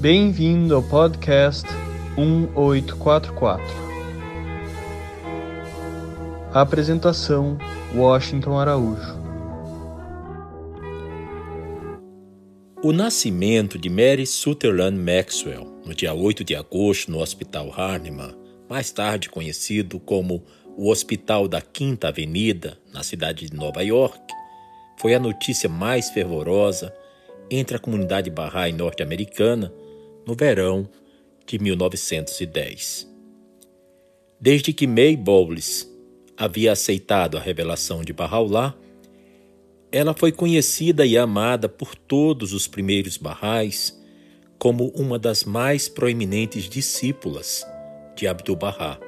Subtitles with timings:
[0.00, 1.68] Bem-vindo ao podcast
[2.16, 3.62] 1844.
[6.54, 7.58] apresentação:
[7.94, 9.20] Washington Araújo.
[12.82, 18.34] O nascimento de Mary Sutherland Maxwell, no dia 8 de agosto, no Hospital Hahnemann,
[18.70, 20.42] mais tarde conhecido como
[20.78, 24.18] o Hospital da Quinta Avenida, na cidade de Nova York,
[24.96, 26.90] foi a notícia mais fervorosa
[27.50, 29.70] entre a comunidade Bahá'í norte-americana
[30.30, 30.88] no verão
[31.44, 33.10] de 1910.
[34.40, 35.90] Desde que May Bowles
[36.36, 38.76] havia aceitado a revelação de Bahá'u'lláh,
[39.90, 44.00] ela foi conhecida e amada por todos os primeiros Baha'is
[44.56, 47.66] como uma das mais proeminentes discípulas
[48.14, 49.00] de Abdu'l-Bahá.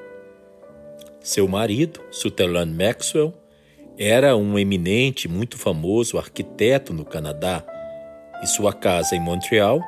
[1.20, 3.32] Seu marido, Sutherland Maxwell,
[3.96, 7.64] era um eminente, muito famoso arquiteto no Canadá,
[8.42, 9.80] e sua casa em Montreal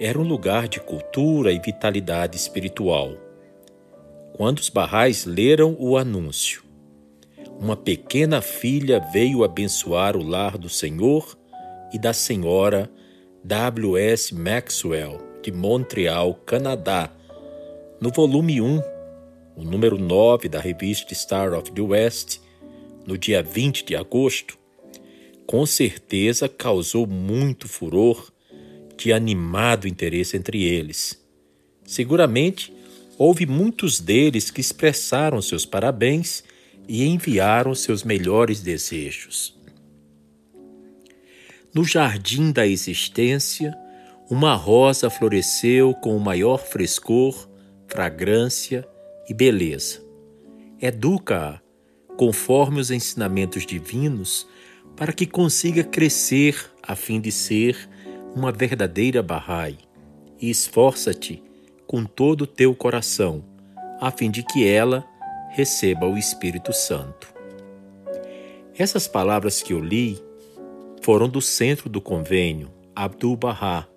[0.00, 3.14] era um lugar de cultura e vitalidade espiritual.
[4.36, 6.62] Quando os barrais leram o anúncio,
[7.58, 11.36] uma pequena filha veio abençoar o lar do Senhor
[11.92, 12.88] e da senhora
[13.42, 13.96] W.
[13.96, 14.32] S.
[14.32, 17.10] Maxwell, de Montreal, Canadá,
[18.00, 18.80] no volume 1,
[19.56, 22.38] o número 9 da revista Star of the West,
[23.04, 24.56] no dia 20 de agosto,
[25.44, 28.30] com certeza causou muito furor
[28.98, 31.18] de animado interesse entre eles.
[31.84, 32.74] Seguramente
[33.16, 36.42] houve muitos deles que expressaram seus parabéns
[36.86, 39.56] e enviaram seus melhores desejos.
[41.72, 43.76] No jardim da existência,
[44.28, 47.48] uma rosa floresceu com o maior frescor,
[47.86, 48.86] fragrância
[49.28, 50.02] e beleza.
[50.80, 51.60] Educa-a,
[52.16, 54.46] conforme os ensinamentos divinos,
[54.96, 57.88] para que consiga crescer a fim de ser
[58.34, 59.78] uma verdadeira Bahá'í
[60.40, 61.42] e esforça-te
[61.86, 63.42] com todo o teu coração,
[64.00, 65.04] a fim de que ela
[65.50, 67.32] receba o Espírito Santo.
[68.76, 70.22] Essas palavras que eu li
[71.02, 73.88] foram do centro do convênio, Abdu'l-Bahá,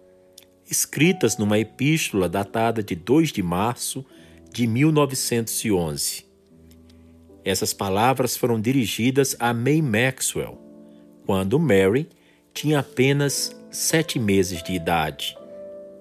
[0.70, 4.06] escritas numa epístola datada de 2 de março
[4.52, 6.26] de 1911.
[7.44, 10.58] Essas palavras foram dirigidas a May Maxwell,
[11.26, 12.08] quando Mary
[12.54, 15.38] tinha apenas sete meses de idade.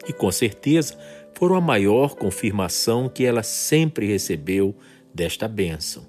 [0.06, 0.98] E com certeza
[1.34, 4.76] foram a maior confirmação que ela sempre recebeu
[5.14, 6.06] desta bênção.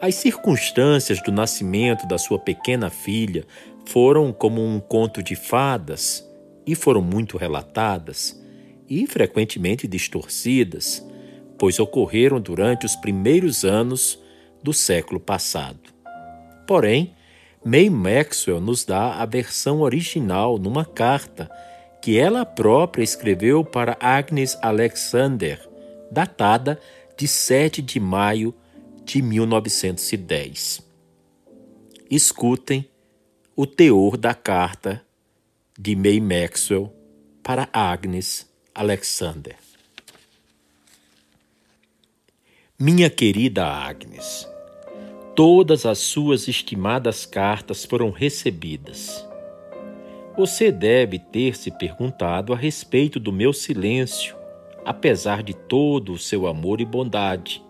[0.00, 3.44] As circunstâncias do nascimento da sua pequena filha
[3.84, 6.26] foram como um conto de fadas
[6.66, 8.40] e foram muito relatadas
[8.88, 11.06] e frequentemente distorcidas,
[11.58, 14.18] pois ocorreram durante os primeiros anos
[14.62, 15.92] do século passado.
[16.66, 17.14] Porém,
[17.64, 21.50] May Maxwell nos dá a versão original numa carta
[22.00, 25.68] que ela própria escreveu para Agnes Alexander,
[26.10, 26.80] datada
[27.16, 28.54] de 7 de maio
[29.04, 30.80] de 1910.
[32.10, 32.88] Escutem
[33.54, 35.04] o teor da carta
[35.78, 36.90] de May Maxwell
[37.42, 39.56] para Agnes Alexander.
[42.78, 44.48] Minha querida Agnes,
[45.42, 49.26] Todas as suas estimadas cartas foram recebidas.
[50.36, 54.36] Você deve ter se perguntado a respeito do meu silêncio,
[54.84, 57.64] apesar de todo o seu amor e bondade.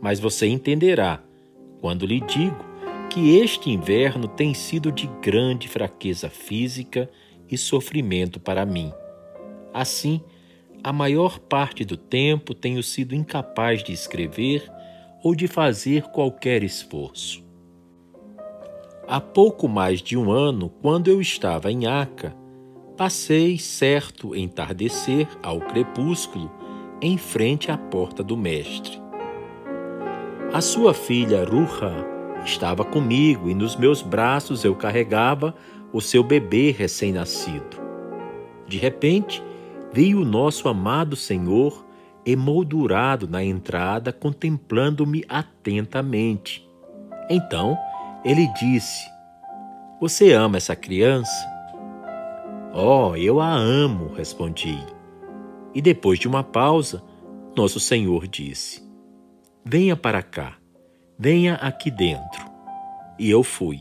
[0.00, 1.20] Mas você entenderá
[1.80, 2.64] quando lhe digo
[3.10, 7.10] que este inverno tem sido de grande fraqueza física
[7.50, 8.92] e sofrimento para mim.
[9.72, 10.22] Assim,
[10.80, 14.70] a maior parte do tempo tenho sido incapaz de escrever
[15.24, 17.42] ou de fazer qualquer esforço.
[19.08, 22.36] Há pouco mais de um ano, quando eu estava em Aca,
[22.94, 26.52] passei certo entardecer ao crepúsculo
[27.00, 29.02] em frente à porta do mestre.
[30.52, 32.06] A sua filha Ruha
[32.44, 35.54] estava comigo e nos meus braços eu carregava
[35.90, 37.82] o seu bebê recém-nascido.
[38.66, 39.42] De repente,
[39.92, 41.83] vi o nosso amado Senhor
[42.24, 46.66] emoldurado na entrada, contemplando-me atentamente.
[47.28, 47.78] Então
[48.24, 49.06] ele disse:
[50.00, 51.52] Você ama essa criança?
[52.72, 54.78] Oh, eu a amo, respondi.
[55.74, 57.02] E depois de uma pausa,
[57.56, 58.82] nosso Senhor disse:
[59.64, 60.56] Venha para cá,
[61.18, 62.44] venha aqui dentro.
[63.18, 63.80] E eu fui.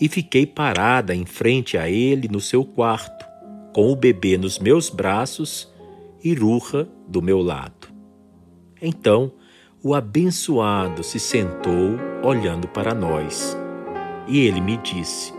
[0.00, 3.26] E fiquei parada em frente a ele no seu quarto,
[3.72, 5.70] com o bebê nos meus braços
[6.22, 7.88] e Ruha do meu lado.
[8.80, 9.32] Então
[9.82, 13.56] o abençoado se sentou olhando para nós
[14.28, 15.32] e ele me disse: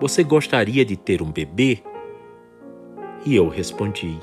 [0.00, 1.82] Você gostaria de ter um bebê?
[3.24, 4.18] E eu respondi: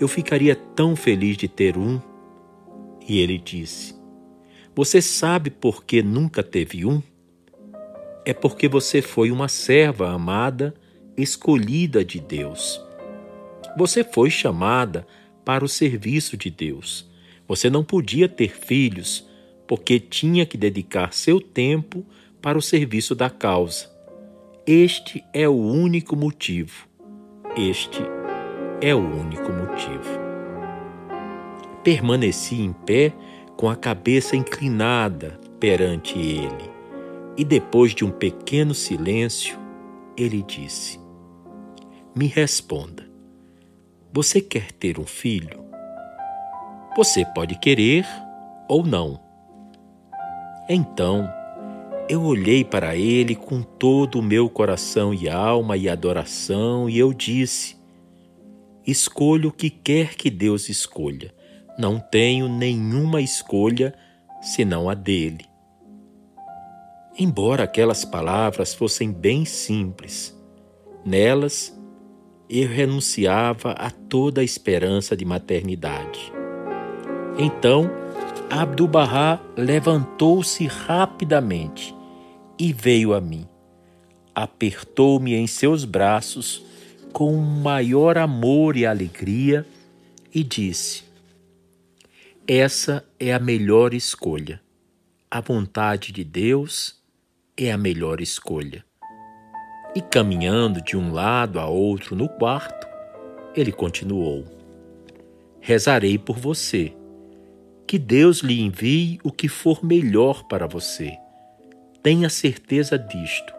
[0.00, 2.00] Eu ficaria tão feliz de ter um.
[3.06, 3.94] E ele disse:
[4.74, 7.02] Você sabe por que nunca teve um?
[8.24, 10.72] É porque você foi uma serva amada,
[11.16, 12.80] escolhida de Deus.
[13.76, 15.06] Você foi chamada
[15.44, 17.10] para o serviço de Deus.
[17.48, 19.28] Você não podia ter filhos
[19.66, 22.04] porque tinha que dedicar seu tempo
[22.40, 23.90] para o serviço da causa.
[24.66, 26.86] Este é o único motivo.
[27.56, 28.02] Este
[28.80, 30.20] é o único motivo.
[31.82, 33.12] Permaneci em pé
[33.56, 36.70] com a cabeça inclinada perante ele,
[37.36, 39.58] e depois de um pequeno silêncio,
[40.16, 40.98] ele disse:
[42.14, 43.01] Me responda.
[44.14, 45.64] Você quer ter um filho?
[46.94, 48.04] Você pode querer
[48.68, 49.18] ou não.
[50.68, 51.32] Então,
[52.10, 57.14] eu olhei para ele com todo o meu coração e alma e adoração, e eu
[57.14, 57.78] disse:
[58.86, 61.34] Escolho o que quer que Deus escolha.
[61.78, 63.94] Não tenho nenhuma escolha
[64.42, 65.46] senão a dele.
[67.18, 70.38] Embora aquelas palavras fossem bem simples,
[71.02, 71.80] nelas
[72.54, 76.30] eu renunciava a toda a esperança de maternidade.
[77.38, 77.90] Então,
[78.50, 81.94] Abdu'l-Bahá levantou-se rapidamente
[82.58, 83.48] e veio a mim.
[84.34, 86.62] Apertou-me em seus braços
[87.10, 89.66] com maior amor e alegria
[90.34, 91.04] e disse:
[92.46, 94.60] Essa é a melhor escolha.
[95.30, 97.00] A vontade de Deus
[97.56, 98.84] é a melhor escolha.
[99.94, 102.86] E caminhando de um lado a outro no quarto,
[103.54, 104.44] ele continuou:
[105.60, 106.94] Rezarei por você
[107.86, 111.18] que Deus lhe envie o que for melhor para você.
[112.02, 113.52] Tenha certeza disto,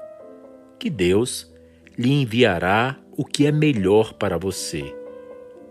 [0.79, 1.53] que Deus
[1.97, 4.83] lhe enviará o que é melhor para você.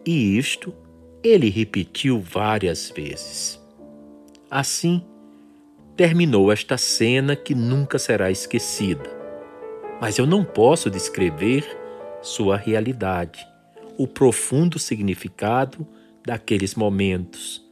[0.07, 0.73] E isto
[1.25, 3.61] ele repetiu várias vezes.
[4.49, 5.05] Assim,
[5.97, 9.22] terminou esta cena que nunca será esquecida.
[10.03, 11.65] Mas eu não posso descrever
[12.21, 13.47] sua realidade,
[13.97, 15.87] o profundo significado
[16.27, 17.63] daqueles momentos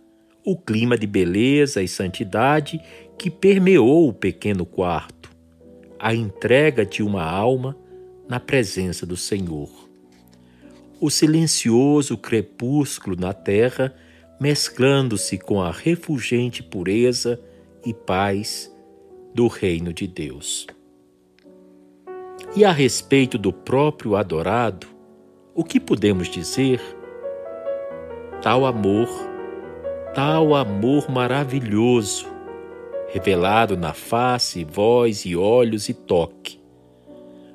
[0.45, 2.81] o clima de beleza e santidade
[3.19, 5.31] que permeou o pequeno quarto,
[5.99, 7.77] a entrega de uma alma
[8.29, 9.69] na presença do Senhor.
[11.01, 13.93] O silencioso crepúsculo na terra
[14.41, 17.41] mesclando-se com a refulgente pureza
[17.85, 18.73] e paz
[19.35, 20.67] do reino de Deus.
[22.55, 24.87] E a respeito do próprio adorado,
[25.55, 26.81] o que podemos dizer?
[28.43, 29.09] Tal amor
[30.15, 32.27] tal amor maravilhoso,
[33.13, 36.61] revelado na face, voz e olhos e toque.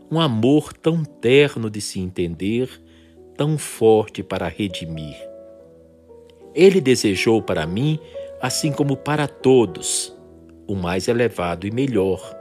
[0.10, 2.70] Um amor tão terno de se entender,
[3.36, 5.18] tão forte para redimir.
[6.54, 8.00] Ele desejou para mim,
[8.42, 10.16] assim como para todos,
[10.66, 12.34] o mais elevado e melhor,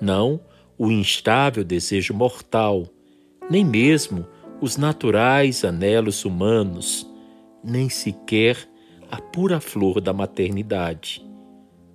[0.00, 0.40] não o
[0.78, 2.86] instável desejo mortal,
[3.50, 4.26] nem mesmo
[4.60, 7.06] os naturais anelos humanos,
[7.62, 8.56] nem sequer
[9.10, 11.24] a pura flor da maternidade,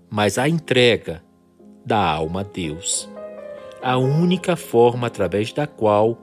[0.09, 1.23] mas a entrega
[1.85, 3.09] da alma a Deus,
[3.81, 6.17] a única forma através da qual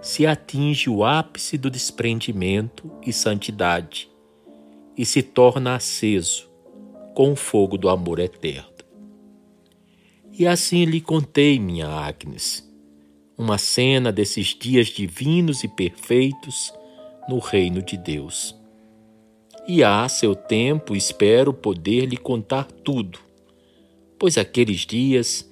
[0.00, 4.10] se atinge o ápice do desprendimento e santidade
[4.96, 6.50] e se torna aceso
[7.14, 8.71] com o fogo do amor eterno.
[10.32, 12.68] E assim lhe contei, minha Agnes,
[13.36, 16.72] uma cena desses dias divinos e perfeitos
[17.28, 18.60] no reino de Deus
[19.66, 23.18] e a seu tempo espero poder lhe contar tudo,
[24.18, 25.48] pois aqueles dias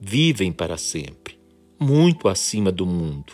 [0.00, 1.38] vivem para sempre,
[1.78, 3.32] muito acima do mundo.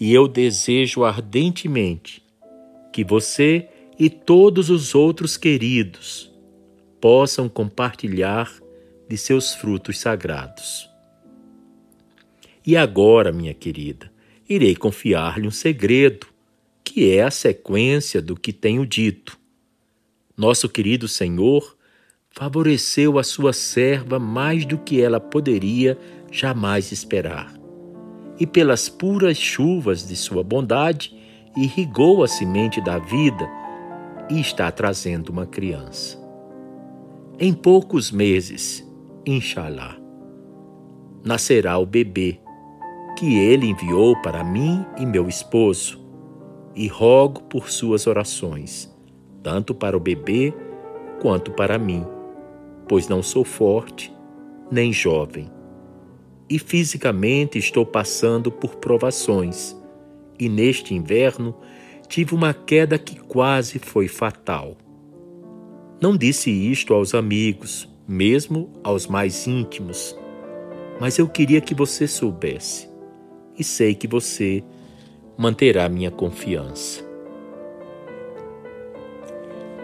[0.00, 2.22] E eu desejo ardentemente
[2.92, 6.32] que você e todos os outros queridos
[7.00, 8.50] possam compartilhar
[9.12, 10.88] de seus frutos sagrados.
[12.66, 14.10] E agora, minha querida,
[14.48, 16.26] irei confiar-lhe um segredo
[16.82, 19.38] que é a sequência do que tenho dito.
[20.34, 21.76] Nosso querido Senhor
[22.30, 25.98] favoreceu a sua serva mais do que ela poderia
[26.30, 27.52] jamais esperar.
[28.40, 31.14] E pelas puras chuvas de sua bondade,
[31.54, 33.46] irrigou a semente da vida
[34.30, 36.18] e está trazendo uma criança.
[37.38, 38.90] Em poucos meses,
[39.26, 39.96] inshallah,
[41.24, 42.40] nascerá o bebê
[43.18, 46.00] que ele enviou para mim e meu esposo
[46.74, 48.92] e rogo por suas orações,
[49.42, 50.52] tanto para o bebê
[51.20, 52.04] quanto para mim,
[52.88, 54.12] pois não sou forte
[54.70, 55.50] nem jovem.
[56.48, 59.76] E fisicamente estou passando por provações
[60.38, 61.54] e neste inverno
[62.08, 64.76] tive uma queda que quase foi fatal.
[66.00, 70.14] Não disse isto aos amigos, mesmo aos mais íntimos,
[71.00, 72.88] mas eu queria que você soubesse,
[73.58, 74.62] e sei que você
[75.36, 77.02] manterá minha confiança.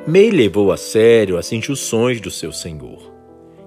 [0.06, 3.14] May levou a sério as injunções do seu senhor.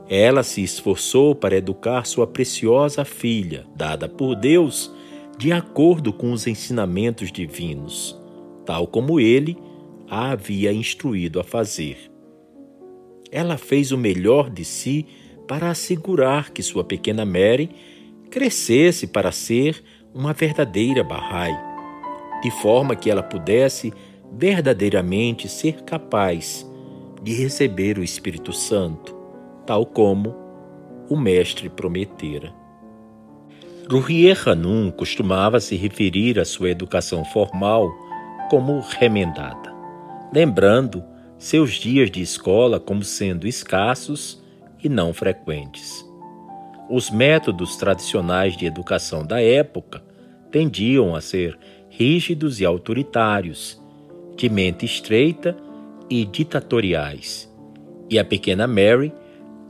[0.07, 4.93] Ela se esforçou para educar sua preciosa filha, dada por Deus,
[5.37, 8.19] de acordo com os ensinamentos divinos,
[8.65, 9.57] tal como ele
[10.07, 12.10] a havia instruído a fazer.
[13.31, 15.07] Ela fez o melhor de si
[15.47, 17.69] para assegurar que sua pequena Mary
[18.29, 19.81] crescesse para ser
[20.13, 21.55] uma verdadeira Bahá'í,
[22.43, 23.93] de forma que ela pudesse
[24.33, 26.69] verdadeiramente ser capaz
[27.21, 29.15] de receber o Espírito Santo,
[29.65, 30.35] tal como
[31.09, 32.53] o Mestre prometera.
[33.89, 37.89] Ruhier Hanum costumava se referir à sua educação formal
[38.49, 39.73] como remendada,
[40.33, 41.03] lembrando
[41.41, 44.39] seus dias de escola como sendo escassos
[44.83, 46.05] e não frequentes.
[46.87, 50.03] Os métodos tradicionais de educação da época
[50.51, 51.57] tendiam a ser
[51.89, 53.81] rígidos e autoritários,
[54.37, 55.57] de mente estreita
[56.07, 57.51] e ditatoriais.
[58.07, 59.11] E a pequena Mary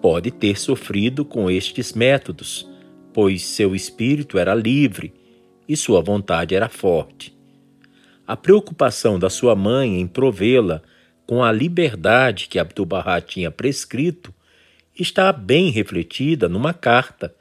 [0.01, 2.69] pode ter sofrido com estes métodos,
[3.13, 5.13] pois seu espírito era livre
[5.69, 7.33] e sua vontade era forte.
[8.27, 10.81] A preocupação da sua mãe em provê-la
[11.31, 14.33] com a liberdade que Abdu'l-Bahá tinha prescrito
[14.99, 17.33] está bem refletida numa carta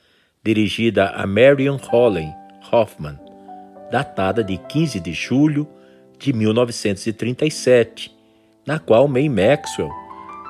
[0.44, 2.32] dirigida a Marion Hollen
[2.70, 3.18] Hoffman,
[3.90, 5.66] datada de 15 de julho
[6.20, 8.16] de 1937,
[8.64, 9.90] na qual May Maxwell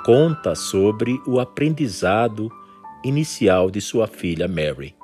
[0.04, 2.52] conta sobre o aprendizado
[3.02, 4.94] inicial de sua filha Mary.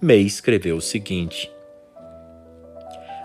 [0.00, 1.52] May escreveu o seguinte: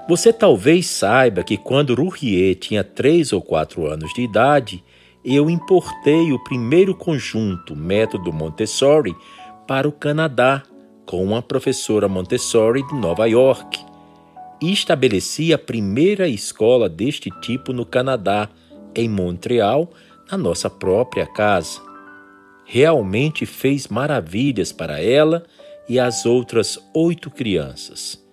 [0.08, 4.84] Você talvez saiba que quando Rouhier tinha três ou quatro anos de idade,
[5.24, 9.16] eu importei o primeiro conjunto método Montessori
[9.68, 10.62] para o Canadá
[11.08, 13.80] com uma professora Montessori de Nova York
[14.62, 18.48] e estabeleci a primeira escola deste tipo no Canadá,
[18.94, 19.92] em Montreal,
[20.32, 21.82] na nossa própria casa.
[22.64, 25.44] Realmente fez maravilhas para ela
[25.90, 28.24] e as outras oito crianças.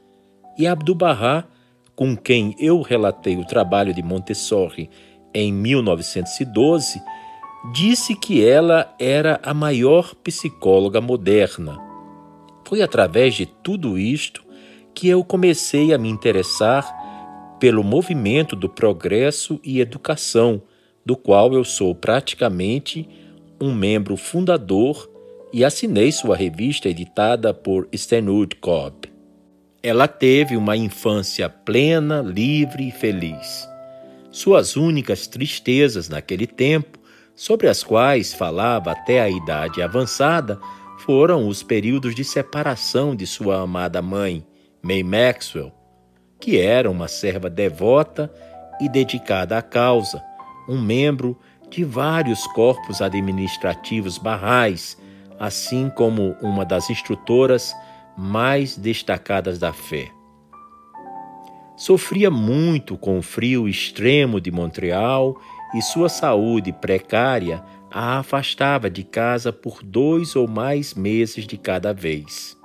[0.59, 1.45] E Abdu'l-Bahá,
[2.03, 4.91] com quem eu relatei o trabalho de Montessori
[5.33, 7.01] em 1912,
[7.73, 11.79] disse que ela era a maior psicóloga moderna.
[12.67, 14.43] Foi através de tudo isto
[14.93, 16.93] que eu comecei a me interessar
[17.61, 20.61] pelo movimento do progresso e educação,
[21.07, 23.09] do qual eu sou praticamente
[23.61, 25.09] um membro fundador
[25.53, 29.12] e assinei sua revista editada por Stanwood Cobb.
[29.83, 33.69] Ela teve uma infância plena, livre e feliz.
[34.31, 37.01] Suas únicas tristezas naquele tempo,
[37.35, 40.61] sobre as quais falava até a idade avançada,
[40.99, 44.47] foram os períodos de separação de sua amada mãe,
[44.81, 45.73] May Maxwell,
[46.39, 48.33] que era uma serva devota
[48.81, 50.23] e dedicada à causa,
[50.69, 51.37] um membro
[51.69, 54.97] de vários corpos administrativos barrais,
[55.41, 57.75] assim como uma das instrutoras
[58.17, 60.11] mais destacadas da fé.
[61.77, 65.41] Sofria muito com o frio extremo de Montreal
[65.75, 71.93] e sua saúde precária a afastava de casa por dois ou mais meses de cada
[71.93, 72.57] vez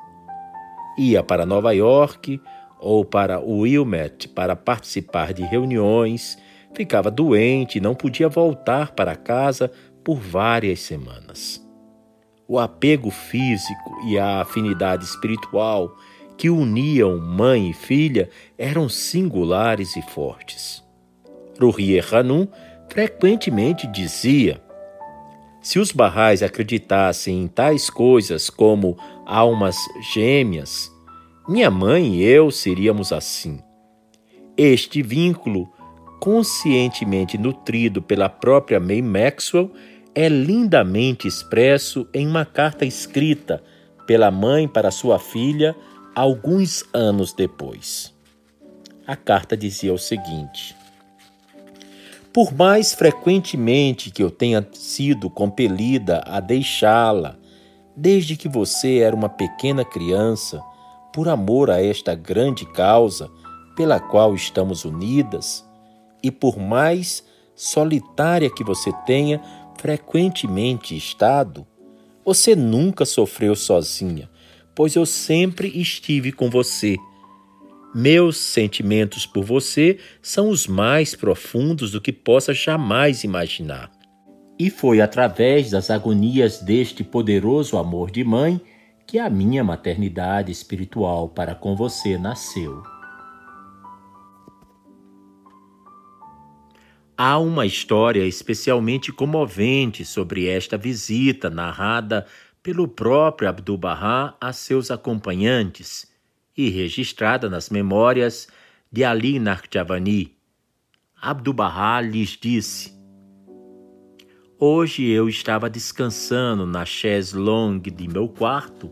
[0.98, 2.42] ia para Nova York
[2.80, 6.38] ou para Wilmette para participar de reuniões,
[6.74, 9.72] ficava doente e não podia voltar para casa
[10.04, 11.67] por várias semanas.
[12.48, 15.96] O apego físico e a afinidade espiritual
[16.38, 20.84] que uniam mãe e filha eram singulares e fortes.
[21.60, 22.48] Ruhier Hanum
[22.90, 24.62] frequentemente dizia:
[25.62, 29.76] se os barrais acreditassem em tais coisas como almas
[30.14, 30.90] gêmeas,
[31.50, 33.60] minha mãe e eu seríamos assim.
[34.56, 35.70] Este vínculo,
[36.20, 39.72] conscientemente nutrido pela própria May Maxwell,
[40.20, 43.64] é lindamente expresso em uma carta escrita
[44.08, 45.76] pela mãe para sua filha
[46.16, 48.12] alguns anos depois.
[49.06, 50.76] A carta dizia o seguinte:
[52.34, 57.38] Por mais frequentemente que eu tenha sido compelida a deixá-la
[57.96, 60.64] desde que você era uma pequena criança,
[61.14, 63.30] por amor a esta grande causa
[63.76, 65.64] pela qual estamos unidas,
[66.24, 67.24] e por mais
[67.58, 69.40] solitária que você tenha
[69.78, 71.66] frequentemente estado,
[72.26, 74.30] você nunca sofreu sozinha,
[74.76, 76.98] pois eu sempre estive com você.
[77.96, 83.92] Meus sentimentos por você são os mais profundos do que possa jamais imaginar.
[84.60, 88.60] E foi através das agonias deste poderoso amor de mãe
[89.06, 92.97] que a minha maternidade espiritual para com você nasceu.
[97.20, 102.28] Há uma história especialmente comovente sobre esta visita narrada
[102.62, 106.08] pelo próprio Abdu'l-Bahá a seus acompanhantes
[106.56, 108.48] e registrada nas memórias
[108.92, 110.38] de Ali Narjavani.
[111.20, 112.94] Abdu'l-Bahá lhes disse:
[114.60, 118.92] Hoje eu estava descansando na chaise longue de meu quarto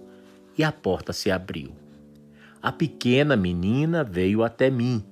[0.58, 1.76] e a porta se abriu.
[2.60, 5.06] A pequena menina veio até mim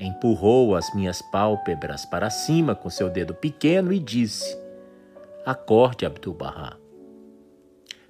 [0.00, 4.58] empurrou as minhas pálpebras para cima com seu dedo pequeno e disse:
[5.44, 6.76] Acorde, Abdu'l-Bahá.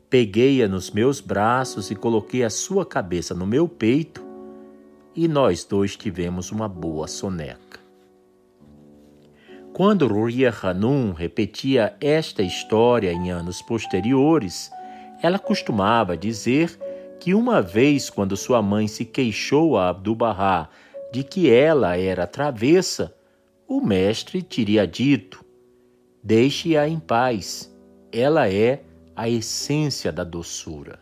[0.09, 4.25] Peguei-a nos meus braços e coloquei a sua cabeça no meu peito,
[5.15, 7.81] e nós dois tivemos uma boa soneca.
[9.73, 14.71] Quando Ruria Hanum repetia esta história em anos posteriores,
[15.23, 16.77] ela costumava dizer
[17.21, 20.69] que uma vez, quando sua mãe se queixou a Abdu'l-Bahá
[21.11, 23.15] de que ela era travessa,
[23.67, 25.45] o mestre teria dito:
[26.23, 27.73] Deixe-a em paz,
[28.13, 28.83] ela é
[29.15, 30.99] a essência da doçura.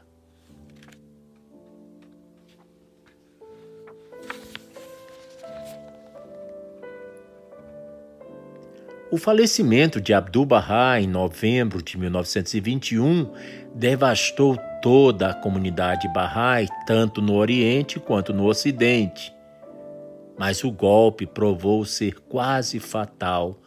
[9.10, 13.32] O falecimento de Abdu'l-Bahá em novembro de 1921
[13.74, 19.37] devastou toda a comunidade Bahá'í, tanto no Oriente quanto no Ocidente
[20.38, 23.60] mas o golpe provou ser quase fatal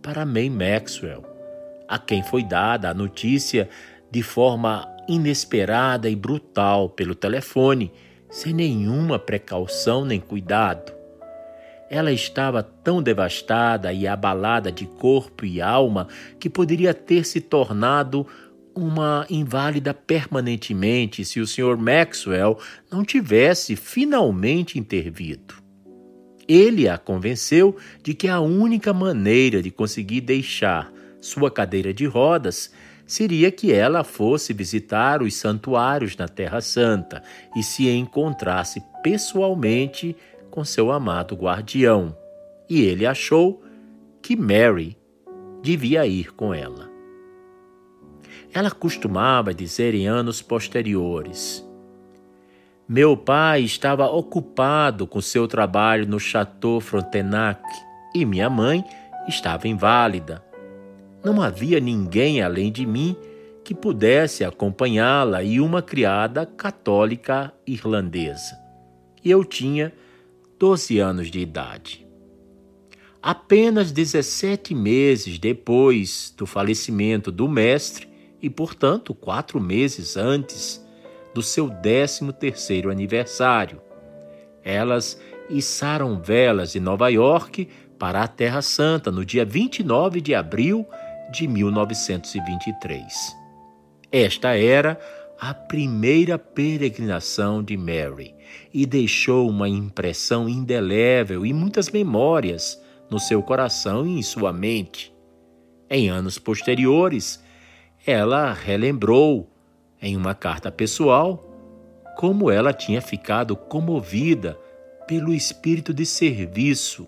[0.00, 1.24] para May Maxwell,
[1.88, 3.68] a quem foi dada a notícia
[4.10, 7.92] de forma inesperada e brutal pelo telefone,
[8.30, 10.92] sem nenhuma precaução nem cuidado.
[11.90, 16.08] Ela estava tão devastada e abalada de corpo e alma
[16.38, 18.26] que poderia ter se tornado
[18.74, 21.76] uma inválida permanentemente se o Sr.
[21.76, 22.58] Maxwell
[22.90, 25.61] não tivesse finalmente intervido.
[26.52, 32.70] Ele a convenceu de que a única maneira de conseguir deixar sua cadeira de rodas
[33.06, 37.22] seria que ela fosse visitar os santuários na Terra Santa
[37.56, 40.14] e se encontrasse pessoalmente
[40.50, 42.14] com seu amado guardião.
[42.68, 43.64] E ele achou
[44.20, 44.94] que Mary
[45.62, 46.90] devia ir com ela.
[48.52, 51.66] Ela costumava dizer em anos posteriores:
[52.88, 57.62] meu pai estava ocupado com seu trabalho no Chateau Frontenac
[58.14, 58.84] e minha mãe
[59.28, 60.44] estava inválida.
[61.24, 63.16] Não havia ninguém além de mim
[63.64, 68.58] que pudesse acompanhá-la e uma criada católica irlandesa.
[69.24, 69.92] Eu tinha
[70.58, 72.06] 12 anos de idade.
[73.22, 78.08] Apenas 17 meses depois do falecimento do mestre,
[78.42, 80.81] e portanto quatro meses antes
[81.34, 83.80] do seu 13º aniversário.
[84.64, 87.68] Elas içaram velas em Nova York
[87.98, 90.86] para a Terra Santa no dia 29 de abril
[91.32, 93.36] de 1923.
[94.10, 95.00] Esta era
[95.40, 98.34] a primeira peregrinação de Mary
[98.72, 105.12] e deixou uma impressão indelével e muitas memórias no seu coração e em sua mente.
[105.90, 107.42] Em anos posteriores,
[108.06, 109.51] ela relembrou
[110.02, 111.48] em uma carta pessoal
[112.16, 114.58] como ela tinha ficado comovida
[115.06, 117.06] pelo espírito de serviço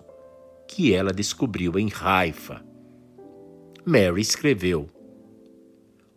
[0.67, 2.63] que ela descobriu em Haifa.
[3.85, 4.89] Mary escreveu: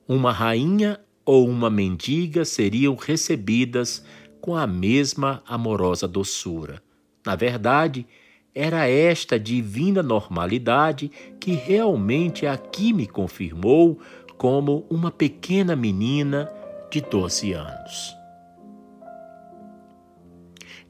[0.07, 4.03] Uma rainha ou uma mendiga seriam recebidas
[4.41, 6.83] com a mesma amorosa doçura.
[7.27, 8.07] Na verdade,
[8.55, 13.99] era esta divina normalidade que realmente aqui me confirmou
[14.38, 16.51] como uma pequena menina
[16.90, 18.16] de 12 anos.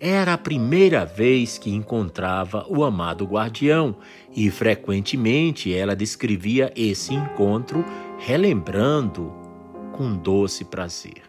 [0.00, 3.96] Era a primeira vez que encontrava o amado guardião
[4.34, 7.84] e frequentemente ela descrevia esse encontro
[8.18, 9.32] relembrando
[9.92, 11.22] com doce prazer.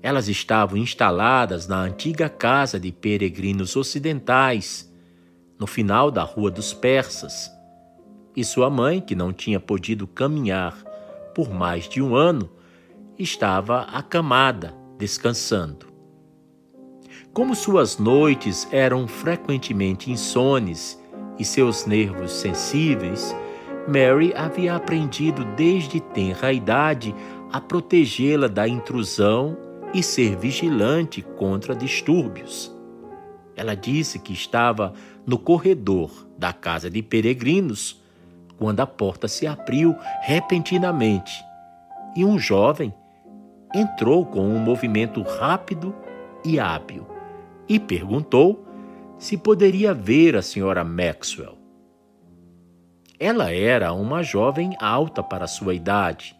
[0.00, 4.88] Elas estavam instaladas na antiga casa de peregrinos ocidentais,
[5.58, 7.50] no final da Rua dos Persas,
[8.36, 10.76] e sua mãe, que não tinha podido caminhar
[11.34, 12.48] por mais de um ano,
[13.18, 15.86] estava acamada, descansando.
[17.32, 21.02] Como suas noites eram frequentemente insones
[21.38, 23.34] e seus nervos sensíveis,
[23.86, 27.14] Mary havia aprendido desde tenra idade
[27.50, 29.56] a protegê-la da intrusão
[29.94, 32.74] e ser vigilante contra distúrbios.
[33.56, 34.92] Ela disse que estava
[35.26, 38.00] no corredor da casa de peregrinos
[38.58, 41.32] quando a porta se abriu repentinamente
[42.14, 42.92] e um jovem
[43.74, 45.94] entrou com um movimento rápido
[46.44, 47.06] e hábil
[47.68, 48.64] e perguntou
[49.18, 51.58] se poderia ver a senhora Maxwell.
[53.18, 56.36] Ela era uma jovem alta para sua idade,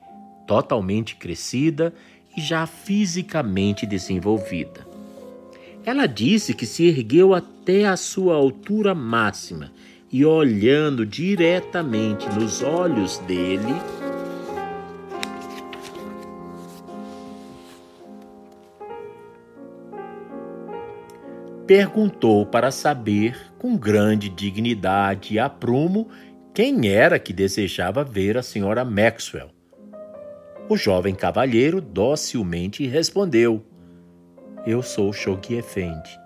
[0.47, 1.93] totalmente crescida
[2.37, 4.87] e já fisicamente desenvolvida.
[5.85, 9.73] Ela disse que se ergueu até a sua altura máxima
[10.11, 13.75] e, olhando diretamente nos olhos dele,
[21.69, 26.09] perguntou para saber, com grande dignidade e aprumo,
[26.55, 29.51] quem era que desejava ver a senhora Maxwell.
[30.67, 33.63] O jovem cavalheiro docilmente respondeu:
[34.67, 36.19] Eu sou Shoghi Effendi.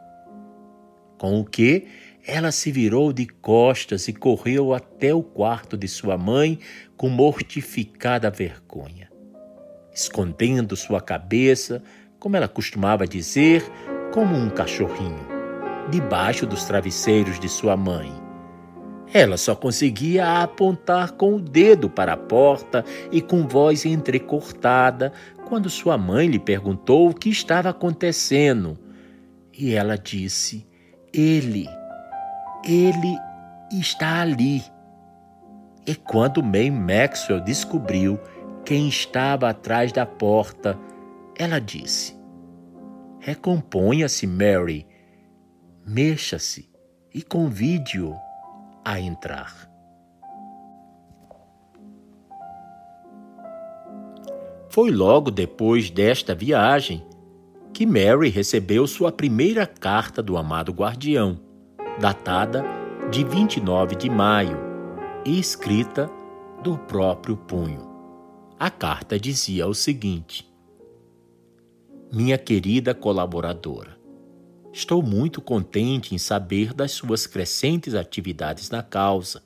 [1.18, 1.88] Com o que
[2.24, 6.60] ela se virou de costas e correu até o quarto de sua mãe
[6.96, 9.10] com mortificada vergonha.
[9.92, 11.82] Escondendo sua cabeça,
[12.20, 13.64] como ela costumava dizer,
[14.12, 15.32] como um cachorrinho
[15.90, 18.12] debaixo dos travesseiros de sua mãe.
[19.12, 25.12] Ela só conseguia apontar com o dedo para a porta e com voz entrecortada
[25.48, 28.78] quando sua mãe lhe perguntou o que estava acontecendo.
[29.52, 30.66] E ela disse:
[31.12, 31.66] Ele,
[32.64, 33.18] ele
[33.70, 34.62] está ali.
[35.86, 38.18] E quando May Maxwell descobriu
[38.64, 40.78] quem estava atrás da porta,
[41.36, 42.21] ela disse:
[43.24, 44.84] Recomponha-se, Mary
[45.86, 46.68] mexa-se
[47.14, 48.16] e convide-o
[48.84, 49.70] a entrar.
[54.68, 57.06] Foi logo depois desta viagem
[57.72, 61.38] que Mary recebeu sua primeira carta do amado guardião,
[62.00, 62.64] datada
[63.08, 64.58] de 29 de maio
[65.24, 66.10] e escrita
[66.60, 67.88] do próprio punho.
[68.58, 70.51] A carta dizia o seguinte:
[72.12, 74.02] Minha querida colaboradora,
[74.72, 79.42] Estou muito contente em saber das suas crescentes atividades na causa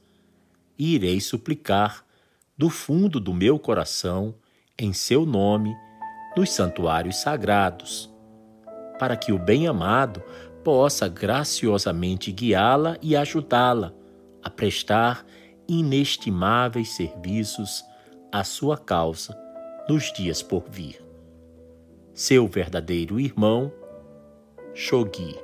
[0.78, 2.04] e irei suplicar,
[2.56, 4.34] do fundo do meu coração,
[4.78, 5.76] em seu nome,
[6.36, 8.12] nos santuários sagrados,
[8.98, 10.22] para que o bem-amado
[10.64, 13.92] possa graciosamente guiá-la e ajudá-la
[14.42, 15.26] a prestar
[15.68, 17.84] inestimáveis serviços
[18.32, 19.36] à sua causa
[19.88, 21.05] nos dias por vir.
[22.16, 23.70] Seu verdadeiro irmão,
[24.72, 25.36] Shoghi.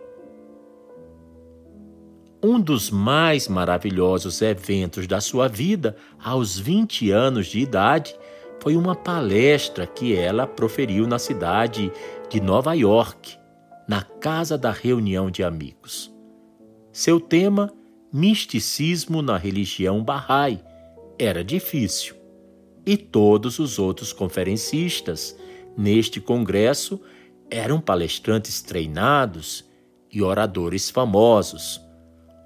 [2.42, 8.16] Um dos mais maravilhosos eventos da sua vida, aos 20 anos de idade,
[8.58, 11.92] foi uma palestra que ela proferiu na cidade
[12.30, 13.36] de Nova York,
[13.86, 16.10] na Casa da Reunião de Amigos.
[16.90, 17.70] Seu tema,
[18.10, 20.58] Misticismo na Religião Bahá'í,
[21.18, 22.16] era difícil.
[22.86, 25.36] E todos os outros conferencistas
[25.76, 27.00] neste congresso
[27.50, 29.64] eram palestrantes treinados
[30.10, 31.80] e oradores famosos.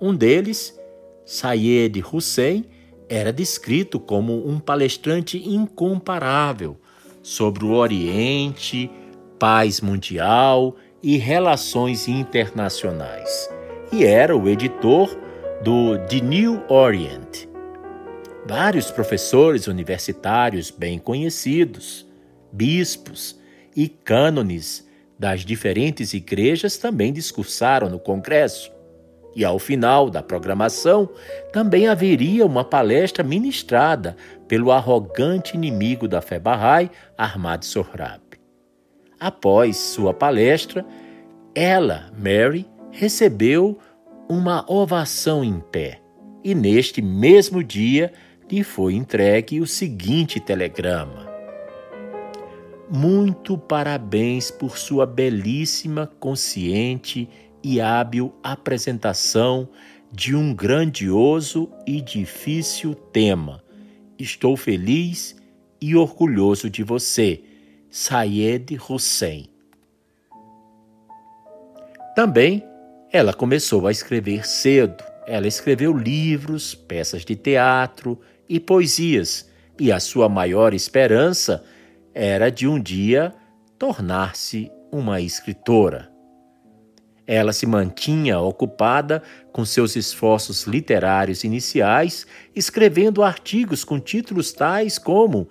[0.00, 0.78] Um deles,
[1.24, 2.64] Sayed Hussein,
[3.08, 6.76] era descrito como um palestrante incomparável
[7.22, 8.90] sobre o Oriente,
[9.38, 13.48] paz mundial e relações internacionais.
[13.92, 15.16] E era o editor
[15.62, 17.48] do The New Orient.
[18.46, 22.05] Vários professores universitários bem conhecidos,
[22.52, 23.38] bispos
[23.74, 24.86] e cânones
[25.18, 28.70] das diferentes igrejas também discursaram no Congresso.
[29.34, 31.08] E ao final da programação,
[31.52, 34.16] também haveria uma palestra ministrada
[34.48, 38.22] pelo arrogante inimigo da fé Bahá'í, Ahmad Sohrab.
[39.20, 40.84] Após sua palestra,
[41.54, 43.78] ela, Mary, recebeu
[44.28, 46.00] uma ovação em pé.
[46.42, 48.12] E neste mesmo dia
[48.50, 51.25] lhe foi entregue o seguinte telegrama:
[52.90, 57.28] muito parabéns por sua belíssima, consciente
[57.62, 59.68] e hábil apresentação
[60.12, 63.62] de um grandioso e difícil tema.
[64.18, 65.36] Estou feliz
[65.80, 67.42] e orgulhoso de você,
[67.90, 69.48] Sayed Hussein.
[72.14, 72.62] Também
[73.12, 75.04] ela começou a escrever cedo.
[75.26, 81.64] Ela escreveu livros, peças de teatro e poesias, e a sua maior esperança
[82.18, 83.34] era de um dia
[83.78, 86.10] tornar-se uma escritora.
[87.26, 95.46] Ela se mantinha ocupada com seus esforços literários iniciais, escrevendo artigos com títulos tais como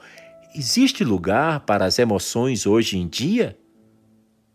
[0.56, 3.56] Existe lugar para as emoções hoje em dia?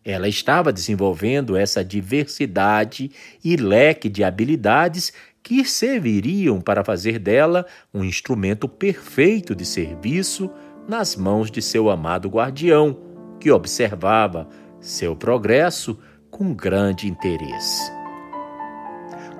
[0.04, 3.12] Ela estava desenvolvendo essa diversidade
[3.44, 10.50] e leque de habilidades que serviriam para fazer dela um instrumento perfeito de serviço
[10.90, 12.96] nas mãos de seu amado guardião,
[13.38, 14.48] que observava
[14.80, 15.96] seu progresso
[16.28, 17.92] com grande interesse.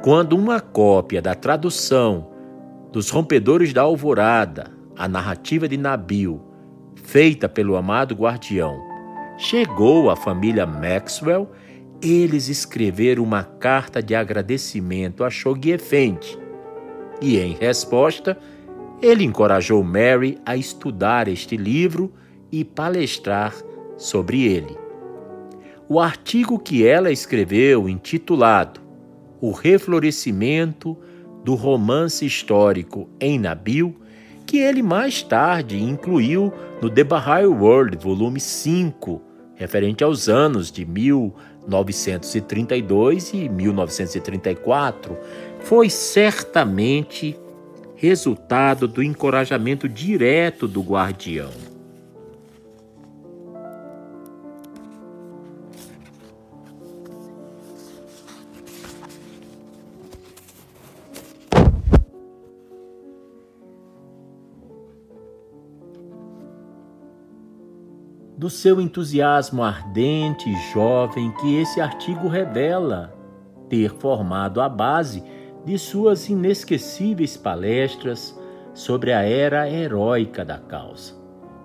[0.01, 2.31] Quando uma cópia da tradução
[2.93, 6.41] dos Rompedores da Alvorada, a narrativa de Nabil,
[6.95, 8.81] feita pelo amado guardião,
[9.37, 11.51] chegou à família Maxwell,
[12.01, 16.39] eles escreveram uma carta de agradecimento a Shoghi Effendi.
[17.21, 18.39] E em resposta,
[19.01, 22.13] ele encorajou Mary a estudar este livro
[22.53, 23.55] e palestrar
[23.97, 24.77] sobre ele.
[25.89, 28.83] O artigo que ela escreveu, intitulado
[29.41, 30.99] O Reflorescimento
[31.45, 33.97] do Romance Histórico em Nabil,
[34.47, 39.23] que ele mais tarde incluiu no The Baha'i World, volume 5,
[39.55, 45.17] referente aos anos de 1932 e 1934,
[45.61, 47.39] foi certamente
[48.01, 51.51] resultado do encorajamento direto do guardião.
[68.35, 73.13] do seu entusiasmo ardente e jovem que esse artigo revela
[73.69, 75.23] ter formado a base
[75.71, 78.37] de suas inesquecíveis palestras
[78.75, 81.15] sobre a era heróica da causa.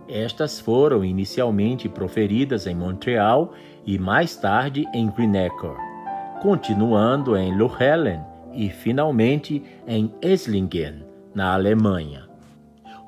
[0.07, 5.73] Estas foram inicialmente proferidas em Montreal e mais tarde em Greenacre,
[6.39, 8.21] continuando em Lohellen
[8.53, 12.24] e finalmente em Esslingen, na Alemanha.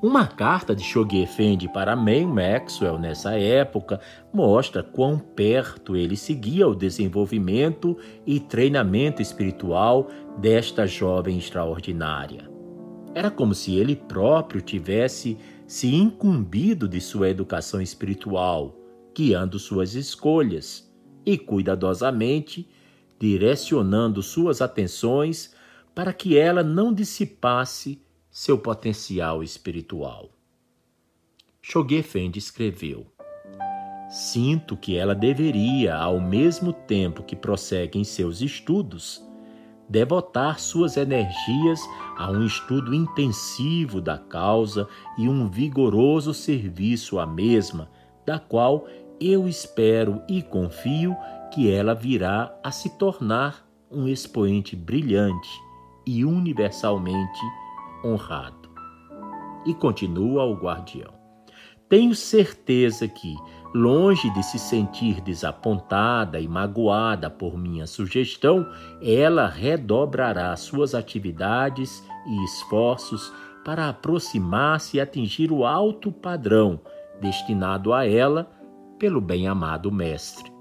[0.00, 4.00] Uma carta de Shoghi Effendi para May Maxwell nessa época
[4.32, 10.06] mostra quão perto ele seguia o desenvolvimento e treinamento espiritual
[10.38, 12.48] desta jovem extraordinária.
[13.12, 18.76] Era como se ele próprio tivesse se incumbido de sua educação espiritual,
[19.12, 20.88] guiando suas escolhas
[21.26, 22.68] e cuidadosamente
[23.18, 25.52] direcionando suas atenções
[25.92, 28.00] para que ela não dissipasse
[28.38, 30.30] seu potencial espiritual.
[31.60, 33.04] Shoghi Effendi escreveu:
[34.08, 39.20] Sinto que ela deveria, ao mesmo tempo que prossegue em seus estudos,
[39.88, 41.80] devotar suas energias
[42.16, 47.90] a um estudo intensivo da causa e um vigoroso serviço à mesma,
[48.24, 48.86] da qual
[49.20, 51.16] eu espero e confio
[51.52, 55.50] que ela virá a se tornar um expoente brilhante
[56.06, 57.40] e universalmente
[58.04, 58.68] honrado.
[59.66, 61.12] E continua o guardião.
[61.88, 63.34] Tenho certeza que,
[63.74, 68.66] longe de se sentir desapontada e magoada por minha sugestão,
[69.02, 73.32] ela redobrará suas atividades e esforços
[73.64, 76.80] para aproximar-se e atingir o alto padrão
[77.20, 78.50] destinado a ela
[78.98, 80.52] pelo bem-amado mestre.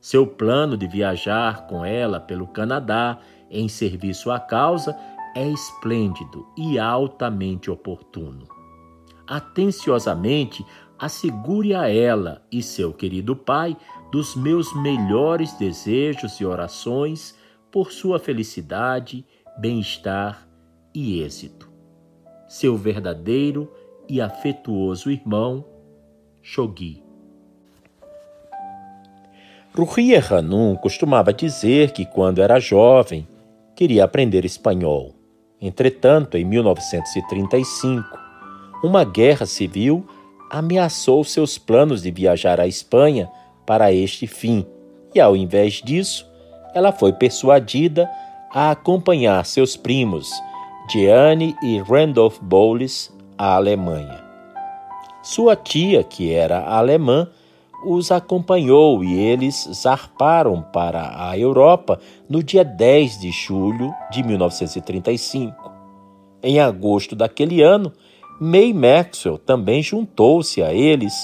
[0.00, 3.18] Seu plano de viajar com ela pelo Canadá
[3.50, 4.96] em serviço à causa
[5.34, 8.46] é esplêndido e altamente oportuno.
[9.26, 10.64] Atenciosamente
[10.98, 13.76] assegure a ela e seu querido pai
[14.12, 17.34] dos meus melhores desejos e orações
[17.70, 19.24] por sua felicidade,
[19.58, 20.46] bem-estar
[20.94, 21.70] e êxito.
[22.48, 23.72] Seu verdadeiro
[24.08, 25.64] e afetuoso irmão,
[26.42, 27.02] Shoghi.
[29.72, 33.26] Ruhia Hanum costumava dizer que, quando era jovem,
[33.76, 35.19] queria aprender espanhol.
[35.60, 38.04] Entretanto, em 1935,
[38.82, 40.06] uma guerra civil
[40.50, 43.30] ameaçou seus planos de viajar à Espanha
[43.66, 44.66] para este fim,
[45.14, 46.26] e ao invés disso,
[46.74, 48.08] ela foi persuadida
[48.52, 50.30] a acompanhar seus primos,
[50.90, 54.24] Jeanne e Randolph Bowles, à Alemanha.
[55.22, 57.28] Sua tia, que era alemã,
[57.84, 65.70] os acompanhou e eles zarparam para a Europa no dia 10 de julho de 1935.
[66.42, 67.92] Em agosto daquele ano,
[68.40, 71.14] May Maxwell também juntou-se a eles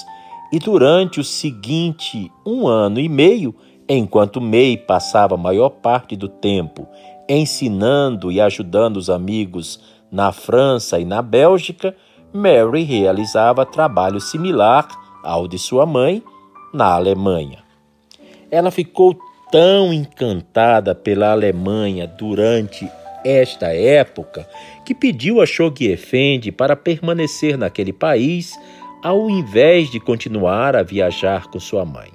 [0.51, 3.53] e durante o seguinte um ano e meio,
[3.87, 6.87] enquanto May passava a maior parte do tempo
[7.27, 9.79] ensinando e ajudando os amigos
[10.11, 11.95] na França e na Bélgica,
[12.33, 14.87] Mary realizava trabalho similar
[15.23, 16.23] ao de sua mãe
[16.77, 17.57] na Alemanha.
[18.51, 19.17] Ela ficou
[19.51, 22.89] tão encantada pela Alemanha durante
[23.25, 24.47] esta época
[24.85, 28.57] que pediu a Shoghi Effendi para permanecer naquele país
[29.03, 32.11] ao invés de continuar a viajar com sua mãe.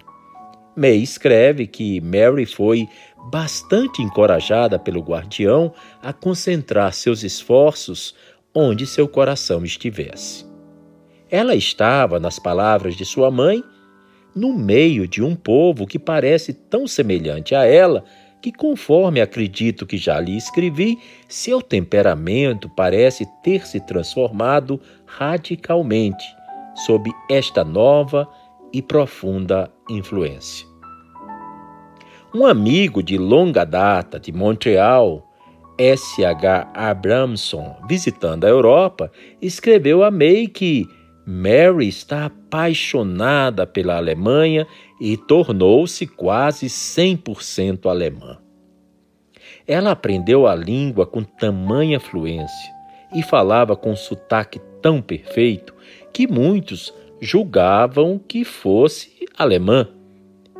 [0.76, 2.88] May escreve que Mary foi
[3.30, 5.72] bastante encorajada pelo guardião
[6.02, 8.14] a concentrar seus esforços
[8.54, 10.46] onde seu coração estivesse.
[11.30, 13.62] Ela estava, nas palavras de sua mãe,
[14.34, 18.04] no meio de um povo que parece tão semelhante a ela
[18.40, 26.24] que, conforme acredito que já lhe escrevi, seu temperamento parece ter se transformado radicalmente
[26.74, 28.28] sob esta nova
[28.72, 30.66] e profunda influência.
[32.34, 35.28] Um amigo de longa data de Montreal,
[35.78, 36.70] S.H.
[36.74, 40.88] Abramson, visitando a Europa, escreveu a May que
[41.24, 44.66] Mary está apaixonada pela Alemanha
[45.00, 48.38] e tornou-se quase 100% alemã.
[49.66, 52.72] Ela aprendeu a língua com tamanha fluência
[53.14, 55.72] e falava com um sotaque tão perfeito
[56.12, 59.88] que muitos julgavam que fosse alemã.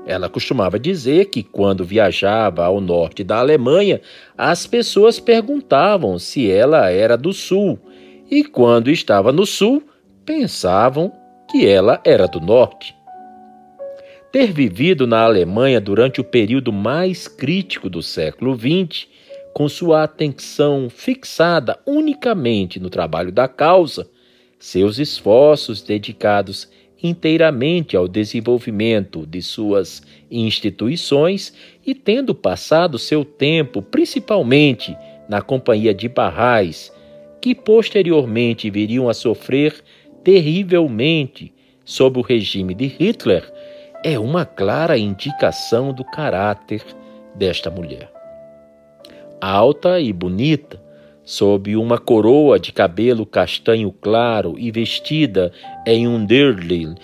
[0.07, 4.01] Ela costumava dizer que quando viajava ao norte da Alemanha,
[4.37, 7.79] as pessoas perguntavam se ela era do sul,
[8.31, 9.83] e quando estava no sul,
[10.25, 11.13] pensavam
[11.51, 12.95] que ela era do norte.
[14.33, 19.07] Ter vivido na Alemanha durante o período mais crítico do século XX,
[19.53, 24.09] com sua atenção fixada unicamente no trabalho da causa,
[24.59, 26.71] seus esforços dedicados
[27.03, 31.53] inteiramente ao desenvolvimento de suas instituições
[31.85, 34.97] e tendo passado seu tempo principalmente
[35.29, 36.93] na companhia de barrais,
[37.41, 39.83] que posteriormente viriam a sofrer
[40.25, 41.53] terrivelmente
[41.85, 43.51] sob o regime de Hitler,
[44.05, 46.83] é uma clara indicação do caráter
[47.35, 48.11] desta mulher.
[49.41, 50.81] Alta e bonita,
[51.25, 55.53] sob uma coroa de cabelo castanho claro e vestida
[55.87, 56.95] em um dirndl,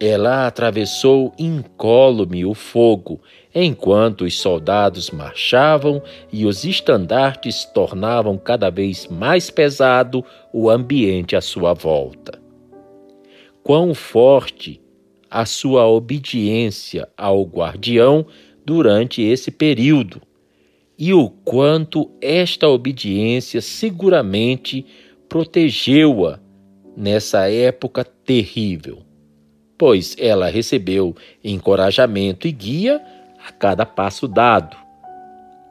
[0.00, 3.20] ela atravessou incólume o fogo,
[3.52, 6.00] enquanto os soldados marchavam
[6.32, 12.37] e os estandartes tornavam cada vez mais pesado o ambiente à sua volta.
[13.68, 14.80] Quão forte
[15.30, 18.24] a sua obediência ao guardião
[18.64, 20.22] durante esse período,
[20.98, 24.86] e o quanto esta obediência seguramente
[25.28, 26.40] protegeu-a
[26.96, 29.00] nessa época terrível,
[29.76, 33.02] pois ela recebeu encorajamento e guia
[33.46, 34.78] a cada passo dado.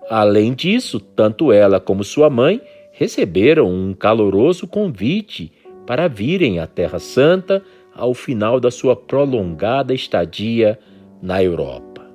[0.07, 5.51] Além disso, tanto ela como sua mãe receberam um caloroso convite
[5.87, 7.63] para virem à Terra Santa
[7.97, 10.79] ao final da sua prolongada estadia
[11.21, 12.05] na Europa.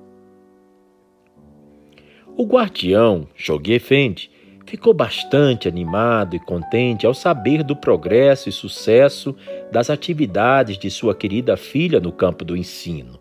[2.37, 4.31] O guardião, Joguet Effendi,
[4.65, 9.37] ficou bastante animado e contente ao saber do progresso e sucesso
[9.71, 13.21] das atividades de sua querida filha no campo do ensino.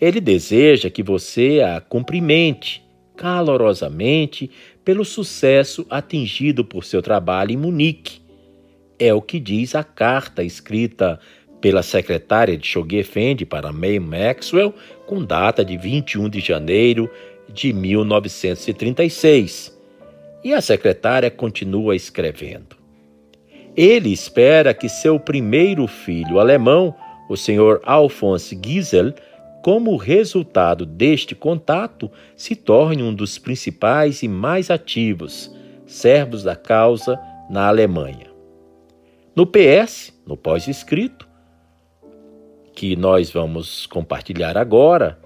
[0.00, 2.84] Ele deseja que você a cumprimente
[3.16, 4.50] calorosamente
[4.84, 8.23] pelo sucesso atingido por seu trabalho em Munique.
[8.98, 11.18] É o que diz a carta escrita
[11.60, 14.74] pela secretária de Choguet Effendi para May Maxwell,
[15.06, 17.10] com data de 21 de janeiro
[17.48, 19.76] de 1936.
[20.44, 22.76] E a secretária continua escrevendo.
[23.76, 26.94] Ele espera que seu primeiro filho alemão,
[27.28, 27.80] o Sr.
[27.82, 29.14] Alphonse Giesel,
[29.62, 35.50] como resultado deste contato, se torne um dos principais e mais ativos
[35.86, 38.33] servos da causa na Alemanha.
[39.36, 41.28] No PS, no pós-escrito,
[42.72, 45.18] que nós vamos compartilhar agora,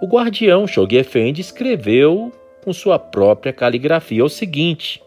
[0.00, 5.02] o guardião Shoghi Effendi escreveu com sua própria caligrafia o seguinte: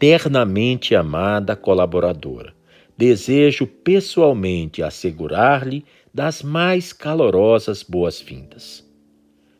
[0.00, 2.52] Ternamente amada colaboradora,
[2.96, 8.84] desejo pessoalmente assegurar-lhe das mais calorosas boas-vindas.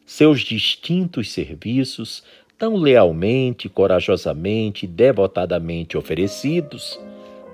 [0.04, 2.24] Seus distintos serviços,
[2.58, 7.00] tão lealmente, corajosamente e devotadamente oferecidos,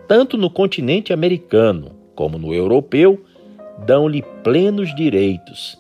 [0.09, 3.23] tanto no continente americano como no europeu,
[3.85, 5.79] dão-lhe plenos direitos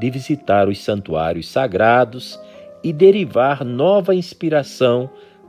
[0.00, 2.40] de visitar os santuários sagrados
[2.82, 5.08] e derivar nova inspiração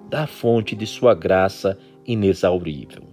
[0.10, 3.04] da fonte de sua graça inexaurível.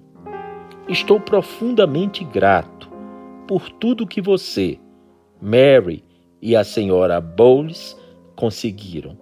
[0.89, 2.91] Estou profundamente grato
[3.49, 4.79] por tudo que você,
[5.41, 6.05] Mary
[6.41, 7.97] e a senhora Bowles
[8.37, 9.22] conseguiram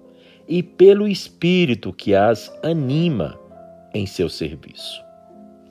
[0.50, 3.38] e pelo espírito que as anima
[3.94, 5.00] em seu serviço.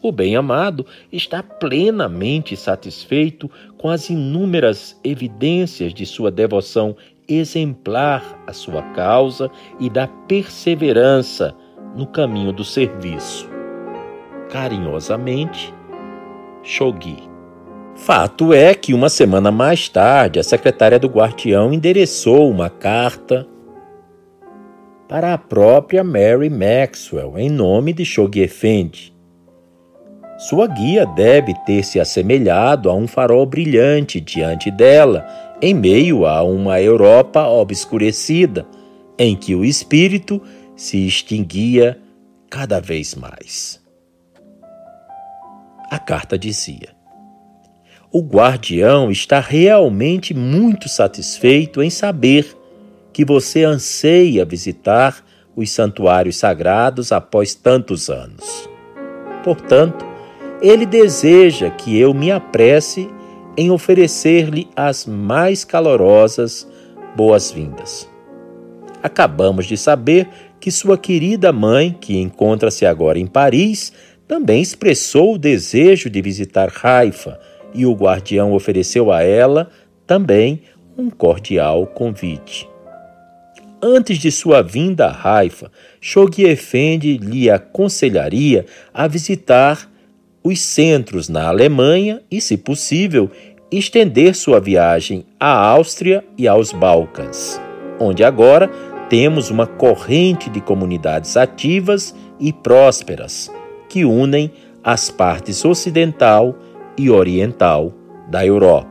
[0.01, 6.95] O bem-amado está plenamente satisfeito com as inúmeras evidências de sua devoção
[7.27, 11.53] exemplar à sua causa e da perseverança
[11.97, 13.49] no caminho do serviço.
[14.49, 15.73] Carinhosamente,
[16.63, 17.17] Shoghi.
[17.95, 23.45] Fato é que uma semana mais tarde, a secretária do guardião endereçou uma carta
[25.09, 29.11] para a própria Mary Maxwell, em nome de Shoghi Effendi.
[30.37, 35.27] Sua guia deve ter se assemelhado a um farol brilhante diante dela,
[35.59, 38.67] em meio a uma Europa obscurecida,
[39.17, 40.39] em que o espírito
[40.75, 41.99] se extinguia
[42.47, 43.81] cada vez mais.
[45.89, 46.89] A carta dizia:
[48.11, 52.58] O guardião está realmente muito satisfeito em saber
[53.19, 58.69] que você anseia visitar os santuários sagrados após tantos anos.
[59.43, 60.05] Portanto,
[60.61, 63.09] ele deseja que eu me apresse
[63.57, 66.65] em oferecer-lhe as mais calorosas
[67.13, 68.09] boas-vindas.
[69.03, 73.91] Acabamos de saber que sua querida mãe, que encontra-se agora em Paris,
[74.29, 77.37] também expressou o desejo de visitar Haifa
[77.73, 79.69] e o guardião ofereceu a ela
[80.07, 80.61] também
[80.97, 82.68] um cordial convite.
[83.81, 85.71] Antes de sua vinda a Haifa,
[86.01, 89.89] Shoghi Effendi lhe aconselharia a visitar
[90.43, 93.31] os centros na Alemanha e, se possível,
[93.71, 97.61] estender sua viagem à Áustria e aos Balcãs,
[97.97, 98.69] onde agora
[99.09, 103.49] temos uma corrente de comunidades ativas e prósperas
[103.87, 104.51] que unem
[104.83, 106.53] as partes ocidental
[106.97, 107.93] e oriental
[108.29, 108.88] da Europa.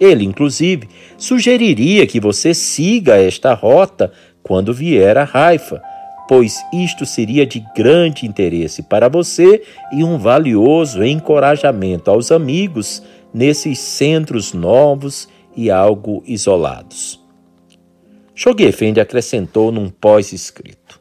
[0.00, 0.88] Ele, inclusive,
[1.18, 4.10] sugeriria que você siga esta rota
[4.42, 5.82] quando vier a Haifa,
[6.26, 13.02] pois isto seria de grande interesse para você e um valioso encorajamento aos amigos
[13.34, 17.20] nesses centros novos e algo isolados.
[18.34, 20.98] Shogefendi acrescentou num pós-escrito: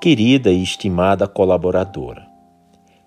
[0.00, 2.26] Querida e estimada colaboradora,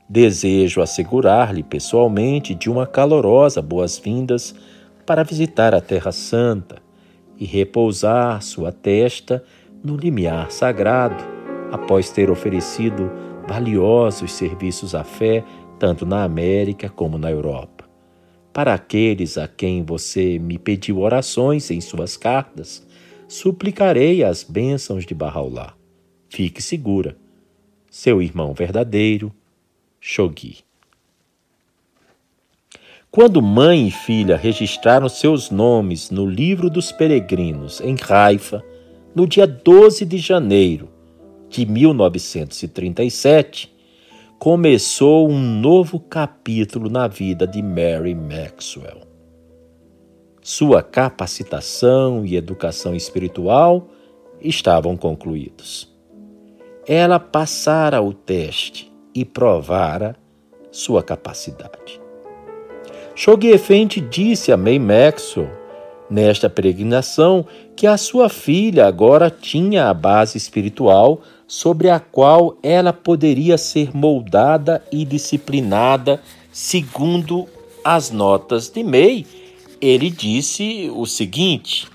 [0.08, 4.56] desejo assegurar-lhe pessoalmente de uma calorosa boas-vindas
[5.06, 6.82] para visitar a Terra Santa
[7.38, 9.44] e repousar sua testa
[9.84, 11.24] no limiar sagrado,
[11.72, 13.12] após ter oferecido
[13.48, 15.44] valiosos serviços à fé
[15.78, 17.86] tanto na América como na Europa.
[18.54, 22.88] Para aqueles a quem você me pediu orações em suas cartas,
[23.28, 25.74] suplicarei as bênçãos de Bahá'u'lláh.
[26.30, 27.18] Fique segura.
[27.92, 29.32] Seu irmão verdadeiro,
[30.08, 30.60] Shoghi.
[33.10, 38.64] Quando mãe e filha registraram seus nomes no livro dos peregrinos em Haifa,
[39.16, 40.90] no dia 12 de janeiro
[41.50, 43.74] de 1937,
[44.38, 49.06] começou um novo capítulo na vida de Mary Maxwell
[50.46, 53.88] sua capacitação e educação espiritual
[54.40, 55.92] estavam concluídos.
[56.88, 60.16] Ela passara o teste e provara
[60.72, 62.02] sua capacidade.
[63.16, 65.50] Shoghi Effendi disse a May Maxwell,
[66.10, 67.46] nesta peregrinação,
[67.76, 73.96] que a sua filha agora tinha a base espiritual sobre a qual ela poderia ser
[73.96, 77.48] moldada e disciplinada segundo
[77.84, 79.26] as notas de May
[79.82, 81.88] ele disse o seguinte: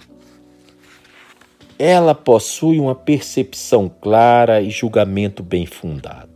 [1.78, 6.29] ela possui uma percepção clara e julgamento bem fundado.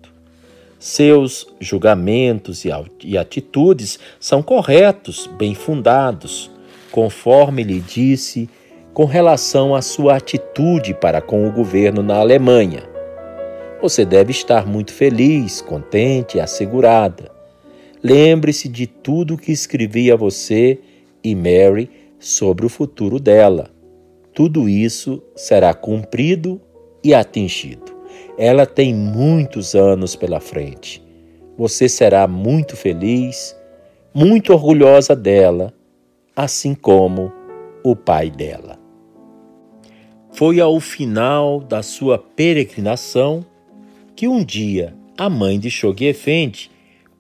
[0.85, 2.67] Seus julgamentos
[3.03, 6.51] e atitudes são corretos, bem fundados,
[6.91, 8.51] conforme lhe disse
[8.93, 12.83] com relação à sua atitude para com o governo na Alemanha.
[13.81, 17.33] Você deve estar muito feliz, contente e assegurada.
[18.03, 20.79] Lembre-se de tudo que escrevi a você
[21.25, 23.71] e Mary sobre o futuro dela.
[24.35, 26.61] Tudo isso será cumprido
[27.03, 27.94] e atingido.
[28.37, 31.03] Ela tem muitos anos pela frente.
[31.57, 33.57] Você será muito feliz,
[34.13, 35.73] muito orgulhosa dela,
[36.35, 37.33] assim como
[37.85, 38.79] o pai dela.
[40.33, 43.47] Foi ao final da sua peregrinação
[44.17, 46.71] que um dia a mãe de Shoghi Effendi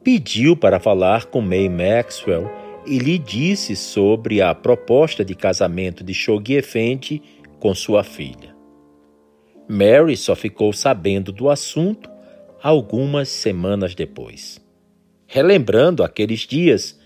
[0.02, 2.50] pediu para falar com May Maxwell
[2.86, 7.22] e lhe disse sobre a proposta de casamento de Shoghi Effendi
[7.58, 8.53] com sua filha.
[9.68, 12.10] Mary só ficou sabendo do assunto
[12.62, 14.60] algumas semanas depois.
[15.26, 16.98] Relembrando aqueles dias,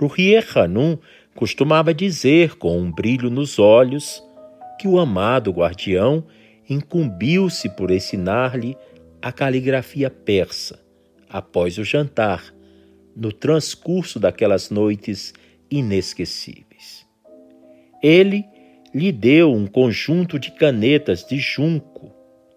[0.00, 0.98] Ruhier Hanum
[1.34, 4.22] costumava dizer com um brilho nos olhos
[4.78, 6.26] que o amado guardião
[6.68, 8.76] incumbiu-se por ensinar-lhe
[9.20, 10.78] a caligrafia persa
[11.28, 12.54] após o jantar
[13.16, 15.32] no transcurso daquelas noites
[15.70, 17.06] inesquecíveis.
[18.02, 18.44] Ele
[18.94, 22.12] lhe deu um conjunto de canetas de junco,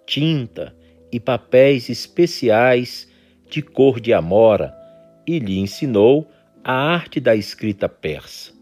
[0.06, 0.76] tinta
[1.12, 3.12] e papéis especiais
[3.50, 4.74] de cor de amora
[5.26, 6.30] e lhe ensinou
[6.64, 8.54] a arte da escrita persa.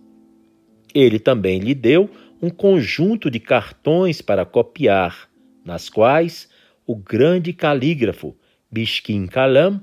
[0.93, 2.09] Ele também lhe deu
[2.41, 5.30] um conjunto de cartões para copiar,
[5.65, 6.47] nas quais
[6.88, 8.36] o grande calígrafo
[8.71, 9.82] Bishkin Kalam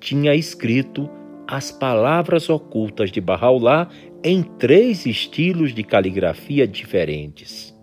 [0.00, 1.10] tinha escrito
[1.46, 3.88] as palavras ocultas de Bahá'u'lláh
[4.24, 7.74] em três estilos de caligrafia diferentes.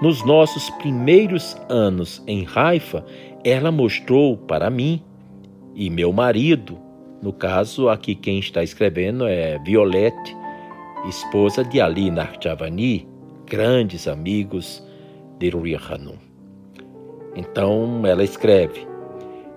[0.00, 3.04] Nos nossos primeiros anos em Haifa,
[3.42, 5.02] ela mostrou para mim
[5.74, 6.78] e meu marido,
[7.20, 10.36] no caso aqui quem está escrevendo é Violette,
[11.08, 13.08] esposa de Ali Narjavani,
[13.46, 14.80] grandes amigos
[15.40, 16.18] de Rui Hanum.
[17.34, 18.86] Então ela escreve: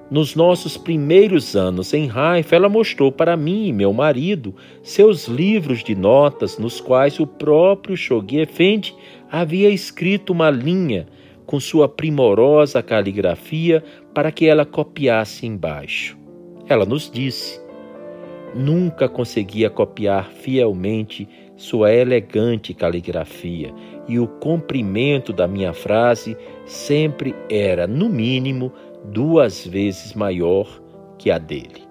[0.10, 5.84] nos nossos primeiros anos em Haifa, ela mostrou para mim e meu marido seus livros
[5.84, 8.96] de notas, nos quais o próprio Shoghi Effendi
[9.30, 11.08] havia escrito uma linha
[11.46, 13.84] com sua primorosa caligrafia
[14.14, 16.18] para que ela copiasse embaixo.
[16.68, 17.60] Ela nos disse:
[18.56, 23.74] Nunca conseguia copiar fielmente sua elegante caligrafia,
[24.08, 28.72] e o comprimento da minha frase sempre era, no mínimo,
[29.06, 30.82] duas vezes maior
[31.18, 31.88] que a dele.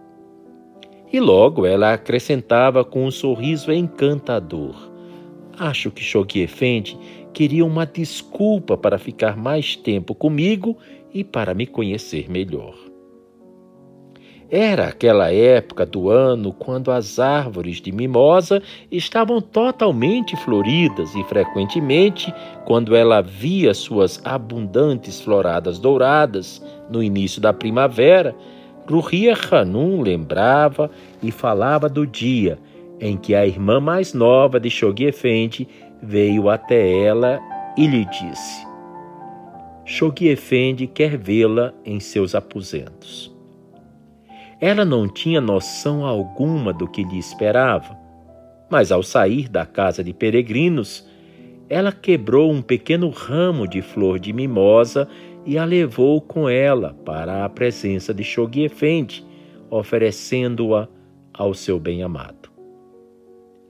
[1.12, 4.90] E logo ela acrescentava com um sorriso encantador:
[5.58, 6.48] Acho que Shoghi
[7.32, 10.76] queria uma desculpa para ficar mais tempo comigo
[11.12, 12.74] e para me conhecer melhor.
[14.48, 22.32] Era aquela época do ano quando as árvores de mimosa estavam totalmente floridas e frequentemente,
[22.64, 28.36] quando ela via suas abundantes floradas douradas no início da primavera,
[28.88, 30.88] Ruhia Hanum lembrava
[31.20, 32.56] e falava do dia
[33.00, 35.68] em que a irmã mais nova de Shoghi Effendi
[36.00, 37.40] veio até ela
[37.76, 38.64] e lhe disse:
[39.84, 43.35] Shoghi Effendi quer vê-la em seus aposentos.
[44.60, 47.96] Ela não tinha noção alguma do que lhe esperava,
[48.70, 51.06] mas ao sair da casa de peregrinos,
[51.68, 55.08] ela quebrou um pequeno ramo de flor de mimosa
[55.44, 59.24] e a levou com ela para a presença de Shoghi Effendi,
[59.70, 60.88] oferecendo-a
[61.32, 62.50] ao seu bem-amado.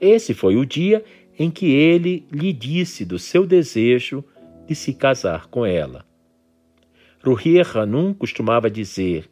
[0.00, 1.04] Esse foi o dia
[1.38, 4.24] em que ele lhe disse do seu desejo
[4.66, 6.04] de se casar com ela.
[7.24, 9.28] Ruhia Hanum costumava dizer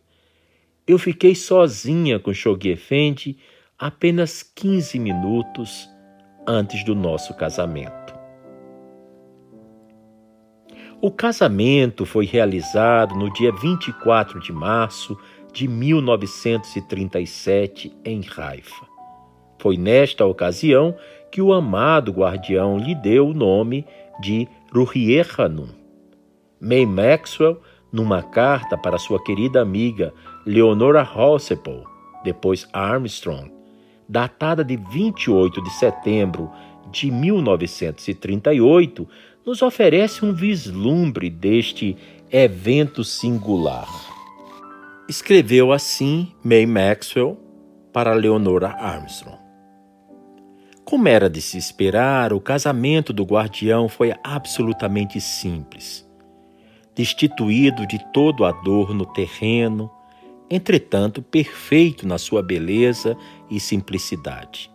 [0.87, 3.37] eu fiquei sozinha com Shoghi Effendi
[3.78, 5.87] apenas 15 minutos
[6.47, 8.14] antes do nosso casamento.
[11.01, 15.16] O casamento foi realizado no dia 24 de março
[15.53, 18.87] de 1937 em Haifa.
[19.61, 20.97] Foi nesta ocasião
[21.30, 23.85] que o amado guardião lhe deu o nome
[24.20, 25.68] de Ruhier Hanum.
[26.61, 27.61] May Maxwell,
[27.93, 30.14] numa carta para sua querida amiga
[30.47, 31.84] Leonora Hossepel,
[32.22, 33.51] depois Armstrong,
[34.09, 36.51] datada de 28 de setembro
[36.90, 39.09] de 1938,
[39.47, 41.97] nos oferece um vislumbre deste
[42.30, 43.88] evento singular.
[45.09, 47.38] Escreveu assim May Maxwell
[47.92, 49.38] para Leonora Armstrong.
[50.84, 56.07] Como era de se esperar, o casamento do guardião foi absolutamente simples.
[56.95, 59.90] Destituído de todo adorno terreno,
[60.51, 63.16] entretanto perfeito na sua beleza
[63.51, 64.70] e simplicidade.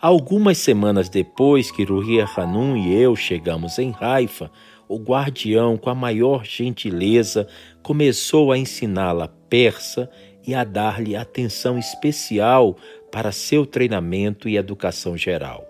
[0.00, 4.50] Algumas semanas depois que Ruhia Hanum e eu chegamos em Haifa,
[4.88, 7.48] o guardião, com a maior gentileza,
[7.82, 10.10] começou a ensiná-la persa
[10.46, 12.76] e a dar-lhe atenção especial
[13.10, 15.66] para seu treinamento e educação geral.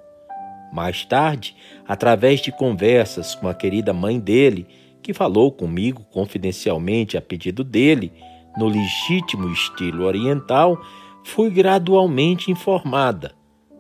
[0.72, 1.55] Mais tarde,
[1.87, 4.66] através de conversas com a querida mãe dele,
[5.01, 8.12] que falou comigo confidencialmente a pedido dele,
[8.57, 10.80] no legítimo estilo oriental,
[11.22, 13.32] fui gradualmente informada.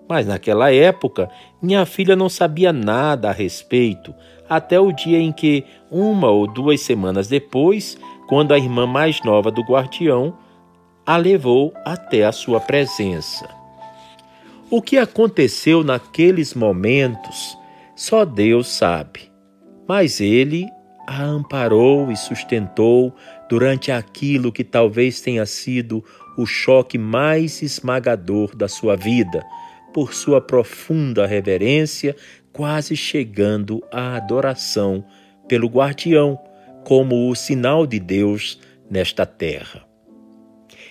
[0.08, 1.30] Mas naquela época,
[1.62, 4.14] minha filha não sabia nada a respeito,
[4.48, 7.98] até o dia em que, uma ou duas semanas depois,
[8.28, 10.36] quando a irmã mais nova do guardião
[11.06, 13.48] a levou até a sua presença.
[14.70, 17.56] O que aconteceu naqueles momentos,
[17.94, 19.30] só Deus sabe,
[19.86, 20.66] mas ele
[21.06, 23.14] a amparou e sustentou
[23.48, 26.04] durante aquilo que talvez tenha sido
[26.36, 29.44] o choque mais esmagador da sua vida,
[29.92, 32.16] por sua profunda reverência,
[32.52, 35.04] quase chegando à adoração
[35.48, 36.38] pelo guardião,
[36.84, 39.84] como o sinal de Deus nesta terra.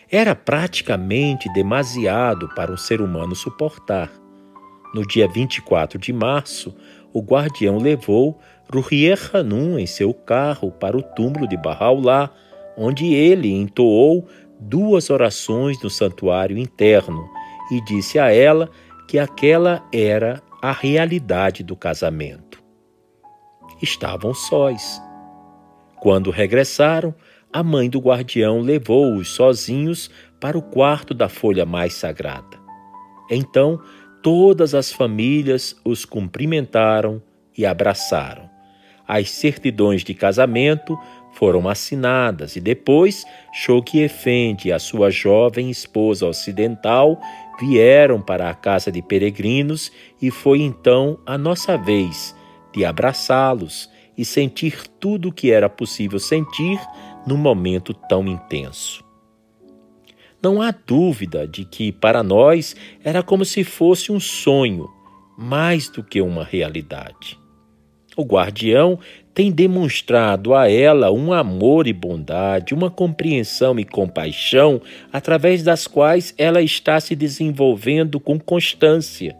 [0.09, 4.11] Era praticamente demasiado para um ser humano suportar.
[4.93, 6.75] No dia 24 de março,
[7.11, 8.39] o guardião levou
[8.71, 12.29] Ruhier Hanum em seu carro para o túmulo de Bahá'u'lláh,
[12.77, 14.27] onde ele entoou
[14.59, 17.29] duas orações no santuário interno
[17.71, 18.69] e disse a ela
[19.07, 22.63] que aquela era a realidade do casamento.
[23.81, 25.01] Estavam sós.
[25.99, 27.13] Quando regressaram,
[27.51, 30.09] a mãe do guardião levou-os sozinhos
[30.39, 32.57] para o quarto da folha mais sagrada.
[33.29, 33.79] Então,
[34.21, 37.21] todas as famílias os cumprimentaram
[37.57, 38.49] e abraçaram.
[39.07, 40.97] As certidões de casamento
[41.33, 47.19] foram assinadas e depois Shoghi Effendi e a sua jovem esposa ocidental
[47.59, 52.35] vieram para a casa de peregrinos e foi então a nossa vez
[52.73, 56.79] de abraçá-los e sentir tudo o que era possível sentir
[57.25, 59.03] num momento tão intenso.
[60.41, 64.89] Não há dúvida de que para nós era como se fosse um sonho,
[65.37, 67.39] mais do que uma realidade.
[68.15, 68.99] O guardião
[69.33, 74.81] tem demonstrado a ela um amor e bondade, uma compreensão e compaixão,
[75.11, 79.35] através das quais ela está se desenvolvendo com constância.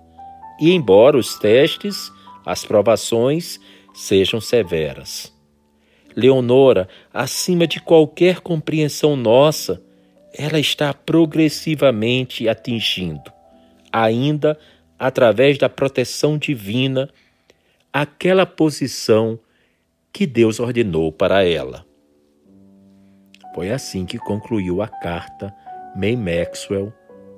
[0.60, 2.12] E embora os testes,
[2.46, 3.60] as provações
[3.94, 5.32] sejam severas.
[6.16, 9.82] Leonora, acima de qualquer compreensão nossa,
[10.36, 13.32] ela está progressivamente atingindo,
[13.92, 14.58] ainda
[14.98, 17.10] através da proteção divina,
[17.92, 19.40] aquela posição
[20.14, 21.84] que Deus ordenou para ela.
[23.56, 25.52] Foi assim que concluiu a carta
[25.96, 26.94] May Maxwell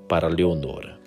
[0.10, 1.00] para Leonora.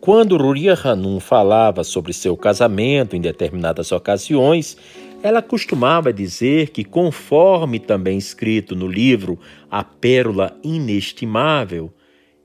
[0.00, 4.76] Quando Ruria Hanum falava sobre seu casamento em determinadas ocasiões,
[5.22, 9.38] ela costumava dizer que, conforme também escrito no livro
[9.70, 11.92] A Pérola Inestimável,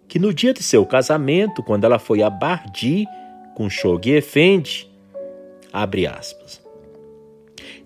[0.08, 3.06] que no dia de seu casamento, quando ela foi a Bardi
[3.56, 4.88] com Shoghi Effendi,
[5.74, 6.66] abre aspas.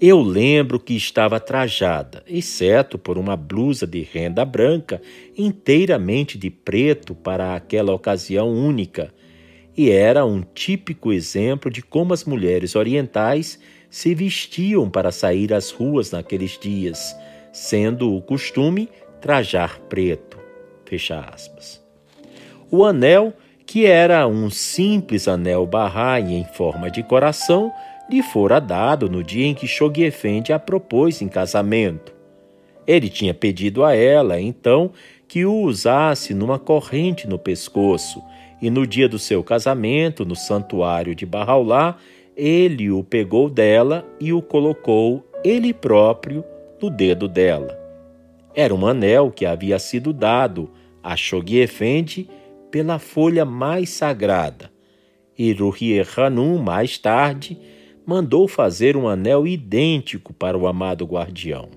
[0.04, 5.00] Eu lembro que estava trajada, exceto por uma blusa de renda branca,
[5.38, 9.14] inteiramente de preto para aquela ocasião única,
[9.78, 13.60] e era um típico exemplo de como as mulheres orientais
[13.92, 17.16] se vestiam para sair às ruas naqueles dias,
[17.54, 18.90] sendo o costume
[19.22, 20.40] trajar preto.
[20.84, 21.80] Fecha aspas.
[22.72, 23.34] O anel,
[23.68, 27.72] que era um simples anel Bahá'í em forma de coração,
[28.12, 32.14] lhe fora dado no dia em que Shoghi Effendi a propôs em casamento.
[32.86, 34.92] Ele tinha pedido a ela, então,
[35.28, 38.22] que o usasse numa corrente no pescoço,
[38.62, 41.96] e no dia do seu casamento, no santuário de Bahá'u'lláh,
[42.36, 46.44] ele o pegou dela e o colocou ele próprio
[46.82, 47.80] no dedo dela.
[48.54, 50.70] Era um anel que havia sido dado
[51.02, 52.30] a Shoghi Effendi
[52.70, 54.70] pela folha mais sagrada.
[55.38, 57.58] E Ruhier Hanum, mais tarde,
[58.06, 61.70] mandou fazer um anel idêntico para o amado guardião.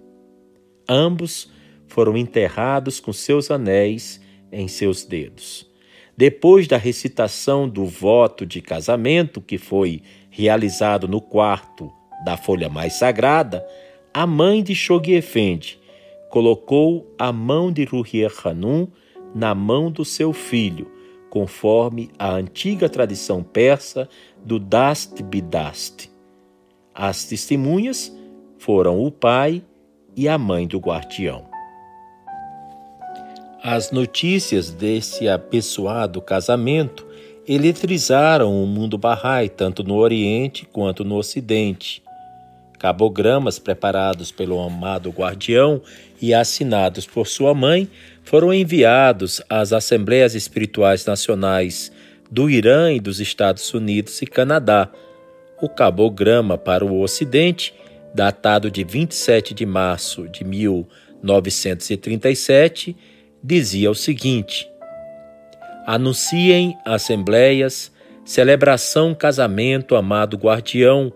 [0.88, 1.50] Ambos
[1.86, 4.20] foram enterrados com seus anéis
[4.50, 5.70] em seus dedos.
[6.16, 11.92] Depois da recitação do voto de casamento, que foi realizado no quarto
[12.24, 13.66] da folha mais sagrada,
[14.12, 15.80] a mãe de Shoghi Effendi
[16.30, 18.88] colocou a mão de Ruhier Hanum
[19.34, 20.90] na mão do seu filho,
[21.28, 24.08] conforme a antiga tradição persa
[24.44, 26.13] do Dast Bidast.
[26.94, 28.14] As testemunhas
[28.58, 29.62] foram o pai
[30.16, 31.44] e a mãe do guardião.
[33.62, 37.04] As notícias desse abençoado casamento
[37.48, 42.02] eletrizaram o mundo Bahá'í, tanto no Oriente quanto no Ocidente.
[42.78, 45.80] Cabogramas preparados pelo amado guardião
[46.20, 47.88] e assinados por sua mãe
[48.22, 51.90] foram enviados às Assembleias Espirituais Nacionais
[52.30, 54.90] do Irã e dos Estados Unidos e Canadá.
[55.64, 57.72] O cabograma para o Ocidente,
[58.14, 62.94] datado de 27 de março de 1937,
[63.42, 64.68] dizia o seguinte:
[65.86, 67.90] Anunciem assembleias,
[68.26, 71.10] celebração, casamento, amado guardião,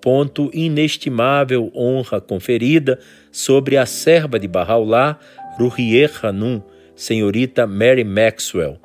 [0.00, 3.00] ponto inestimável honra conferida
[3.32, 5.18] sobre a serva de Bahá'u'lláh,
[5.58, 6.62] Ruhier Hanum,
[6.94, 8.78] senhorita Mary Maxwell,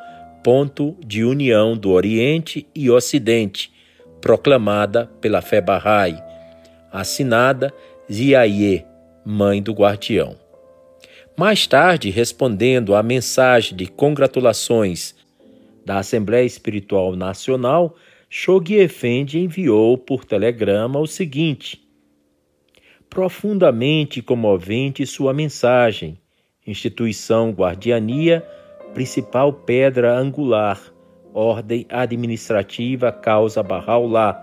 [0.44, 3.72] ponto de união do Oriente e Ocidente,
[4.24, 6.18] proclamada pela fé Bahá'í,
[6.90, 7.74] assinada
[8.10, 8.86] Ziaye,
[9.26, 10.38] mãe do guardião.
[11.38, 15.14] Mais tarde, respondendo à mensagem de congratulações
[15.86, 17.98] da Assembleia Espiritual Nacional,
[18.30, 21.86] Shoghi Effendi enviou por telegrama o seguinte:
[23.10, 26.18] Profundamente comovente sua mensagem,
[26.66, 28.40] instituição guardiania,
[28.94, 30.93] principal pedra angular,
[31.34, 34.38] ordem administrativa causa Bahá'u'lláh,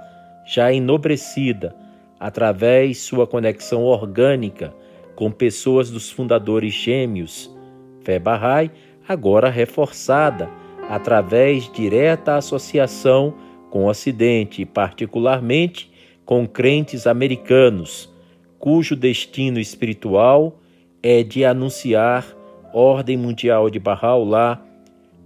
[0.45, 1.75] já enobrecida,
[2.19, 4.75] através sua conexão orgânica
[5.15, 7.55] com pessoas dos fundadores gêmeos,
[8.03, 8.71] Fé Bahá'í,
[9.07, 10.49] agora reforçada
[10.89, 13.35] através direta associação
[13.71, 15.91] com o Ocidente particularmente,
[16.25, 18.13] com crentes americanos,
[18.59, 20.59] cujo destino espiritual
[21.03, 22.27] é de anunciar
[22.73, 24.61] ordem mundial de Bahá'u'lláh.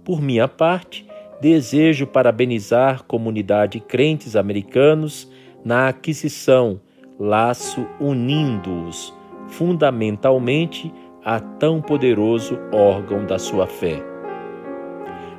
[0.03, 1.04] Por minha parte,
[1.41, 5.31] desejo parabenizar comunidade crentes americanos
[5.63, 6.79] na aquisição,
[7.19, 9.13] laço unindo-os
[9.47, 10.91] fundamentalmente
[11.23, 14.01] a tão poderoso órgão da sua fé.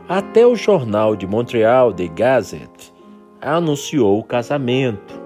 [0.08, 2.92] Até o jornal de Montreal The Gazette
[3.40, 5.20] anunciou o casamento.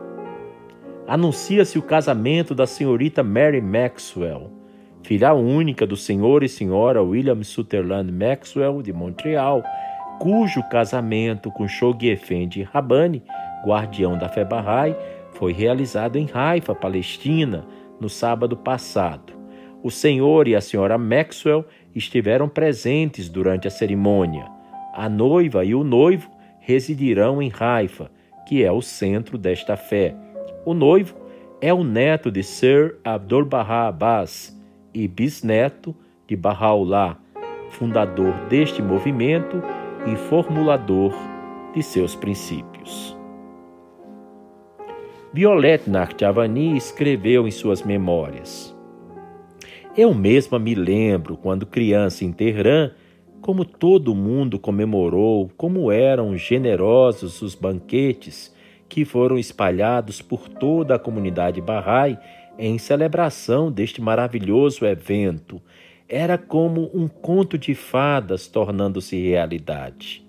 [1.06, 4.50] Anuncia-se o casamento da senhorita Mary Maxwell,
[5.02, 9.62] filha única do senhor e senhora William Sutherland Maxwell de Montreal,
[10.20, 13.22] cujo casamento com Shoghi Effendi Rabani,
[13.64, 14.94] guardião da fé Bahá'í,
[15.32, 17.64] foi realizado em Haifa, Palestina,
[17.98, 19.32] no sábado passado.
[19.82, 21.64] O senhor e a senhora Maxwell
[21.94, 24.44] estiveram presentes durante a cerimônia.
[24.92, 28.10] A noiva e o noivo residirão em Haifa,
[28.46, 30.14] que é o centro desta fé.
[30.66, 31.16] O noivo
[31.62, 34.54] é o neto de Sir Abdul-Bahá Abbas
[34.92, 35.96] e bisneto
[36.26, 37.16] de Bahá'u'lláh,
[37.70, 39.62] fundador deste movimento
[40.06, 41.14] e formulador
[41.74, 43.16] de seus princípios.
[45.32, 48.76] Violette Nartiavani escreveu em suas memórias:
[49.96, 52.90] Eu mesma me lembro, quando criança em Teherã,
[53.40, 58.54] como todo mundo comemorou, como eram generosos os banquetes
[58.88, 62.18] que foram espalhados por toda a comunidade Bahá'í
[62.58, 65.62] em celebração deste maravilhoso evento.
[66.12, 70.26] Era como um conto de fadas tornando-se realidade.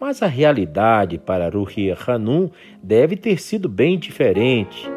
[0.00, 2.50] Mas a realidade para Ruhia Hanum
[2.82, 4.90] deve ter sido bem diferente.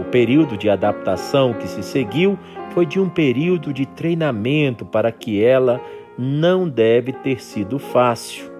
[0.00, 2.36] O período de adaptação que se seguiu
[2.74, 5.80] foi de um período de treinamento para que ela
[6.18, 8.50] não deve ter sido fácil.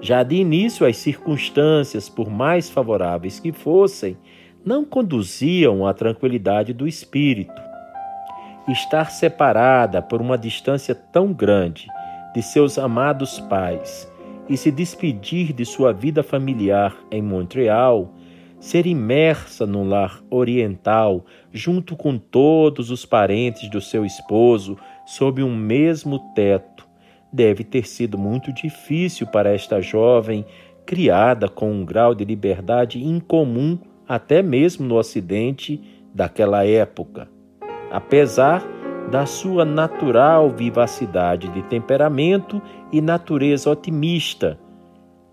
[0.00, 4.16] Já de início, as circunstâncias, por mais favoráveis que fossem,
[4.64, 7.67] não conduziam à tranquilidade do espírito.
[8.68, 11.86] Estar separada por uma distância tão grande
[12.34, 14.12] de seus amados pais
[14.46, 18.12] e se despedir de sua vida familiar em Montreal,
[18.60, 25.56] ser imersa num lar oriental, junto com todos os parentes do seu esposo, sob um
[25.56, 26.86] mesmo teto,
[27.32, 30.44] deve ter sido muito difícil para esta jovem,
[30.84, 35.82] criada com um grau de liberdade incomum até mesmo no Ocidente
[36.14, 37.37] daquela época.
[37.90, 38.62] Apesar
[39.08, 42.60] da sua natural vivacidade de temperamento
[42.92, 44.58] e natureza otimista.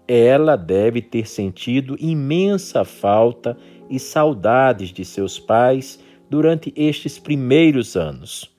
[0.07, 3.57] Ela deve ter sentido imensa falta
[3.89, 5.99] e saudades de seus pais
[6.29, 8.55] durante estes primeiros anos.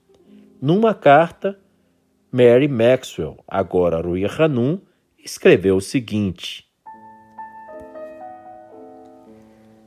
[0.61, 1.59] Numa carta,
[2.31, 4.79] Mary Maxwell, agora Rui Hanum,
[5.25, 6.67] escreveu o seguinte: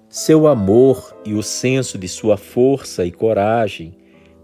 [0.09, 3.98] Seu amor e o senso de sua força e coragem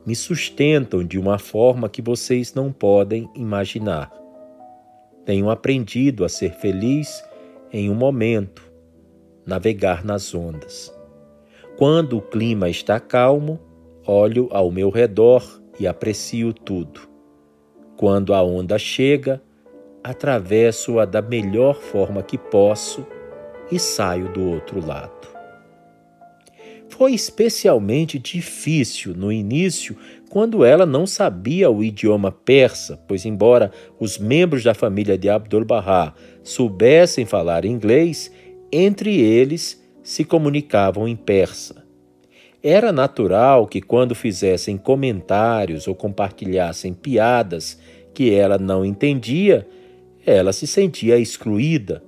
[0.06, 4.12] me sustentam de uma forma que vocês não podem imaginar.
[5.26, 7.24] Tenho aprendido a ser feliz
[7.72, 8.64] em um momento,
[9.45, 10.93] navegar nas ondas.
[11.78, 13.60] Quando o clima está calmo,
[14.06, 15.43] olho ao meu redor
[15.80, 17.01] e aprecio tudo.
[17.97, 19.41] Quando a onda chega,
[20.03, 23.06] atravesso-a da melhor forma que posso
[23.72, 25.35] e saio do outro lado.
[26.98, 29.98] Foi especialmente difícil no início,
[30.30, 33.70] quando ela não sabia o idioma persa, pois, embora
[34.00, 38.32] os membros da família de Abdul-Bahá soubessem falar inglês,
[38.72, 41.84] entre eles se comunicavam em persa.
[42.64, 47.78] Era natural que, quando fizessem comentários ou compartilhassem piadas
[48.14, 49.68] que ela não entendia,
[50.26, 52.02] ela se sentia excluída.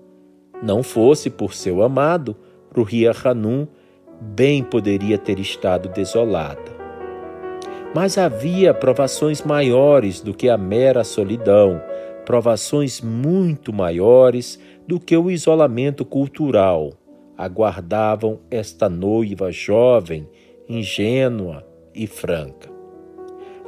[0.64, 2.38] Não fosse por seu amado,
[2.74, 3.68] Ruhia Hanum
[4.20, 6.78] bem poderia ter estado desolada.
[7.94, 11.82] Mas havia provações maiores do que a mera solidão,
[12.26, 16.94] provações muito maiores do que o isolamento cultural.
[17.38, 20.28] Aguardavam esta noiva jovem,
[20.68, 22.70] ingênua e franca.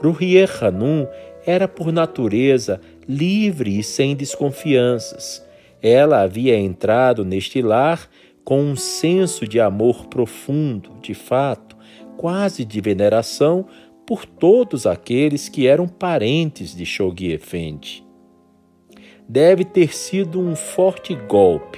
[0.01, 1.07] Ruhier Hanum
[1.45, 5.45] era por natureza livre e sem desconfianças.
[5.81, 8.09] Ela havia entrado neste lar
[8.49, 11.77] com um senso de amor profundo, de fato,
[12.17, 13.67] quase de veneração
[14.07, 18.03] por todos aqueles que eram parentes de Shoghi Effendi.
[19.27, 21.77] Deve ter sido um forte golpe,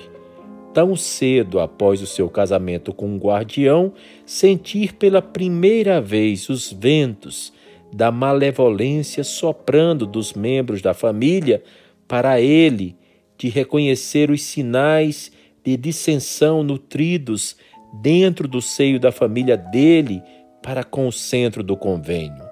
[0.74, 3.92] tão cedo após o seu casamento com um guardião,
[4.26, 7.52] sentir pela primeira vez os ventos
[7.92, 11.62] da malevolência soprando dos membros da família
[12.08, 12.96] para ele
[13.38, 17.56] de reconhecer os sinais de dissensão nutridos
[18.02, 20.22] dentro do seio da família dele
[20.62, 22.52] para com o centro do convênio.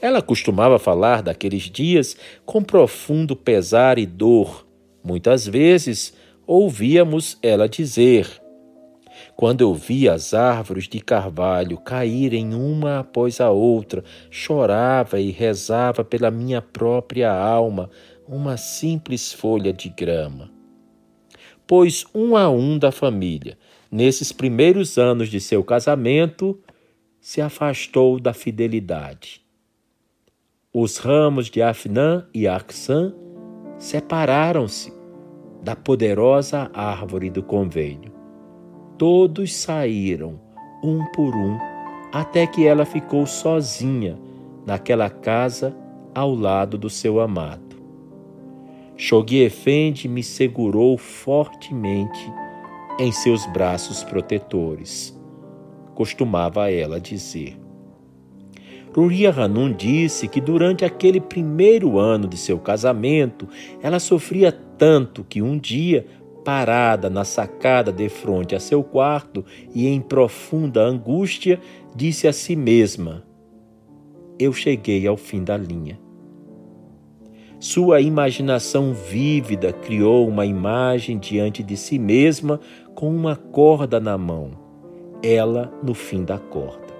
[0.00, 4.66] Ela costumava falar daqueles dias com profundo pesar e dor.
[5.02, 6.12] Muitas vezes
[6.46, 8.28] ouvíamos ela dizer:
[9.34, 16.04] Quando eu vi as árvores de carvalho caírem uma após a outra, chorava e rezava
[16.04, 17.88] pela minha própria alma,
[18.28, 20.53] uma simples folha de grama.
[21.66, 23.56] Pois um a um da família,
[23.90, 26.58] nesses primeiros anos de seu casamento,
[27.20, 29.42] se afastou da fidelidade.
[30.72, 33.14] Os ramos de Afnã e Axã
[33.78, 34.92] separaram-se
[35.62, 38.12] da poderosa árvore do convênio.
[38.98, 40.38] Todos saíram,
[40.82, 41.58] um por um,
[42.12, 44.18] até que ela ficou sozinha
[44.66, 45.74] naquela casa
[46.14, 47.73] ao lado do seu amado.
[48.96, 52.32] Shoghi Effendi me segurou fortemente
[52.98, 55.18] em seus braços protetores,
[55.94, 57.58] costumava ela dizer.
[58.94, 63.48] Ruria Hanum disse que durante aquele primeiro ano de seu casamento,
[63.82, 66.06] ela sofria tanto que um dia,
[66.44, 71.58] parada na sacada de frente a seu quarto e em profunda angústia,
[71.96, 73.24] disse a si mesma:
[74.38, 76.03] Eu cheguei ao fim da linha.
[77.64, 82.60] Sua imaginação vívida criou uma imagem diante de si mesma
[82.94, 84.50] com uma corda na mão,
[85.22, 86.92] ela no fim da corda.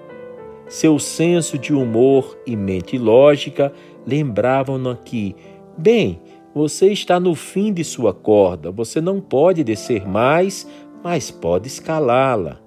[0.67, 3.75] Seu senso de humor e mente lógica
[4.07, 5.37] lembravam-no que,
[5.77, 6.19] bem,
[6.55, 10.67] você está no fim de sua corda, você não pode descer mais,
[11.05, 12.59] mas pode escalá-la.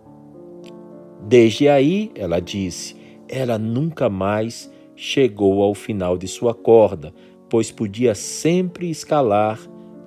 [1.23, 2.95] Desde aí, ela disse,
[3.27, 7.11] ela nunca mais chegou ao final de sua corda,
[7.49, 9.59] pois podia sempre escalar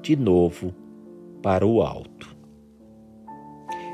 [0.03, 0.75] de novo
[1.43, 2.35] para o alto.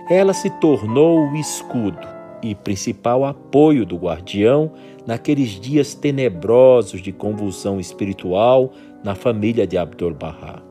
[0.09, 2.07] Ela se tornou o escudo
[2.43, 4.73] e principal apoio do guardião
[5.07, 8.73] naqueles dias tenebrosos de convulsão espiritual
[9.03, 10.63] na família de Abdul-Bahá.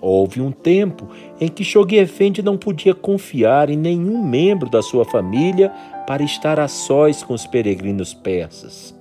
[0.00, 1.08] Houve um tempo
[1.40, 5.70] em que Shoghi Effendi não podia confiar em nenhum membro da sua família
[6.06, 8.97] para estar a sós com os peregrinos persas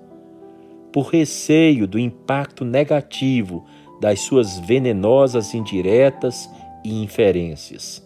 [0.98, 3.64] por receio do impacto negativo
[4.02, 6.50] das suas venenosas indiretas
[6.84, 8.04] e inferências.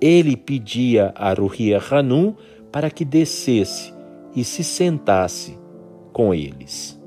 [0.00, 2.34] Ele pedia a Ruhia Hanum
[2.72, 3.92] para que descesse
[4.34, 5.58] e se sentasse
[6.10, 6.98] com eles.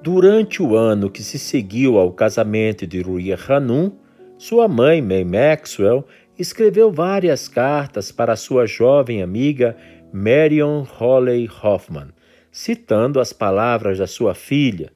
[0.00, 3.90] Durante o ano que se seguiu ao casamento de Ruhia Hanum,
[4.38, 6.04] sua mãe, May Maxwell,
[6.38, 9.76] escreveu várias cartas para sua jovem amiga
[10.12, 12.13] Marion Holley Hoffman,
[12.54, 14.92] citando as palavras da sua filha.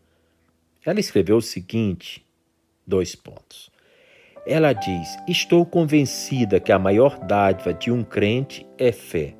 [0.86, 2.24] Ela escreveu o seguinte:
[2.86, 3.68] dois pontos.
[4.46, 9.34] Ela diz: Estou convencida que a maior dádiva de um crente é fé,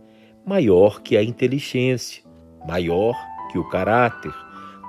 [0.44, 2.24] maior que a inteligência,
[2.66, 3.14] maior
[3.52, 4.34] que o caráter,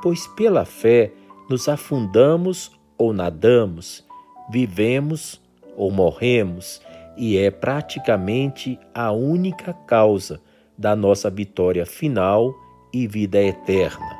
[0.01, 1.11] pois pela fé
[1.47, 4.03] nos afundamos ou nadamos,
[4.49, 5.39] vivemos
[5.77, 6.81] ou morremos,
[7.15, 10.41] e é praticamente a única causa
[10.75, 12.55] da nossa vitória final
[12.93, 14.17] e vida eterna.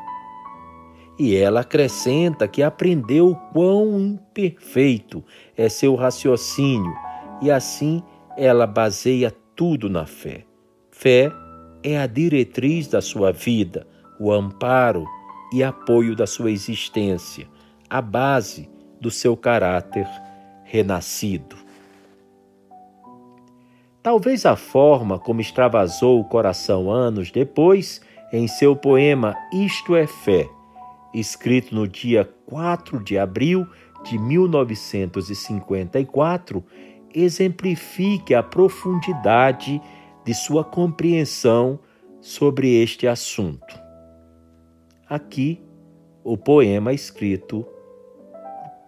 [1.17, 5.23] E ela acrescenta que aprendeu quão imperfeito
[5.57, 6.95] é seu raciocínio
[7.41, 8.01] e assim
[8.37, 10.45] ela baseia tudo na fé.
[10.91, 11.31] Fé
[11.83, 13.85] é a diretriz da sua vida,
[14.19, 15.05] o amparo
[15.53, 17.47] e apoio da sua existência,
[17.89, 18.69] a base
[19.01, 20.07] do seu caráter
[20.63, 21.57] renascido.
[24.01, 28.01] Talvez a forma como extravasou o coração anos depois
[28.31, 30.47] em seu poema Isto é Fé,
[31.13, 33.65] escrito no dia 4 de abril
[34.03, 36.63] de 1954,
[37.13, 39.81] exemplifique a profundidade
[40.23, 41.79] de sua compreensão
[42.21, 43.77] sobre este assunto.
[45.07, 45.61] Aqui,
[46.23, 47.67] o poema escrito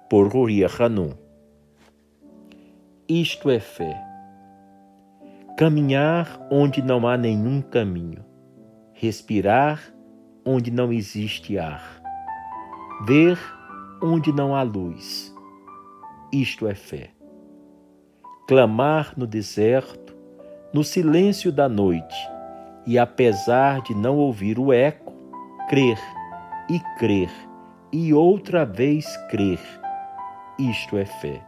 [0.10, 1.12] por Ruria Hanum.
[3.10, 4.02] Isto é fé.
[5.58, 8.31] Caminhar onde não há nenhum caminho
[9.02, 9.82] respirar
[10.46, 12.00] onde não existe ar,
[13.04, 13.36] ver
[14.00, 15.36] onde não há luz.
[16.32, 17.10] Isto é fé.
[18.48, 20.16] Clamar no deserto,
[20.72, 22.16] no silêncio da noite,
[22.86, 25.12] e apesar de não ouvir o eco,
[25.68, 25.98] crer
[26.70, 27.32] e crer
[27.92, 29.60] e outra vez crer.
[30.60, 31.44] Isto é fé.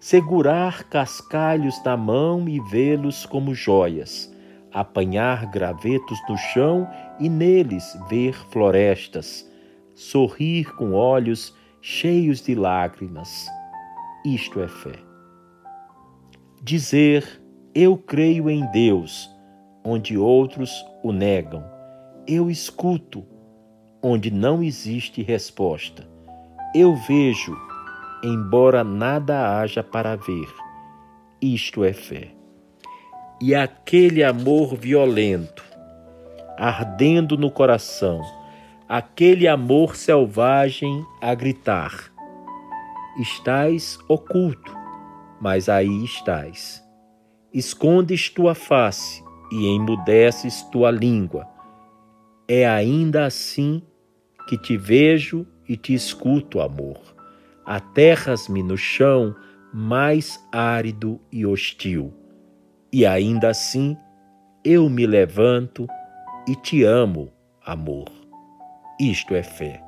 [0.00, 4.34] Segurar cascalhos na mão e vê-los como joias
[4.76, 6.86] apanhar gravetos no chão
[7.18, 9.50] e neles ver florestas,
[9.94, 13.46] sorrir com olhos cheios de lágrimas.
[14.22, 14.98] Isto é fé.
[16.62, 17.40] Dizer
[17.74, 19.30] eu creio em Deus,
[19.82, 21.64] onde outros o negam.
[22.26, 23.24] Eu escuto,
[24.02, 26.06] onde não existe resposta.
[26.74, 27.56] Eu vejo,
[28.22, 30.48] embora nada haja para ver.
[31.40, 32.35] Isto é fé.
[33.38, 35.62] E aquele amor violento,
[36.56, 38.22] ardendo no coração,
[38.88, 42.10] aquele amor selvagem a gritar:
[43.20, 44.74] Estás oculto,
[45.38, 46.82] mas aí estás.
[47.52, 49.22] Escondes tua face
[49.52, 51.46] e emudeces tua língua.
[52.48, 53.82] É ainda assim
[54.48, 57.00] que te vejo e te escuto, amor.
[57.66, 59.36] Aterras-me no chão
[59.74, 62.25] mais árido e hostil.
[62.98, 63.94] E ainda assim
[64.64, 65.86] eu me levanto
[66.48, 67.30] e te amo,
[67.62, 68.06] amor.
[68.98, 69.82] Isto é fé.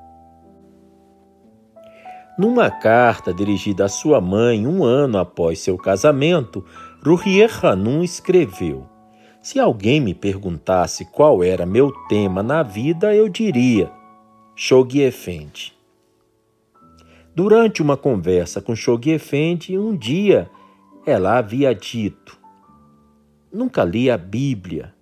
[2.39, 6.63] Numa carta dirigida à sua mãe um ano após seu casamento,
[7.03, 8.87] Ruhier Hanum escreveu:
[9.41, 13.91] Se alguém me perguntasse qual era meu tema na vida, eu diria
[14.55, 15.75] Shoghi Effendi.
[17.35, 20.51] Durante uma conversa com Shoghi Effendi, um dia
[21.07, 22.38] ela havia dito:
[23.53, 24.95] Nunca li a Bíblia.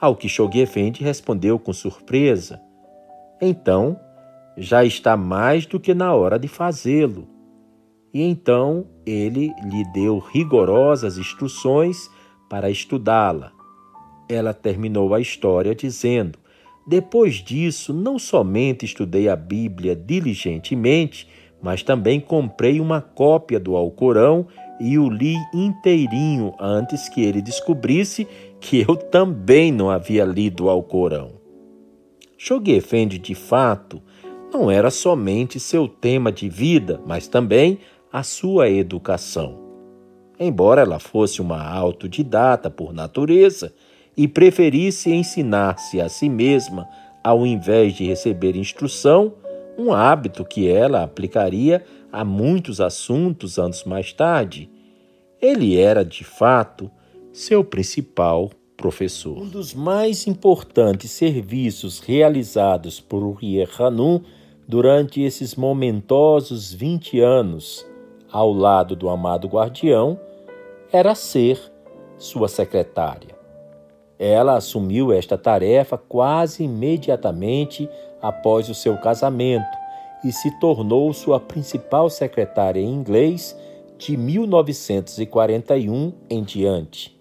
[0.00, 2.60] Ao que Shoghi Effendi respondeu com surpresa:
[3.40, 3.98] Então,
[4.56, 7.26] já está mais do que na hora de fazê-lo.
[8.12, 12.10] E então ele lhe deu rigorosas instruções
[12.48, 13.52] para estudá-la.
[14.28, 16.38] Ela terminou a história dizendo:
[16.86, 21.28] Depois disso, não somente estudei a Bíblia diligentemente,
[21.62, 24.46] mas também comprei uma cópia do Alcorão
[24.80, 28.26] e o li inteirinho antes que ele descobrisse
[28.58, 31.32] que eu também não havia lido o Alcorão.
[32.38, 34.02] Shoghi Effendi, de fato,
[34.52, 37.78] não era somente seu tema de vida, mas também
[38.10, 39.58] a sua educação.
[40.38, 43.74] Embora ela fosse uma autodidata por natureza
[44.16, 46.88] e preferisse ensinar-se a si mesma
[47.22, 49.34] ao invés de receber instrução,
[49.78, 54.70] um hábito que ela aplicaria a muitos assuntos anos mais tarde,
[55.40, 56.90] ele era, de fato,
[57.32, 59.38] seu principal professor.
[59.38, 64.22] Um dos mais importantes serviços realizados por Uriah Hanum
[64.66, 67.86] durante esses momentosos 20 anos
[68.30, 70.18] ao lado do amado guardião
[70.92, 71.60] era ser
[72.16, 73.38] sua secretária.
[74.18, 77.88] Ela assumiu esta tarefa quase imediatamente
[78.20, 79.79] após o seu casamento
[80.24, 83.56] e se tornou sua principal secretária em inglês
[83.98, 87.18] de 1941 em diante.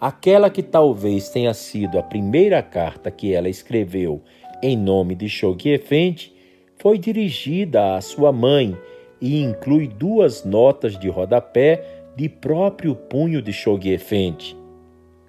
[0.00, 4.22] Aquela que talvez tenha sido a primeira carta que ela escreveu
[4.62, 6.32] em nome de Shoghi Effendi
[6.78, 8.76] foi dirigida à sua mãe
[9.20, 14.56] e inclui duas notas de rodapé de próprio punho de Shoghi Effendi.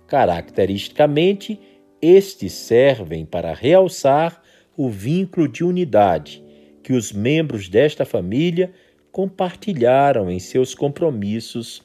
[0.07, 1.59] Caracteristicamente,
[2.01, 4.41] estes servem para realçar
[4.75, 6.42] o vínculo de unidade
[6.83, 8.71] que os membros desta família
[9.11, 11.81] compartilharam em seus compromissos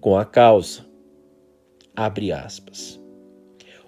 [0.00, 0.84] com a causa.
[1.94, 3.00] Abre aspas.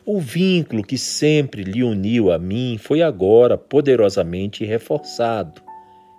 [0.07, 5.63] O vínculo que sempre lhe uniu a mim foi agora poderosamente reforçado.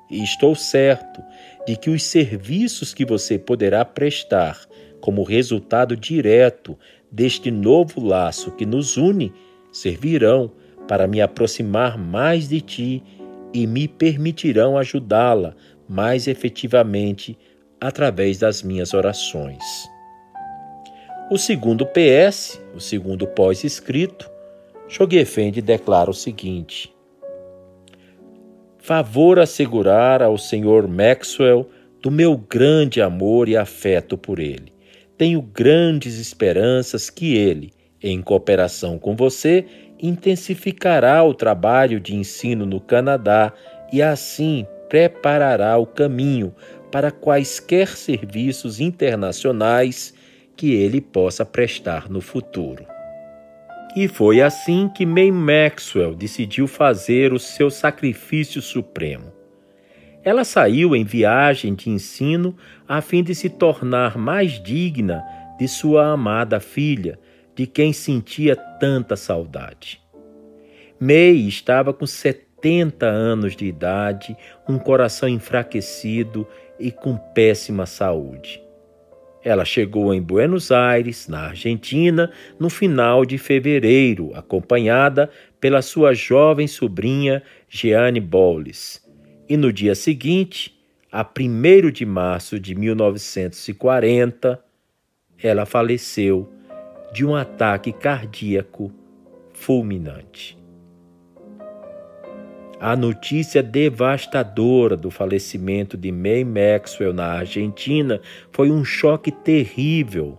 [0.09, 1.21] E estou certo
[1.67, 4.59] de que os serviços que você poderá prestar
[4.99, 6.77] como resultado direto
[7.11, 9.31] deste novo laço que nos une
[9.71, 10.51] servirão
[10.87, 13.03] para me aproximar mais de ti
[13.55, 15.55] e me permitirão ajudá-la
[15.87, 17.37] mais efetivamente
[17.79, 19.63] através das minhas orações.
[21.31, 24.29] O segundo PS, o segundo pós-escrito,
[24.89, 26.93] Shogefendi declara o seguinte:
[28.77, 30.85] Favor assegurar ao Sr.
[30.87, 31.69] Maxwell
[32.01, 34.73] do meu grande amor e afeto por ele.
[35.17, 37.71] Tenho grandes esperanças que ele,
[38.03, 39.65] em cooperação com você,
[40.05, 43.51] intensificará o trabalho de ensino no Canadá
[43.91, 46.53] e assim preparará o caminho
[46.91, 50.13] para quaisquer serviços internacionais
[50.55, 52.85] que ele possa prestar no futuro.
[53.95, 59.31] E foi assim que May Maxwell decidiu fazer o seu sacrifício supremo.
[60.23, 62.55] Ela saiu em viagem de ensino
[62.87, 65.23] a fim de se tornar mais digna
[65.57, 67.17] de sua amada filha,
[67.55, 70.01] de quem sentia tanta saudade.
[70.99, 74.35] May estava com 70 anos de idade,
[74.67, 76.47] um coração enfraquecido
[76.79, 78.61] e com péssima saúde.
[79.43, 85.29] Ela chegou em Buenos Aires, na Argentina, no final de fevereiro, acompanhada
[85.59, 89.03] pela sua jovem sobrinha Jeanne Bolles.
[89.47, 90.73] E no dia seguinte,
[91.11, 94.59] a 1 de março de 1940,
[95.41, 96.51] ela faleceu
[97.15, 98.91] de um ataque cardíaco
[99.53, 100.57] fulminante.
[102.77, 108.19] A notícia devastadora do falecimento de May Maxwell na Argentina
[108.51, 110.37] foi um choque terrível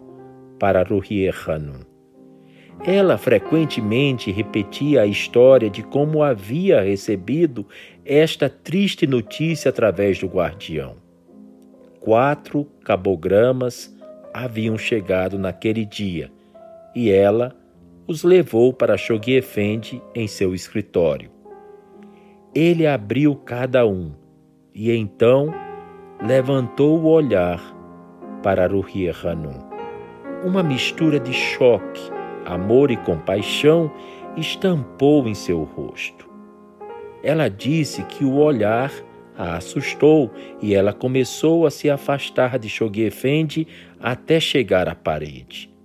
[0.58, 1.80] para Ruhier Hanum.
[2.84, 7.66] Ela frequentemente repetia a história de como havia recebido
[8.04, 10.96] esta triste notícia através do guardião.
[12.00, 13.90] Quatro cabogramas
[14.34, 16.36] haviam chegado naquele dia
[16.97, 17.55] e ela
[18.09, 21.30] os levou para Shoghi Effendi em seu escritório.
[22.55, 24.14] Ele abriu cada um
[24.74, 25.53] e então
[26.26, 27.61] levantou o olhar
[28.42, 29.61] para Ruhi Hanum.
[30.42, 32.01] Uma mistura de choque,
[32.47, 33.92] amor e compaixão
[34.34, 36.26] estampou em seu rosto.
[37.22, 38.90] Ela disse que o olhar
[39.36, 40.30] a assustou
[40.62, 43.66] e ela começou a se afastar de Shoghi Effendi
[44.01, 45.75] até chegar à parede.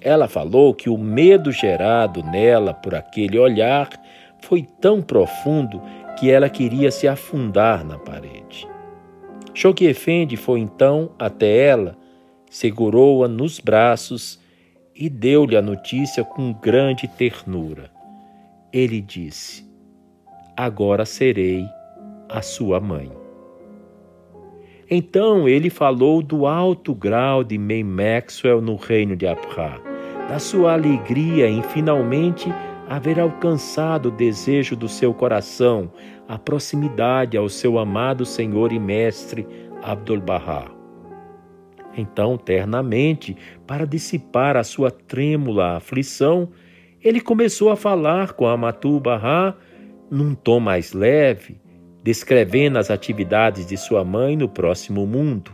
[0.00, 3.88] Ela falou que o medo gerado nela por aquele olhar
[4.40, 5.82] foi tão profundo
[6.18, 8.68] que ela queria se afundar na parede.
[9.54, 11.96] Choquefende foi então até ela,
[12.48, 14.38] segurou-a nos braços
[14.94, 17.90] e deu-lhe a notícia com grande ternura.
[18.72, 19.68] Ele disse:
[20.56, 21.64] Agora serei
[22.28, 23.10] a sua mãe.
[24.90, 29.87] Então ele falou do alto grau de May Maxwell no reino de Abra,
[30.28, 32.52] da sua alegria em finalmente
[32.86, 35.90] haver alcançado o desejo do seu coração,
[36.28, 39.46] a proximidade ao seu amado Senhor e Mestre
[39.82, 40.70] Abdul-Bahá.
[41.96, 46.50] Então, ternamente, para dissipar a sua trêmula aflição,
[47.02, 49.54] ele começou a falar com Amatu Bahá
[50.10, 51.60] num tom mais leve,
[52.02, 55.50] descrevendo as atividades de sua mãe no próximo mundo,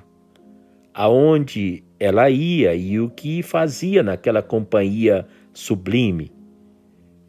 [0.93, 6.33] aonde ela ia e o que fazia naquela companhia sublime.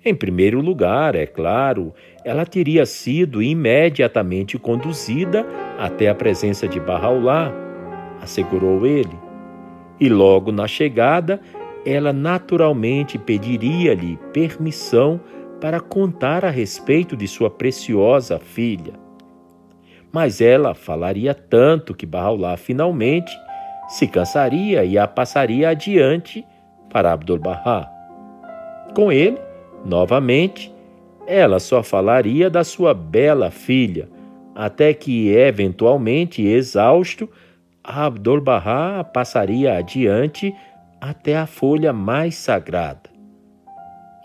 [0.03, 1.93] Em primeiro lugar, é claro,
[2.23, 5.45] ela teria sido imediatamente conduzida
[5.79, 7.51] até a presença de Barraulá,
[8.21, 9.17] assegurou ele.
[9.99, 11.39] E logo na chegada,
[11.85, 15.19] ela naturalmente pediria-lhe permissão
[15.59, 18.93] para contar a respeito de sua preciosa filha.
[20.11, 23.35] Mas ela falaria tanto que Barraulá finalmente
[23.87, 26.45] se cansaria e a passaria adiante
[26.89, 27.91] para Abdul-Bahá.
[28.93, 29.37] Com ele,
[29.85, 30.73] Novamente,
[31.27, 34.09] ela só falaria da sua bela filha,
[34.55, 37.29] até que, eventualmente exausto,
[37.83, 40.55] Abdul-Bahá passaria adiante
[40.99, 43.11] até a folha mais sagrada.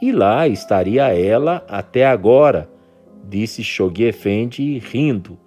[0.00, 2.70] E lá estaria ela até agora,
[3.28, 5.38] disse Shoghi Effendi rindo.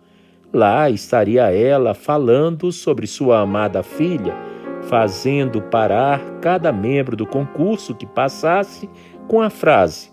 [0.54, 4.36] Lá estaria ela falando sobre sua amada filha,
[4.84, 8.88] fazendo parar cada membro do concurso que passasse
[9.28, 10.12] com a frase: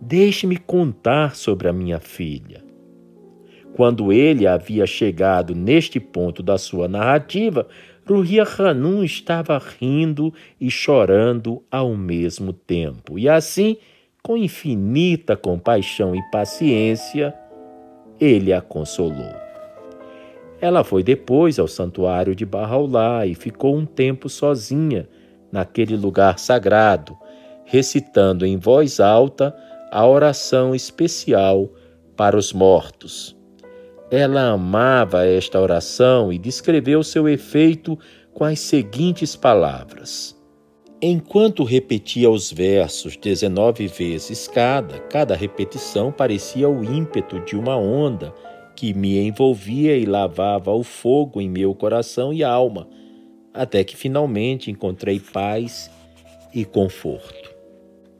[0.00, 2.62] Deixe-me contar sobre a minha filha.
[3.74, 7.66] Quando ele havia chegado neste ponto da sua narrativa,
[8.06, 13.18] Ruhia Hanum estava rindo e chorando ao mesmo tempo.
[13.18, 13.76] E assim,
[14.22, 17.34] com infinita compaixão e paciência,
[18.20, 19.37] ele a consolou.
[20.60, 25.08] Ela foi depois ao santuário de Barraulá e ficou um tempo sozinha
[25.52, 27.16] naquele lugar sagrado,
[27.64, 29.54] recitando em voz alta
[29.90, 31.70] a oração especial
[32.16, 33.36] para os mortos.
[34.10, 37.98] Ela amava esta oração e descreveu seu efeito
[38.34, 40.36] com as seguintes palavras.
[41.00, 48.34] Enquanto repetia os versos dezenove vezes cada, cada repetição parecia o ímpeto de uma onda
[48.78, 52.86] que me envolvia e lavava o fogo em meu coração e alma,
[53.52, 55.90] até que finalmente encontrei paz
[56.54, 57.56] e conforto.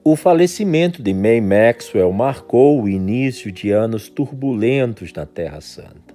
[0.03, 6.13] O falecimento de May Maxwell marcou o início de anos turbulentos na Terra Santa.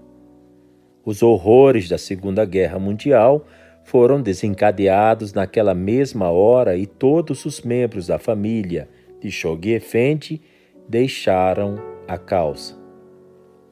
[1.06, 3.45] Os horrores da Segunda Guerra Mundial
[3.86, 8.90] foram desencadeados naquela mesma hora e todos os membros da família
[9.22, 10.41] de Shoghi Effendi
[10.90, 12.82] deixaram a causa.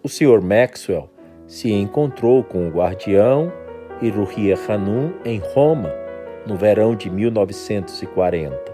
[0.03, 0.41] O Sr.
[0.41, 1.09] Maxwell
[1.45, 3.53] se encontrou com o guardião
[4.09, 5.93] Ruhia Hanum em Roma
[6.47, 8.71] no verão de 1940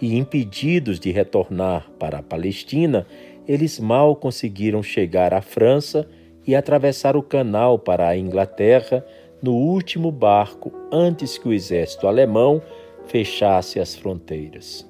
[0.00, 3.06] e impedidos de retornar para a Palestina,
[3.48, 6.08] eles mal conseguiram chegar à França
[6.46, 9.04] e atravessar o canal para a Inglaterra
[9.42, 12.62] no último barco antes que o exército alemão
[13.06, 14.88] fechasse as fronteiras.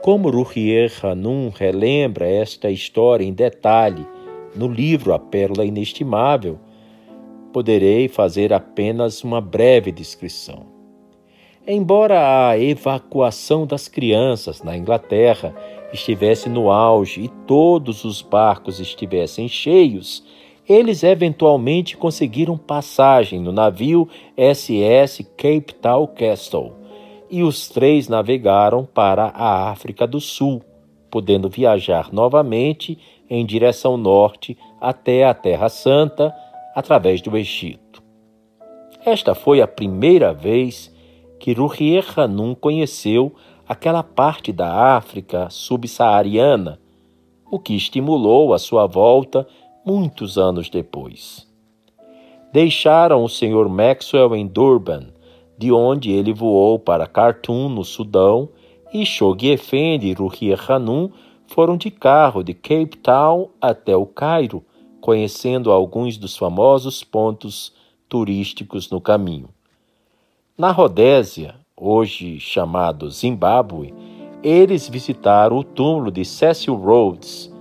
[0.00, 4.06] Como Rurier Hanum relembra esta história em detalhe
[4.54, 6.58] no livro A Pérola Inestimável,
[7.52, 10.66] poderei fazer apenas uma breve descrição.
[11.66, 15.54] Embora a evacuação das crianças na Inglaterra
[15.92, 20.24] estivesse no auge e todos os barcos estivessem cheios,
[20.68, 26.72] eles eventualmente conseguiram passagem no navio SS Cape Town Castle
[27.30, 30.62] e os três navegaram para a África do Sul,
[31.10, 32.98] podendo viajar novamente
[33.34, 36.34] em direção norte até a Terra Santa
[36.74, 38.02] através do Egito.
[39.06, 40.94] Esta foi a primeira vez
[41.40, 43.34] que Ruhier Hanum conheceu
[43.66, 46.78] aquela parte da África subsaariana,
[47.50, 49.48] o que estimulou a sua volta
[49.82, 51.48] muitos anos depois.
[52.52, 53.66] Deixaram o Sr.
[53.66, 55.06] Maxwell em Durban,
[55.56, 58.50] de onde ele voou para Khartoum, no Sudão,
[58.92, 60.14] e Shoghi Effendi
[60.68, 61.10] Hanum
[61.52, 64.64] foram de carro de Cape Town até o Cairo,
[65.00, 67.74] conhecendo alguns dos famosos pontos
[68.08, 69.50] turísticos no caminho.
[70.56, 73.94] Na Rodésia, hoje chamado Zimbábue,
[74.42, 77.52] eles visitaram o túmulo de Cecil Rhodes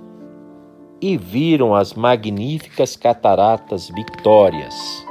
[1.01, 5.05] e viram as magníficas cataratas Victórias.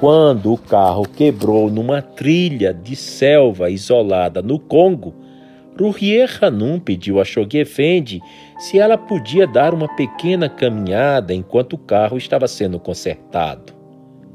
[0.00, 5.29] Quando o carro quebrou numa trilha de selva isolada no Congo,
[5.78, 8.20] Ruhier Hanum pediu a Shoghi Effendi
[8.58, 13.72] se ela podia dar uma pequena caminhada enquanto o carro estava sendo consertado.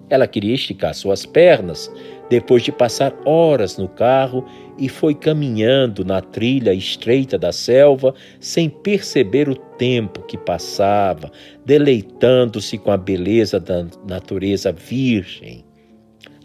[0.09, 1.91] Ela queria esticar suas pernas
[2.29, 4.45] depois de passar horas no carro
[4.77, 11.31] e foi caminhando na trilha estreita da selva sem perceber o tempo que passava,
[11.65, 15.63] deleitando-se com a beleza da natureza virgem.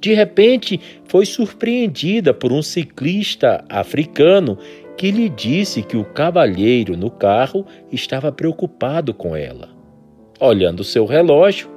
[0.00, 4.56] De repente, foi surpreendida por um ciclista africano
[4.96, 9.68] que lhe disse que o cavalheiro no carro estava preocupado com ela.
[10.40, 11.68] Olhando seu relógio,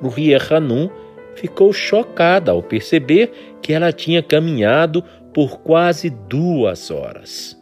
[0.00, 0.88] Ruhier Hanum
[1.34, 5.02] ficou chocada ao perceber que ela tinha caminhado
[5.34, 7.60] por quase duas horas.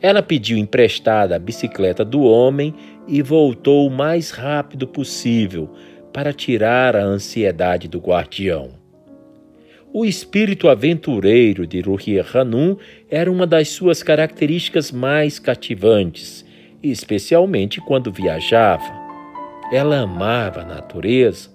[0.00, 2.74] Ela pediu emprestada a bicicleta do homem
[3.08, 5.70] e voltou o mais rápido possível
[6.12, 8.75] para tirar a ansiedade do guardião.
[9.98, 12.76] O espírito aventureiro de Ruhier Hanum
[13.10, 16.44] era uma das suas características mais cativantes,
[16.82, 18.92] especialmente quando viajava.
[19.72, 21.48] Ela amava a natureza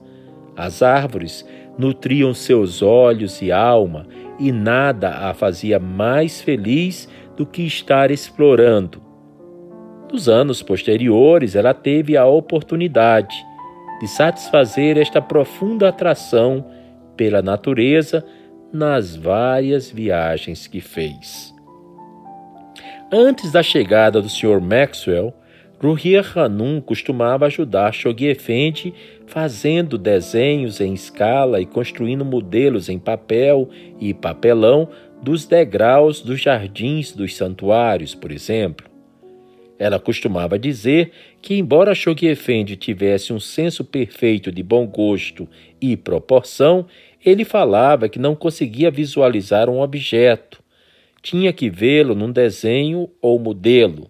[0.57, 1.47] as árvores
[1.77, 4.07] nutriam seus olhos e alma,
[4.39, 7.07] e nada a fazia mais feliz
[7.37, 9.03] do que estar explorando.
[10.11, 13.35] Nos anos posteriores, ela teve a oportunidade
[13.99, 16.80] de satisfazer esta profunda atração
[17.21, 18.25] pela natureza
[18.73, 21.53] nas várias viagens que fez.
[23.13, 24.59] Antes da chegada do Sr.
[24.59, 25.31] Maxwell,
[25.79, 28.91] Ruhier Hanum costumava ajudar Shoghi Effendi
[29.27, 33.69] fazendo desenhos em escala e construindo modelos em papel
[33.99, 34.89] e papelão
[35.21, 38.89] dos degraus dos jardins dos santuários, por exemplo.
[39.77, 41.11] Ela costumava dizer
[41.41, 45.47] que, embora Shoghi Effendi tivesse um senso perfeito de bom gosto
[45.81, 46.85] e proporção,
[47.23, 50.61] ele falava que não conseguia visualizar um objeto.
[51.21, 54.09] Tinha que vê-lo num desenho ou modelo.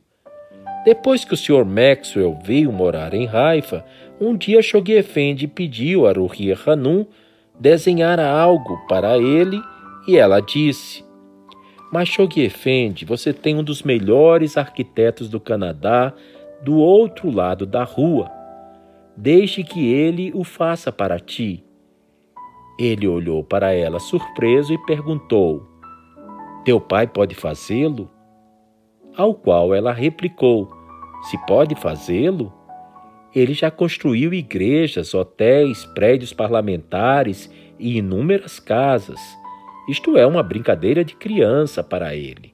[0.86, 1.66] Depois que o Sr.
[1.66, 3.86] Maxwell veio morar em Haifa,
[4.20, 7.06] um dia Shoghi Effendi pediu a Ruhia Hanum
[7.60, 9.62] desenhar algo para ele
[10.08, 11.04] e ela disse:
[11.92, 16.14] Mas Shoghi Effendi, você tem um dos melhores arquitetos do Canadá
[16.64, 18.32] do outro lado da rua.
[19.16, 21.64] Deixe que ele o faça para ti.
[22.78, 25.66] Ele olhou para ela surpreso e perguntou:
[26.66, 28.10] Teu pai pode fazê-lo?
[29.16, 30.72] Ao qual ela replicou:
[31.24, 32.54] Se pode fazê-lo?
[33.34, 37.50] Ele já construiu igrejas, hotéis, prédios parlamentares
[37.80, 39.20] e inúmeras casas.
[39.88, 42.54] Isto é uma brincadeira de criança para ele.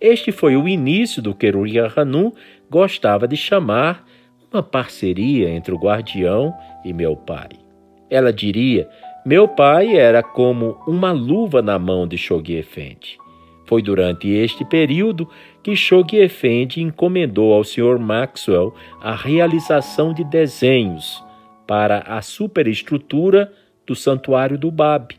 [0.00, 2.32] Este foi o início do que Ruya Hanum
[2.68, 4.04] gostava de chamar
[4.52, 6.52] uma parceria entre o guardião
[6.84, 7.65] e meu pai.
[8.10, 8.88] Ela diria:
[9.24, 13.18] Meu pai era como uma luva na mão de Shoghi Effendi.
[13.64, 15.28] Foi durante este período
[15.62, 17.98] que Shoghi Effendi encomendou ao Sr.
[17.98, 21.24] Maxwell a realização de desenhos
[21.66, 23.52] para a superestrutura
[23.84, 25.16] do Santuário do Bab,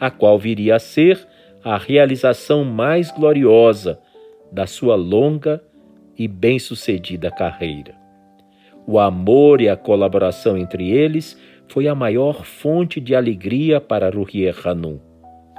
[0.00, 1.26] a qual viria a ser
[1.62, 3.98] a realização mais gloriosa
[4.50, 5.62] da sua longa
[6.16, 7.94] e bem-sucedida carreira.
[8.86, 11.36] O amor e a colaboração entre eles
[11.68, 15.00] foi a maior fonte de alegria para Ruhier Hanum.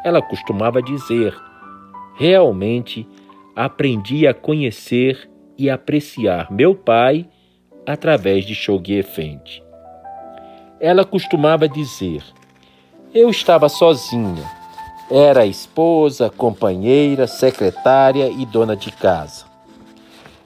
[0.03, 1.35] Ela costumava dizer:
[2.17, 3.07] realmente
[3.55, 7.27] aprendi a conhecer e apreciar meu pai
[7.85, 9.63] através de Shoghi Effendi.
[10.79, 12.23] Ela costumava dizer:
[13.13, 14.57] Eu estava sozinha.
[15.09, 19.45] Era esposa, companheira, secretária e dona de casa.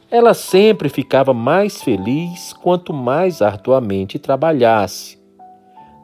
[0.09, 5.20] Ela sempre ficava mais feliz quanto mais arduamente trabalhasse.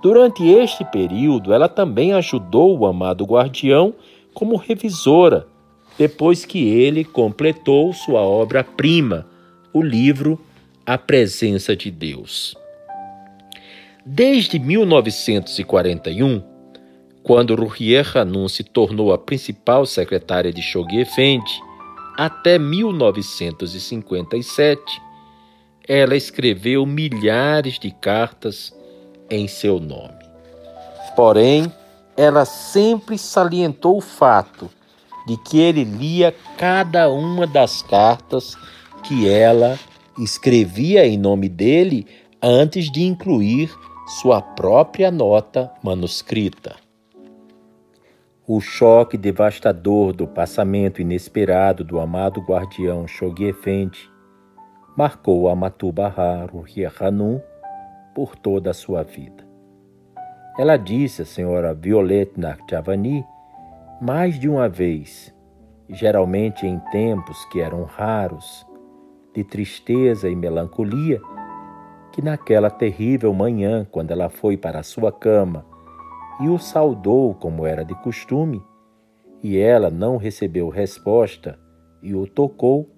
[0.02, 3.94] Durante este período, ela também ajudou o amado guardião
[4.34, 5.48] como revisora,
[5.98, 9.26] depois que ele completou sua obra-prima,
[9.74, 10.40] o livro
[10.86, 12.56] A Presença de Deus.
[14.06, 16.44] Desde 1941,
[17.24, 21.60] quando Ruhier Hanum se tornou a principal secretária de Shoghi Effendi,
[22.16, 24.82] até 1957,
[25.88, 28.77] ela escreveu milhares de cartas
[29.30, 30.16] em seu nome.
[31.16, 31.72] Porém,
[32.16, 34.70] ela sempre salientou o fato
[35.28, 38.56] de que ele lia cada uma das cartas
[39.04, 39.78] que ela
[40.18, 42.08] escrevia em nome dele
[42.42, 43.72] antes de incluir
[44.22, 46.76] sua própria nota manuscrita.
[48.48, 54.10] O choque devastador do passamento inesperado do amado guardião Shoghi Effendi
[54.96, 56.50] marcou Amatu Bahar
[57.02, 57.42] Hanum
[58.18, 59.48] por toda a sua vida.
[60.58, 63.24] Ela disse à senhora Violette Nakjavani
[64.02, 65.32] mais de uma vez,
[65.88, 68.66] geralmente em tempos que eram raros,
[69.36, 71.22] de tristeza e melancolia,
[72.12, 75.64] que naquela terrível manhã, quando ela foi para a sua cama
[76.42, 78.64] e o saudou como era de costume,
[79.44, 81.60] e ela não recebeu resposta
[82.02, 82.90] e o tocou,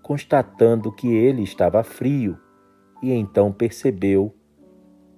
[0.00, 2.38] constatando que ele estava frio,
[3.02, 4.32] e então percebeu,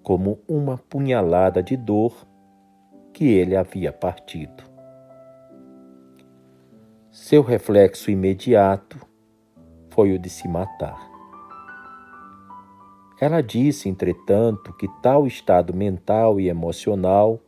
[0.06, 2.14] como uma punhalada de dor,
[3.12, 4.62] que ele havia partido.
[7.10, 9.04] Seu reflexo imediato
[9.90, 11.10] foi o de se matar.
[13.20, 17.40] Ela disse, entretanto, que tal estado mental e emocional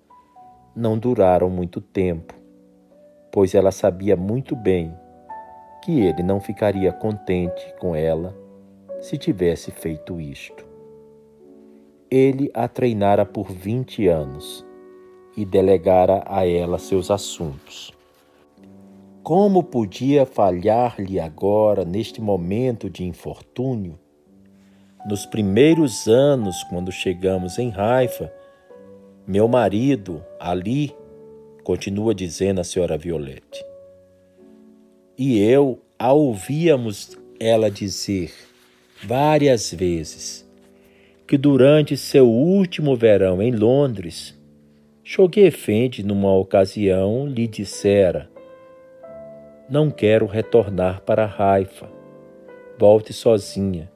[0.74, 2.34] não duraram muito tempo,
[3.30, 4.92] pois ela sabia muito bem
[5.84, 8.36] que ele não ficaria contente com ela
[9.00, 10.67] se tivesse feito isto.
[12.10, 14.64] Ele a treinara por vinte anos
[15.36, 17.92] e delegara a ela seus assuntos.
[19.22, 23.98] Como podia falhar-lhe agora, neste momento de infortúnio?
[25.06, 28.32] Nos primeiros anos, quando chegamos em Haifa,
[29.26, 30.96] meu marido, Ali,
[31.62, 33.62] continua dizendo a senhora Violette,
[35.18, 38.32] e eu a ouvíamos ela dizer
[39.04, 40.47] várias vezes
[41.28, 44.36] que durante seu último verão em Londres,
[45.36, 48.28] Effendi, numa ocasião, lhe dissera:
[49.70, 51.88] Não quero retornar para Haifa.
[52.78, 53.90] Volte sozinha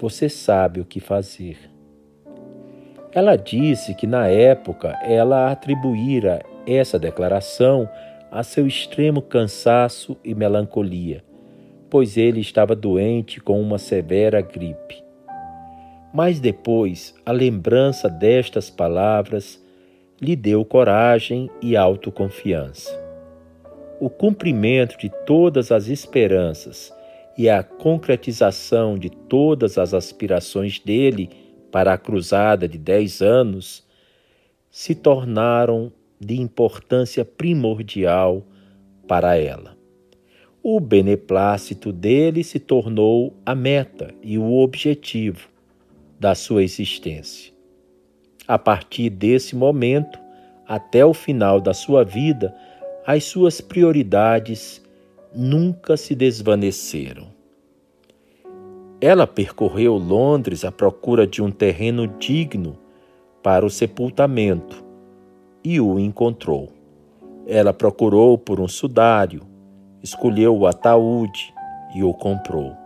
[0.00, 1.58] você sabe o que fazer.
[3.12, 7.88] Ela disse que na época ela atribuíra essa declaração
[8.30, 11.22] a seu extremo cansaço e melancolia,
[11.90, 15.09] pois ele estava doente com uma severa gripe.
[16.12, 19.62] Mas depois a lembrança destas palavras
[20.20, 22.98] lhe deu coragem e autoconfiança.
[24.00, 26.92] O cumprimento de todas as esperanças
[27.38, 31.30] e a concretização de todas as aspirações dele
[31.70, 33.86] para a cruzada de dez anos
[34.70, 38.44] se tornaram de importância primordial
[39.06, 39.76] para ela.
[40.62, 45.49] O beneplácito dele se tornou a meta e o objetivo
[46.20, 47.50] da sua existência.
[48.46, 50.18] A partir desse momento,
[50.68, 52.54] até o final da sua vida,
[53.06, 54.82] as suas prioridades
[55.34, 57.28] nunca se desvaneceram.
[59.00, 62.78] Ela percorreu Londres à procura de um terreno digno
[63.42, 64.84] para o sepultamento
[65.64, 66.68] e o encontrou.
[67.46, 69.40] Ela procurou por um sudário,
[70.02, 71.54] escolheu o ataúde
[71.94, 72.79] e o comprou.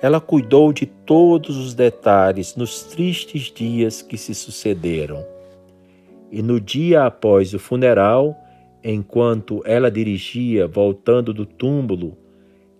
[0.00, 5.24] Ela cuidou de todos os detalhes nos tristes dias que se sucederam.
[6.30, 8.36] E no dia após o funeral,
[8.82, 12.16] Enquanto ela dirigia voltando do túmulo,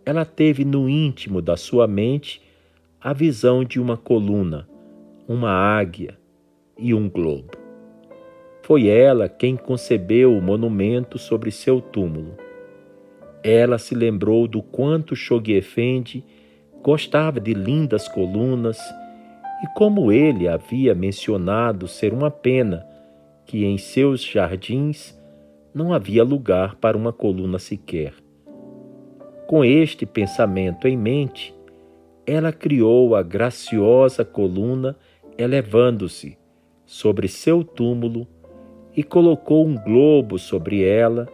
[0.06, 2.40] ela teve no íntimo da sua mente
[3.00, 4.68] a visão de uma coluna,
[5.26, 6.16] uma águia
[6.78, 7.50] e um globo.
[8.62, 12.36] Foi ela quem concebeu o monumento sobre seu túmulo.
[13.42, 16.24] Ela se lembrou do quanto Shoghi Effendi
[16.82, 18.78] gostava de lindas colunas
[19.62, 22.86] E como ele havia mencionado ser uma pena
[23.44, 25.18] que em seus jardins
[25.74, 28.14] não havia lugar para uma coluna sequer.
[29.46, 31.54] Com este pensamento em mente,
[32.26, 34.94] ela criou a graciosa coluna
[35.38, 36.36] elevando-se
[36.84, 38.26] sobre seu túmulo
[38.94, 41.28] e colocou um globo sobre ela,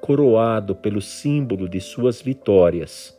[0.00, 3.17] coroado pelo símbolo de suas vitórias,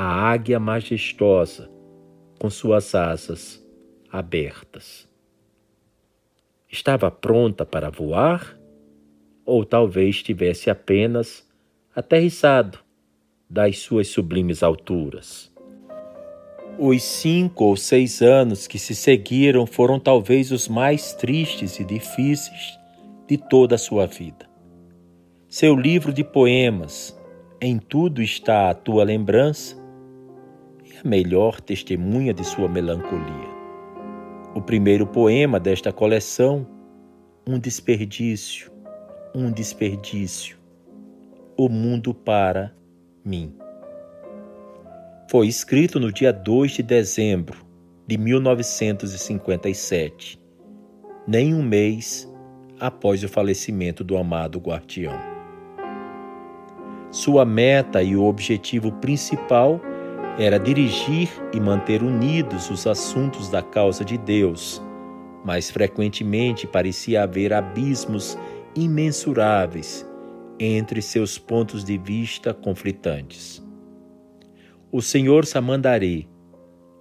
[0.00, 1.68] a águia majestosa,
[2.38, 3.60] com suas asas
[4.08, 5.08] abertas.
[6.70, 8.56] Estava pronta para voar?
[9.44, 11.44] Ou talvez tivesse apenas
[11.96, 12.78] aterrissado
[13.50, 15.52] das suas sublimes alturas?
[16.78, 22.78] Os cinco ou seis anos que se seguiram foram talvez os mais tristes e difíceis
[23.26, 24.48] de toda a sua vida.
[25.48, 27.18] Seu livro de poemas,
[27.60, 29.87] Em Tudo Está a Tua Lembrança,
[31.04, 33.48] a melhor testemunha de sua melancolia.
[34.54, 36.66] O primeiro poema desta coleção,
[37.46, 38.72] Um Desperdício,
[39.34, 40.56] um desperdício,
[41.56, 42.72] o mundo para
[43.24, 43.54] mim.
[45.30, 47.58] Foi escrito no dia 2 de dezembro
[48.06, 50.40] de 1957,
[51.26, 52.26] nem um mês
[52.80, 55.12] após o falecimento do amado guardião.
[57.10, 59.78] Sua meta e o objetivo principal
[60.38, 64.80] era dirigir e manter unidos os assuntos da causa de Deus,
[65.44, 68.38] mas frequentemente parecia haver abismos
[68.74, 70.08] imensuráveis
[70.60, 73.64] entre seus pontos de vista conflitantes.
[74.92, 76.24] O senhor Samandaré,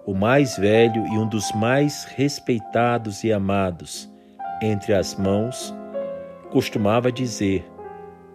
[0.04, 4.12] o mais velho e um dos mais respeitados e amados
[4.62, 5.76] entre as mãos,
[6.50, 7.64] costumava dizer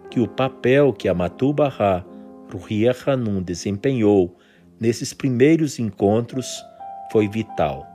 [0.09, 2.05] que o papel que a Matubahá
[2.51, 4.37] Ruhia Hanum desempenhou
[4.79, 6.47] nesses primeiros encontros
[7.11, 7.87] foi vital.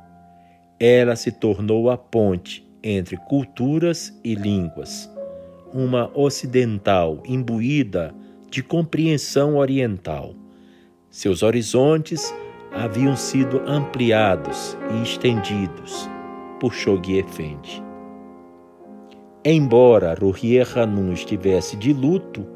[0.78, 5.10] Ela se tornou a ponte entre culturas e línguas,
[5.72, 8.14] uma ocidental imbuída
[8.50, 10.34] de compreensão oriental
[11.10, 12.34] seus horizontes
[12.70, 16.08] haviam sido ampliados e estendidos
[16.60, 17.82] por Shoghi Effendi.
[19.42, 22.46] Embora Ruhier Hanum estivesse de luto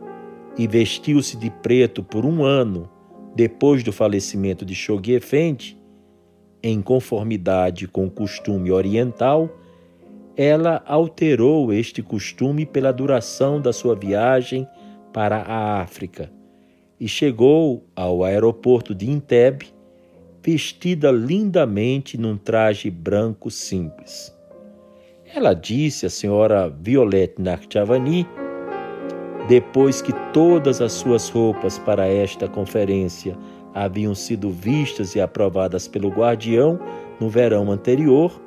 [0.59, 2.90] e vestiu-se de preto por um ano
[3.35, 5.79] depois do falecimento de Shoghi Effendi,
[6.63, 9.51] em conformidade com o costume oriental,
[10.37, 14.67] ela alterou este costume pela duração da sua viagem
[15.13, 16.31] para a África
[16.99, 19.67] e chegou ao aeroporto de Entebbe
[20.43, 24.35] vestida lindamente num traje branco simples.
[25.35, 28.27] Ela disse à senhora Violette Narchavani,
[29.48, 33.36] depois que todas as suas roupas para esta conferência
[33.74, 36.78] haviam sido vistas e aprovadas pelo guardião
[37.19, 38.40] no verão anterior,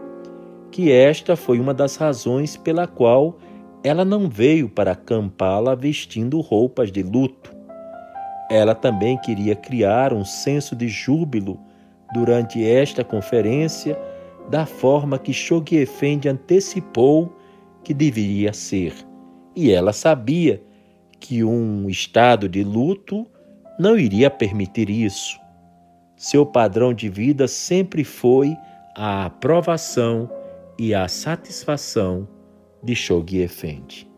[0.72, 3.38] que esta foi uma das razões pela qual
[3.84, 7.54] ela não veio para Kampala vestindo roupas de luto.
[8.50, 11.60] Ela também queria criar um senso de júbilo
[12.14, 14.00] durante esta conferência,
[14.50, 17.36] da forma que Shoghi Effendi antecipou
[17.84, 18.94] que deveria ser.
[19.56, 20.62] E ela sabia
[21.26, 23.26] que um estado de luto
[23.80, 25.40] não iria permitir isso.
[26.16, 28.56] Seu padrão de vida sempre foi
[28.96, 30.30] a aprovação
[30.80, 32.28] e a satisfação
[32.84, 34.16] de Shoghi Effendi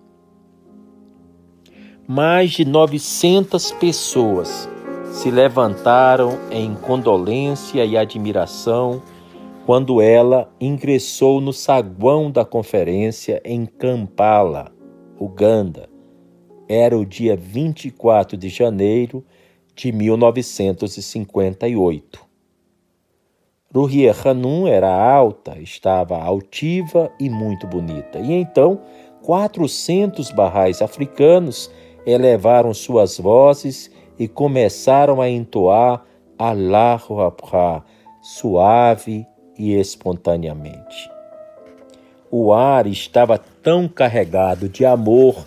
[2.08, 4.70] mais de 900 pessoas
[5.12, 9.02] se levantaram em condolência e admiração
[9.66, 14.72] quando ela ingressou no saguão da conferência em Kampala,
[15.20, 15.90] Uganda.
[16.70, 19.26] Era o dia 24 de janeiro
[19.76, 22.26] de 1958.
[23.74, 28.20] Ruhia Hanum era alta, estava altiva e muito bonita.
[28.20, 28.82] E então,
[29.22, 31.70] 400 barrais africanos
[32.06, 36.04] elevaram suas vozes e começaram a entoar
[36.40, 37.84] Allahu Akbar,
[38.22, 39.28] suave
[39.58, 41.12] e espontaneamente.
[42.32, 45.46] O ar estava tão carregado de amor,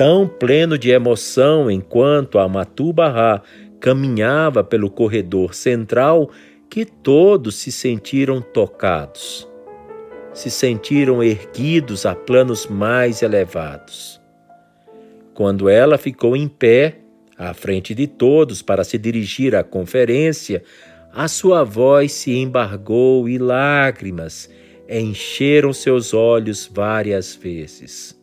[0.00, 3.42] tão pleno de emoção enquanto a Matubarra
[3.78, 6.30] caminhava pelo corredor central
[6.70, 9.46] que todos se sentiram tocados,
[10.32, 14.18] se sentiram erguidos a planos mais elevados.
[15.34, 17.00] Quando ela ficou em pé,
[17.36, 20.62] à frente de todos, para se dirigir à conferência,
[21.12, 24.48] a sua voz se embargou e lágrimas
[24.88, 28.18] encheram seus olhos várias vezes.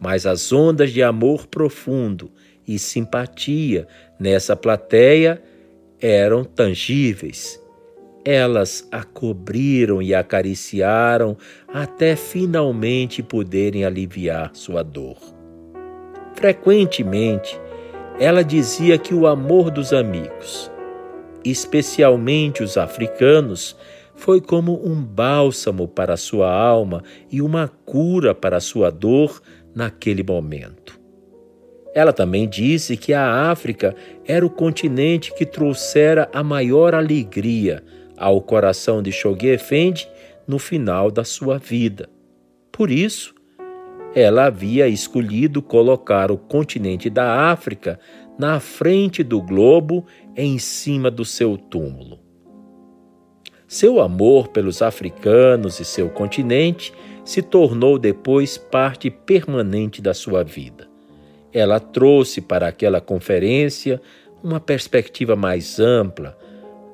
[0.00, 2.30] Mas as ondas de amor profundo
[2.66, 3.86] e simpatia
[4.18, 5.42] nessa plateia
[6.00, 7.60] eram tangíveis.
[8.24, 11.34] elas a cobriram e acariciaram
[11.66, 15.16] até finalmente poderem aliviar sua dor.
[16.34, 17.58] Frequentemente,
[18.20, 20.70] ela dizia que o amor dos amigos,
[21.42, 23.74] especialmente os africanos,
[24.14, 29.40] foi como um bálsamo para sua alma e uma cura para sua dor
[29.74, 30.98] naquele momento.
[31.94, 33.94] Ela também disse que a África
[34.26, 37.82] era o continente que trouxera a maior alegria
[38.16, 40.08] ao coração de Shoghi Effendi
[40.46, 42.08] no final da sua vida.
[42.70, 43.34] Por isso,
[44.14, 47.98] ela havia escolhido colocar o continente da África
[48.38, 52.20] na frente do globo em cima do seu túmulo.
[53.66, 56.92] Seu amor pelos africanos e seu continente
[57.28, 60.88] se tornou depois parte permanente da sua vida.
[61.52, 64.00] Ela trouxe para aquela conferência
[64.42, 66.38] uma perspectiva mais ampla,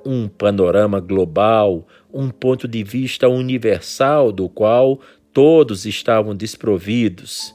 [0.05, 4.99] um panorama global, um ponto de vista universal do qual
[5.33, 7.55] todos estavam desprovidos,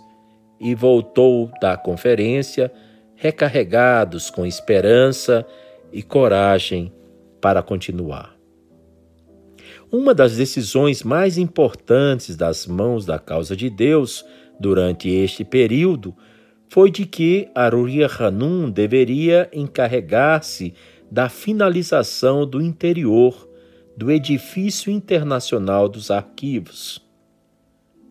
[0.58, 2.72] e voltou da conferência
[3.14, 5.46] recarregados com esperança
[5.92, 6.94] e coragem
[7.42, 8.39] para continuar.
[9.92, 14.24] Uma das decisões mais importantes das mãos da causa de Deus
[14.60, 16.16] durante este período
[16.68, 20.76] foi de que Aruria Hanum deveria encarregar-se
[21.10, 23.50] da finalização do interior
[23.98, 27.04] do edifício internacional dos arquivos.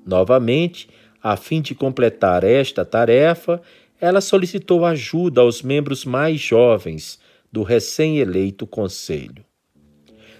[0.04, 0.88] Novamente,
[1.22, 3.62] a fim de completar esta tarefa,
[4.00, 7.20] ela solicitou ajuda aos membros mais jovens
[7.52, 9.47] do recém-eleito conselho.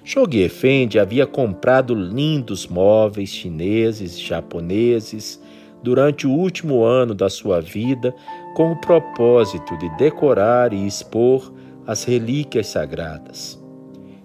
[0.09, 5.39] Shoghi Effendi havia comprado lindos móveis chineses e japoneses
[5.83, 8.15] durante o último ano da sua vida
[8.57, 11.53] com o propósito de decorar e expor
[11.87, 13.63] as relíquias sagradas.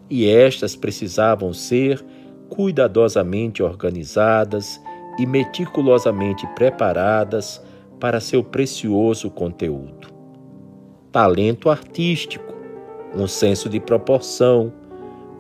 [0.09, 2.01] E estas precisavam ser
[2.47, 4.79] cuidadosamente organizadas
[5.19, 7.61] e meticulosamente preparadas
[7.99, 10.07] para seu precioso conteúdo.
[11.11, 12.53] Talento artístico,
[13.13, 14.71] um senso de proporção,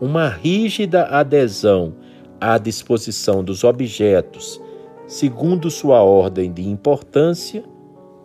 [0.03, 1.93] uma rígida adesão
[2.37, 4.61] à disposição dos objetos,
[5.07, 7.63] segundo sua ordem de importância,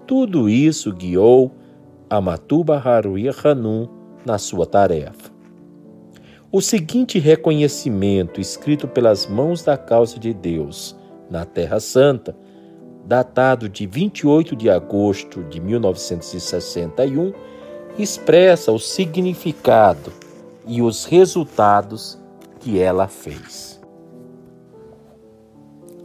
[0.05, 1.53] tudo isso guiou
[2.11, 3.87] Amatuba Haruya Hanum
[4.27, 5.31] na sua tarefa.
[6.51, 10.97] O seguinte reconhecimento, escrito pelas mãos da causa de Deus
[11.31, 12.35] na Terra Santa,
[13.07, 17.33] datado de 28 de agosto de 1961,
[17.97, 20.11] expressa o significado
[20.69, 22.23] e os resultados
[22.61, 23.81] que ela fez.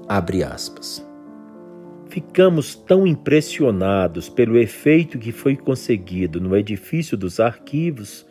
[0.08, 1.06] Abre aspas.
[2.08, 8.26] Ficamos tão impressionados pelo efeito que foi conseguido no edifício dos arquivos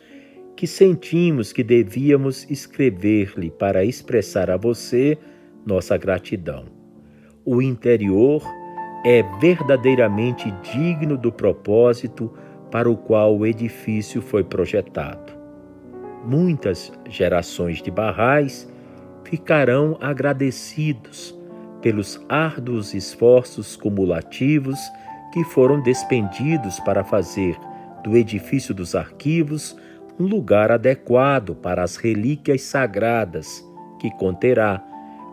[0.55, 5.17] que sentimos que devíamos escrever-lhe para expressar a você
[5.65, 6.65] nossa gratidão.
[7.45, 8.41] O interior
[9.05, 12.31] é verdadeiramente digno do propósito
[12.71, 15.32] para o qual o edifício foi projetado.
[16.23, 18.71] Muitas gerações de barrais
[19.25, 21.37] ficarão agradecidos
[21.81, 24.79] pelos árduos esforços cumulativos
[25.33, 27.57] que foram despendidos para fazer
[28.03, 29.75] do edifício dos arquivos
[30.19, 33.63] um lugar adequado para as relíquias sagradas
[33.99, 34.81] que conterá,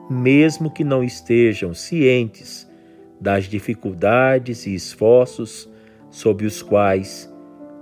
[0.08, 2.68] mesmo que não estejam cientes
[3.20, 5.68] das dificuldades e esforços
[6.10, 7.32] sob os quais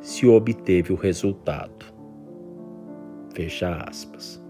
[0.01, 1.78] se obteve o resultado.
[3.39, 4.43] Fecha aspas.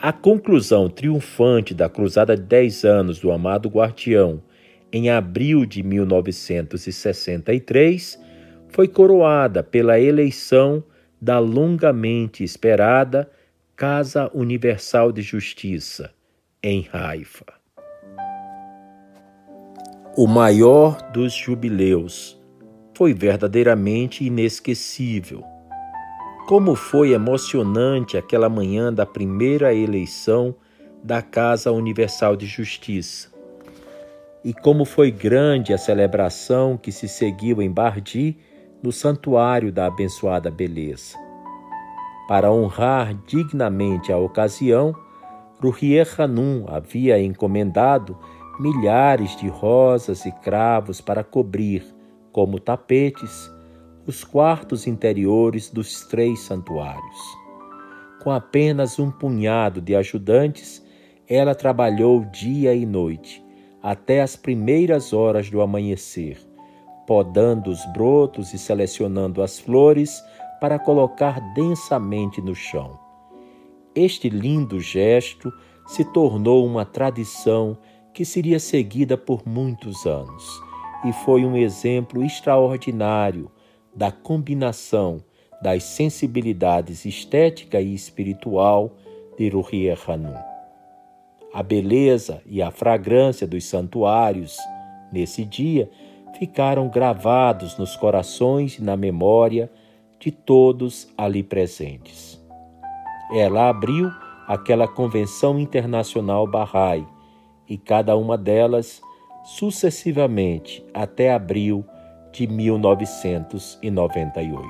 [0.00, 4.42] A conclusão triunfante da Cruzada de 10 anos do amado Guardião,
[4.90, 8.18] em abril de 1963,
[8.70, 10.82] foi coroada pela eleição
[11.20, 13.30] da longamente esperada
[13.76, 16.10] Casa Universal de Justiça,
[16.62, 17.44] em Haifa.
[20.16, 22.40] O maior dos jubileus
[22.94, 25.44] foi verdadeiramente inesquecível
[26.46, 30.54] como foi emocionante aquela manhã da primeira eleição
[31.02, 33.32] da Casa Universal de Justiça.
[34.44, 38.38] E como foi grande a celebração que se seguiu em Bardi,
[38.80, 41.18] no santuário da abençoada beleza.
[42.28, 44.94] Para honrar dignamente a ocasião,
[45.60, 48.16] Ruhier Hanum havia encomendado
[48.60, 51.84] milhares de rosas e cravos para cobrir,
[52.30, 53.50] como tapetes,
[54.06, 57.20] os quartos interiores dos três santuários.
[58.22, 60.80] Com apenas um punhado de ajudantes,
[61.28, 63.44] ela trabalhou dia e noite,
[63.82, 66.38] até as primeiras horas do amanhecer,
[67.04, 70.22] podando os brotos e selecionando as flores
[70.60, 72.98] para colocar densamente no chão.
[73.92, 75.52] Este lindo gesto
[75.86, 77.76] se tornou uma tradição
[78.14, 80.44] que seria seguida por muitos anos
[81.04, 83.50] e foi um exemplo extraordinário
[83.96, 85.22] da combinação
[85.62, 88.92] das sensibilidades estética e espiritual
[89.38, 90.34] de Ruhier Hanum.
[91.52, 94.58] A beleza e a fragrância dos santuários,
[95.10, 95.90] nesse dia,
[96.38, 99.70] ficaram gravados nos corações e na memória
[100.20, 102.38] de todos ali presentes.
[103.32, 104.10] Ela abriu
[104.46, 107.06] aquela convenção internacional Bahá'í
[107.68, 109.00] e cada uma delas
[109.44, 111.84] sucessivamente até abril
[112.36, 114.68] de 1998.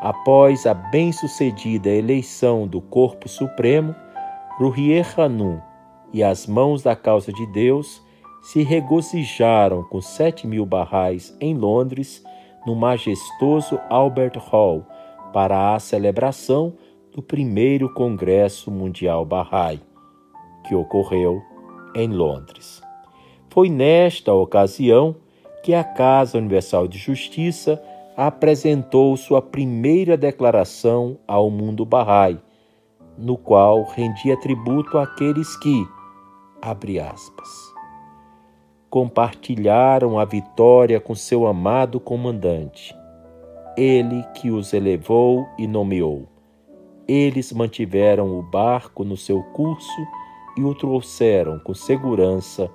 [0.00, 3.92] Após a bem-sucedida eleição do Corpo Supremo,
[4.56, 5.60] Ruhier Hanum
[6.12, 8.00] e as mãos da causa de Deus
[8.40, 12.24] se regozijaram com sete mil barrais em Londres,
[12.64, 14.86] no majestoso Albert Hall,
[15.32, 16.74] para a celebração
[17.12, 19.80] do primeiro Congresso Mundial Bahá'í,
[20.68, 21.42] que ocorreu
[21.96, 22.80] em Londres.
[23.48, 25.16] Foi nesta ocasião
[25.62, 27.82] que a Casa Universal de Justiça
[28.16, 32.38] apresentou sua primeira declaração ao mundo Bahá'í,
[33.16, 35.86] no qual rendia tributo àqueles que,
[36.60, 37.48] abre aspas,
[38.88, 42.94] compartilharam a vitória com seu amado comandante,
[43.76, 46.26] ele que os elevou e nomeou.
[47.06, 50.06] Eles mantiveram o barco no seu curso
[50.56, 52.70] e o trouxeram com segurança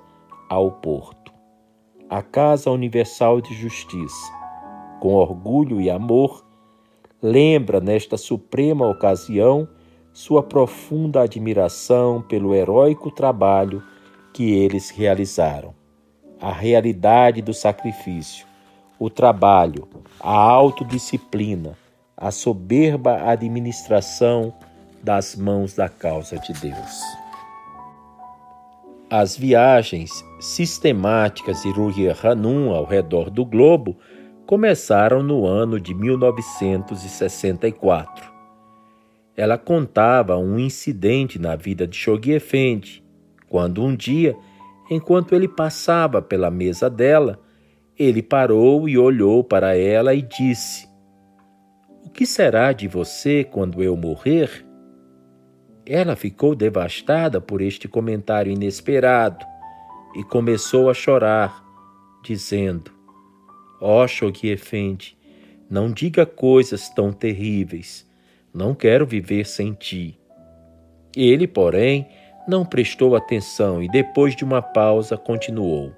[0.48, 1.15] ao porto.
[2.08, 4.32] A Casa Universal de Justiça,
[5.00, 6.46] com orgulho e amor,
[7.20, 9.68] lembra nesta suprema ocasião
[10.12, 13.82] sua profunda admiração pelo heróico trabalho
[14.32, 15.74] que eles realizaram.
[16.40, 18.46] A realidade do sacrifício,
[19.00, 19.88] o trabalho,
[20.20, 21.76] a autodisciplina,
[22.16, 24.54] a soberba administração
[25.02, 27.25] das mãos da causa de Deus.
[29.18, 33.96] As viagens sistemáticas de Ruhi Hanum ao redor do globo
[34.44, 38.30] começaram no ano de 1964.
[39.34, 43.02] Ela contava um incidente na vida de Shoghi Effendi,
[43.48, 44.36] quando um dia,
[44.90, 47.40] enquanto ele passava pela mesa dela,
[47.98, 50.86] ele parou e olhou para ela e disse:
[52.04, 54.65] O que será de você quando eu morrer?
[55.88, 59.46] Ela ficou devastada por este comentário inesperado
[60.16, 61.64] e começou a chorar,
[62.24, 62.90] dizendo:
[63.80, 64.08] Ó oh,
[65.70, 68.04] não diga coisas tão terríveis.
[68.52, 70.18] Não quero viver sem ti.
[71.14, 72.08] Ele, porém,
[72.48, 75.92] não prestou atenção e, depois de uma pausa, continuou: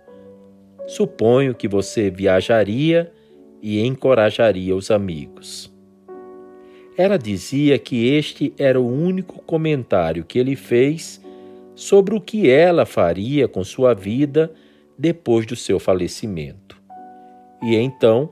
[0.86, 3.10] Suponho que você viajaria
[3.62, 5.77] e encorajaria os amigos.
[6.98, 11.24] Ela dizia que este era o único comentário que ele fez
[11.76, 14.52] sobre o que ela faria com sua vida
[14.98, 16.76] depois do seu falecimento.
[17.62, 18.28] E então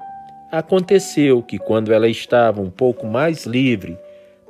[0.51, 3.97] aconteceu que, quando ela estava um pouco mais livre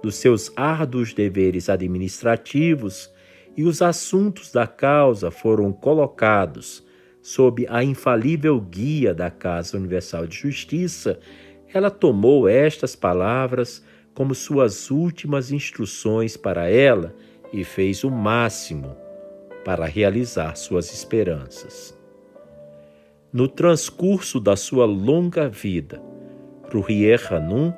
[0.02, 3.12] dos seus árduos deveres administrativos
[3.54, 6.82] e os assuntos da causa foram colocados
[7.20, 11.18] sob a infalível guia da Casa Universal de Justiça,
[11.70, 13.84] ela tomou estas palavras
[14.16, 17.14] como suas últimas instruções para ela
[17.52, 18.96] e fez o máximo
[19.62, 21.94] para realizar suas esperanças.
[23.30, 26.00] No transcurso da sua longa vida,
[26.72, 27.74] Ruhier Hanum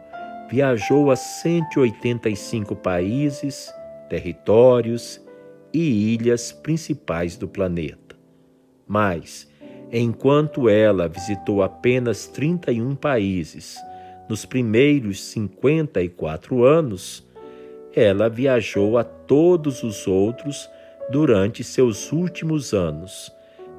[0.48, 3.74] viajou a 185 países,
[4.08, 5.20] territórios
[5.74, 8.16] e ilhas principais do planeta.
[8.86, 9.50] Mas,
[9.90, 13.76] enquanto ela visitou apenas 31 países
[14.28, 17.26] nos primeiros 54 anos,
[17.94, 20.68] ela viajou a todos os outros
[21.10, 23.32] durante seus últimos anos,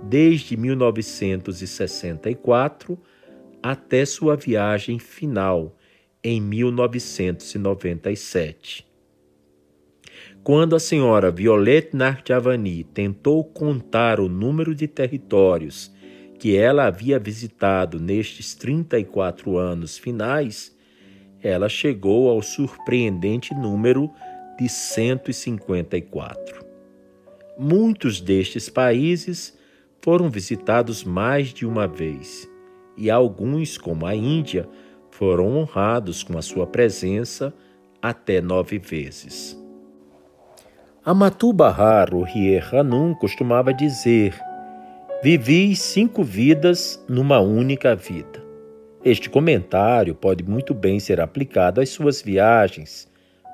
[0.04, 3.00] desde 1964
[3.62, 5.78] até sua viagem final
[6.24, 8.90] em 1997.
[10.44, 15.92] Quando a senhora Violette Narjavani tentou contar o número de territórios
[16.40, 20.74] que ela havia visitado nestes 34 anos finais,
[21.44, 24.10] ela chegou ao surpreendente número
[24.58, 26.66] de 154.
[27.58, 29.58] Muitos destes países
[30.02, 32.50] foram visitados mais de uma vez,
[32.96, 34.68] e alguns, como a Índia,
[35.12, 37.54] foram honrados com a sua presença
[38.02, 39.62] até nove vezes.
[41.04, 44.40] Amatu Bahar, o Rie Hanum, costumava dizer
[45.22, 48.42] Vivi cinco vidas numa única vida.
[49.04, 53.06] Este comentário pode muito bem ser aplicado às suas viagens,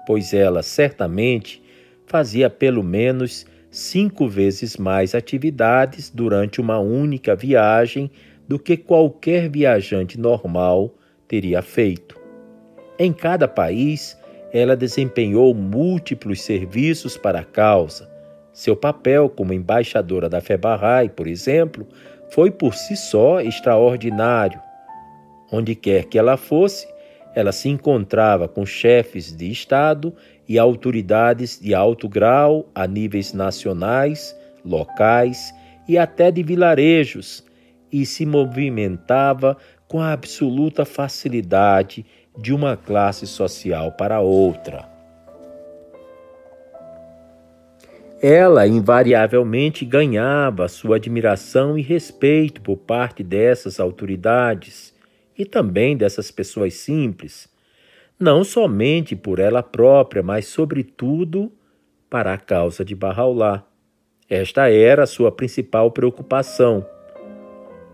[0.06, 1.64] pois ela certamente
[2.06, 8.12] fazia pelo menos cinco vezes mais atividades durante uma única viagem
[8.48, 10.94] do que qualquer viajante normal
[11.28, 12.16] teria feito.
[13.00, 14.16] Em cada país,
[14.54, 18.15] ela desempenhou múltiplos serviços para a causa.
[18.56, 21.86] Seu papel como embaixadora da Febarrai, por exemplo,
[22.30, 24.62] foi por si só extraordinário.
[25.52, 26.88] Onde quer que ela fosse,
[27.36, 30.16] ela se encontrava com chefes de Estado
[30.48, 34.34] e autoridades de alto grau a níveis nacionais,
[34.64, 35.54] locais
[35.86, 37.44] e até de vilarejos,
[37.92, 42.06] e se movimentava com a absoluta facilidade
[42.38, 44.95] de uma classe social para outra.
[48.28, 54.96] Ela invariavelmente ganhava sua admiração e respeito por parte dessas autoridades
[55.38, 57.48] e também dessas pessoas simples,
[58.20, 61.52] não somente por ela própria, mas sobretudo
[62.10, 63.64] para a causa de Barraulá.
[64.28, 66.84] Esta era a sua principal preocupação.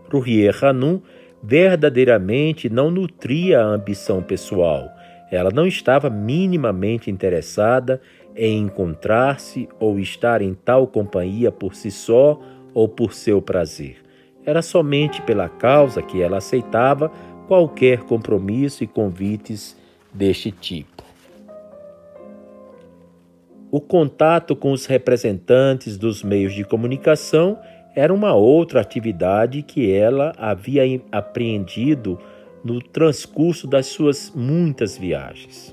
[0.10, 1.02] Ruhier Hanum
[1.44, 4.90] verdadeiramente não nutria a ambição pessoal.
[5.30, 8.02] Ela não estava minimamente interessada
[8.44, 12.42] em encontrar-se ou estar em tal companhia por si só
[12.74, 13.98] ou por seu prazer.
[14.44, 17.12] Era somente pela causa que ela aceitava
[17.48, 19.78] qualquer compromisso e convites
[20.12, 21.04] deste tipo.
[23.70, 27.60] O contato com os representantes dos meios de comunicação
[27.96, 32.18] era uma outra atividade que ela havia apreendido
[32.64, 35.71] no transcurso das suas muitas viagens.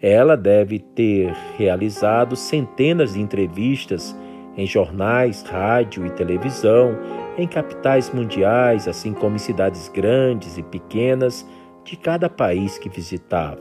[0.00, 4.16] Ela deve ter realizado centenas de entrevistas
[4.56, 6.96] em jornais, rádio e televisão,
[7.36, 11.46] em capitais mundiais, assim como em cidades grandes e pequenas
[11.84, 13.60] de cada país que visitava.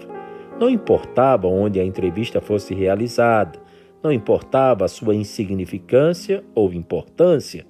[0.60, 3.60] Não importava onde a entrevista fosse realizada,
[4.02, 7.66] não importava a sua insignificância ou importância,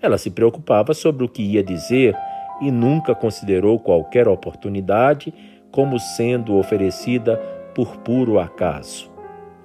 [0.00, 2.14] ela se preocupava sobre o que ia dizer
[2.60, 5.32] e nunca considerou qualquer oportunidade
[5.70, 7.40] como sendo oferecida
[7.76, 9.10] por puro acaso.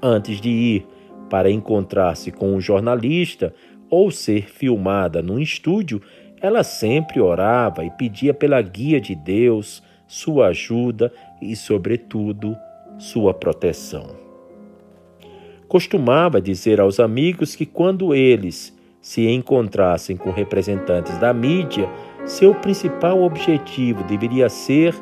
[0.04, 0.88] Antes de ir
[1.30, 3.56] para encontrar-se com um jornalista
[3.90, 6.02] ou ser filmada num estúdio,
[6.42, 11.10] ela sempre orava e pedia pela guia de Deus, sua ajuda
[11.42, 12.54] e, sobretudo,
[12.98, 14.14] sua proteção.
[15.70, 21.90] Costumava dizer aos amigos que quando eles se encontrassem com representantes da mídia,
[22.26, 24.94] seu principal objetivo deveria ser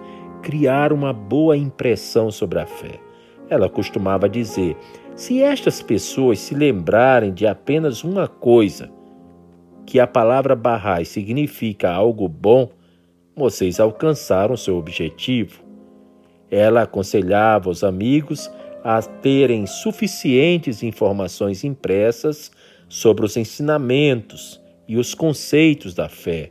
[0.42, 3.00] criar uma boa impressão sobre a fé.
[3.50, 4.78] Ela costumava dizer:
[5.16, 8.90] se estas pessoas se lembrarem de apenas uma coisa,
[9.86, 12.70] que a palavra Bahá'í significa algo bom,
[13.36, 15.64] vocês alcançaram seu objetivo.
[16.52, 18.52] Ela aconselhava os amigos
[18.84, 22.52] a terem suficientes informações impressas
[22.88, 26.50] sobre os ensinamentos e os conceitos da fé,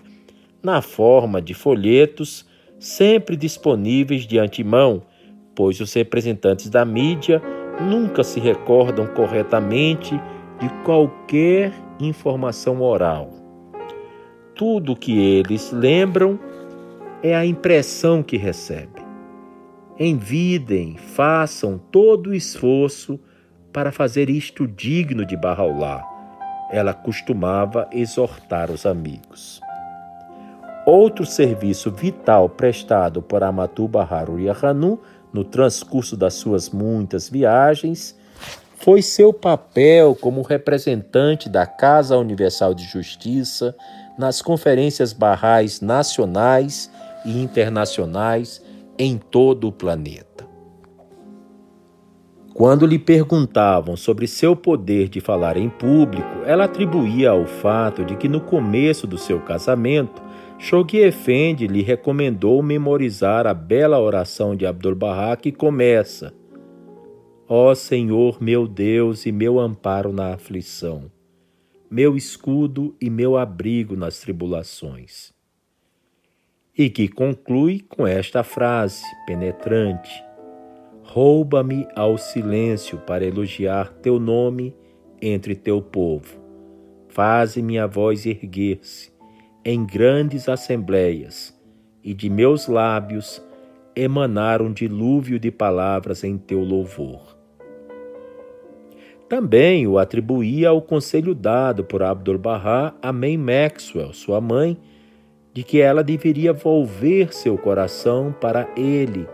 [0.63, 2.48] na forma de folhetos
[2.79, 5.03] sempre disponíveis de antemão,
[5.55, 7.43] pois os representantes da mídia
[7.81, 10.21] nunca se recordam corretamente
[10.61, 13.31] de qualquer informação oral.
[14.55, 16.39] Tudo o que eles lembram
[17.23, 19.07] é a impressão que recebem.
[19.99, 23.19] Envidem, façam todo o esforço
[23.73, 26.19] para fazer isto digno de Barraulá
[26.71, 29.61] ela costumava exortar os amigos.
[30.91, 34.99] Outro serviço vital prestado por Amatu Baharu Yahanu
[35.31, 38.17] no transcurso das suas muitas viagens
[38.79, 43.77] foi seu papel como representante da Casa Universal de Justiça
[44.19, 46.91] nas conferências barrais nacionais
[47.23, 48.65] e internacionais
[48.99, 50.49] em todo o planeta.
[52.55, 58.17] Quando lhe perguntavam sobre seu poder de falar em público, ela atribuía ao fato de
[58.17, 60.21] que no começo do seu casamento,
[60.61, 66.35] Shoghi Effendi lhe recomendou memorizar a bela oração de Abdu'l-Bahá que começa:
[67.49, 71.11] Ó Senhor, meu Deus e meu amparo na aflição,
[71.89, 75.33] meu escudo e meu abrigo nas tribulações.
[76.77, 80.25] E que conclui com esta frase penetrante:
[81.05, 84.75] Rouba-me ao silêncio para elogiar teu nome
[85.23, 86.37] entre teu povo.
[87.09, 89.18] Faze minha voz erguer-se
[89.71, 91.55] em grandes assembleias,
[92.03, 93.45] e de meus lábios
[93.95, 97.37] emanar um dilúvio de palavras em teu louvor.
[99.29, 104.75] Também o atribuía ao conselho dado por Abdu'l-Bahá a May Maxwell, sua mãe,
[105.53, 109.29] de que ela deveria volver seu coração para ele,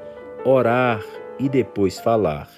[0.45, 1.05] orar,
[1.39, 2.51] e depois falar.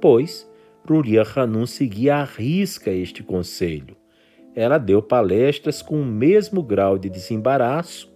[0.00, 0.50] pois
[0.84, 4.01] Ruria Hanum seguia à risca este conselho.
[4.54, 8.12] Ela deu palestras com o mesmo grau de desembaraço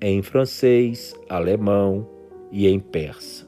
[0.00, 2.08] em francês, alemão
[2.50, 3.46] e em persa.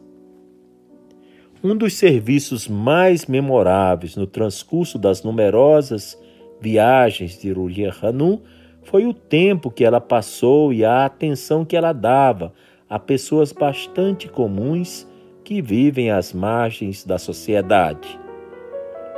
[1.65, 6.21] Um dos serviços mais memoráveis no transcurso das numerosas
[6.61, 8.41] viagens de Rulia Hanum
[8.83, 12.53] foi o tempo que ela passou e a atenção que ela dava
[12.89, 15.09] a pessoas bastante comuns
[15.43, 18.19] que vivem às margens da sociedade.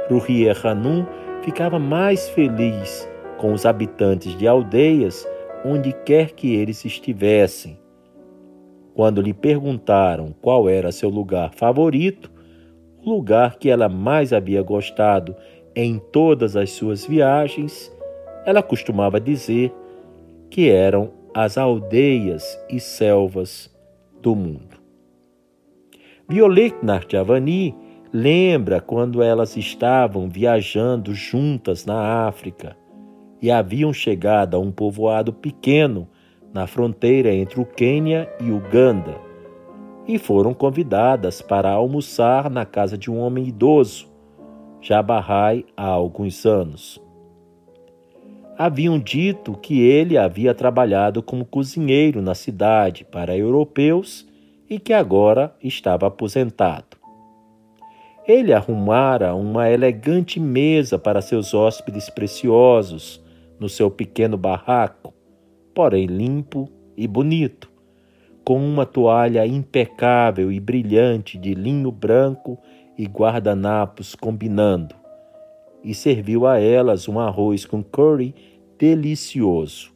[0.08, 1.04] Ruhia Hanum
[1.48, 3.08] ficava mais feliz
[3.38, 5.26] com os habitantes de aldeias
[5.64, 7.78] onde quer que eles estivessem.
[8.94, 12.30] Quando lhe perguntaram qual era seu lugar favorito,
[13.02, 15.34] o lugar que ela mais havia gostado
[15.74, 17.90] em todas as suas viagens,
[18.44, 19.72] ela costumava dizer
[20.50, 23.74] que eram as aldeias e selvas
[24.20, 24.76] do mundo.
[26.28, 27.74] Violet Narjavani
[28.12, 32.76] lembra quando elas estavam viajando juntas na África
[33.40, 36.08] e haviam chegado a um povoado pequeno
[36.52, 39.28] na fronteira entre o Quênia e Uganda
[40.08, 44.08] e foram convidadas para almoçar na casa de um homem idoso,
[45.04, 46.98] Bahá'í há alguns anos.
[48.56, 54.26] Haviam dito que ele havia trabalhado como cozinheiro na cidade para europeus
[54.68, 56.97] e que agora estava aposentado.
[58.28, 63.24] Ele arrumara uma elegante mesa para seus hóspedes preciosos
[63.58, 65.14] no seu pequeno barraco,
[65.74, 67.70] porém limpo e bonito,
[68.44, 72.58] com uma toalha impecável e brilhante de linho branco
[72.98, 74.94] e guardanapos combinando,
[75.82, 78.34] e serviu a elas um arroz com curry
[78.78, 79.90] delicioso.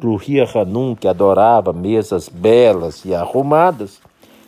[0.00, 4.00] Ruhia Hanum, que adorava mesas belas e arrumadas,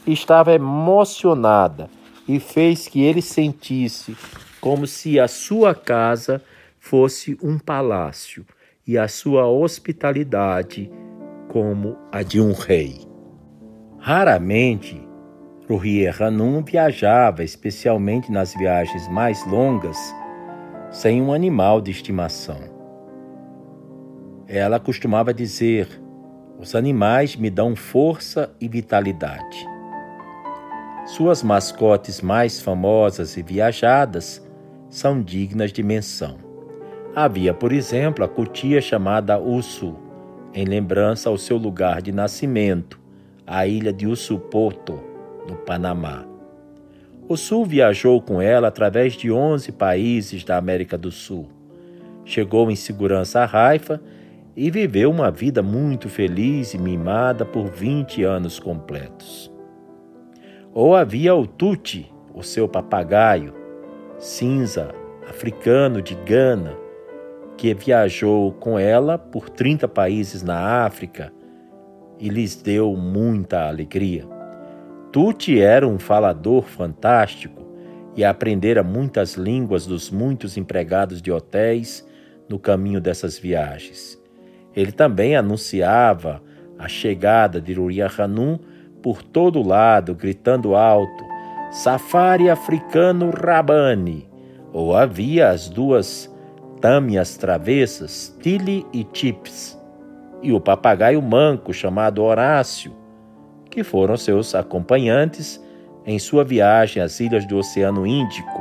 [0.06, 1.95] estava emocionada
[2.28, 4.16] e fez que ele sentisse
[4.60, 6.42] como se a sua casa
[6.78, 8.44] fosse um palácio
[8.86, 10.90] e a sua hospitalidade
[11.48, 13.00] como a de um rei.
[13.98, 15.00] Raramente,
[15.68, 19.98] Ruhier Hanum viajava, especialmente nas viagens mais longas,
[20.90, 22.60] sem um animal de estimação.
[24.46, 25.88] Ela costumava dizer:
[26.58, 29.75] Os animais me dão força e vitalidade.
[31.06, 34.44] Suas mascotes mais famosas e viajadas
[34.90, 36.36] são dignas de menção.
[37.14, 39.96] Havia, por exemplo, a cutia chamada Usu,
[40.52, 42.98] em lembrança ao seu lugar de nascimento,
[43.46, 44.98] a ilha de Usupoto,
[45.48, 46.24] no Panamá.
[47.28, 51.46] Usu viajou com ela através de 11 países da América do Sul.
[52.24, 54.02] Chegou em segurança a Haifa
[54.56, 59.54] e viveu uma vida muito feliz e mimada por 20 anos completos.
[60.76, 63.54] Ou havia o Tuti, o seu papagaio,
[64.18, 64.94] cinza,
[65.26, 66.76] africano de Gana,
[67.56, 71.32] que viajou com ela por 30 países na África
[72.20, 74.26] e lhes deu muita alegria.
[75.10, 77.62] Tuti era um falador fantástico
[78.14, 82.06] e aprendera muitas línguas dos muitos empregados de hotéis
[82.50, 84.22] no caminho dessas viagens.
[84.74, 86.42] Ele também anunciava
[86.78, 88.58] a chegada de Ruria Hanum
[89.06, 91.24] por todo lado, gritando alto:
[91.70, 94.28] Safari africano Rabani!
[94.72, 96.28] Ou havia as duas
[96.80, 99.80] tâmias travessas, Tilly e Chips,
[100.42, 102.92] e o papagaio manco chamado Horácio,
[103.70, 105.64] que foram seus acompanhantes
[106.04, 108.60] em sua viagem às ilhas do Oceano Índico,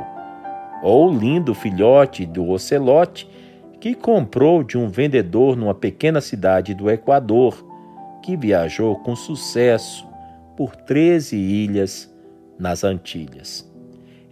[0.80, 3.28] ou o lindo filhote do ocelote
[3.80, 7.66] que comprou de um vendedor numa pequena cidade do Equador,
[8.22, 10.05] que viajou com sucesso
[10.56, 12.12] por 13 ilhas
[12.58, 13.70] nas Antilhas.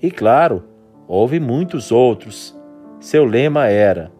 [0.02, 0.64] E claro,
[1.06, 2.56] houve muitos outros.
[2.98, 4.10] Seu lema era: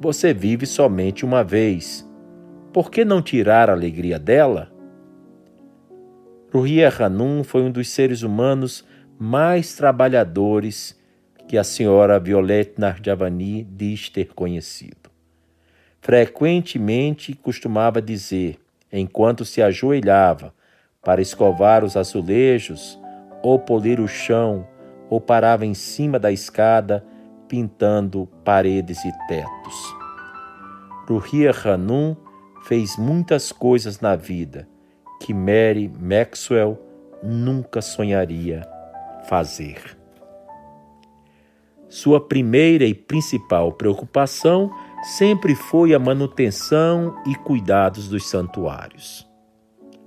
[0.00, 2.08] Você vive somente uma vez.
[2.72, 4.72] Por que não tirar a alegria dela?
[6.52, 8.84] Ruhia Hanum foi um dos seres humanos
[9.18, 10.98] mais trabalhadores
[11.48, 15.10] que a senhora Violette Narjavani diz ter conhecido.
[16.00, 18.58] Frequentemente costumava dizer,
[18.92, 20.52] enquanto se ajoelhava
[21.02, 22.98] para escovar os azulejos,
[23.42, 24.66] ou polir o chão,
[25.10, 27.04] ou parava em cima da escada
[27.48, 29.96] pintando paredes e tetos.
[31.08, 32.16] Ruhia Hanum
[32.62, 34.68] fez muitas coisas na vida
[35.20, 36.78] que Mary Maxwell
[37.22, 38.62] nunca sonharia
[39.28, 39.98] fazer.
[41.88, 44.70] Sua primeira e principal preocupação
[45.02, 49.30] sempre foi a manutenção e cuidados dos santuários.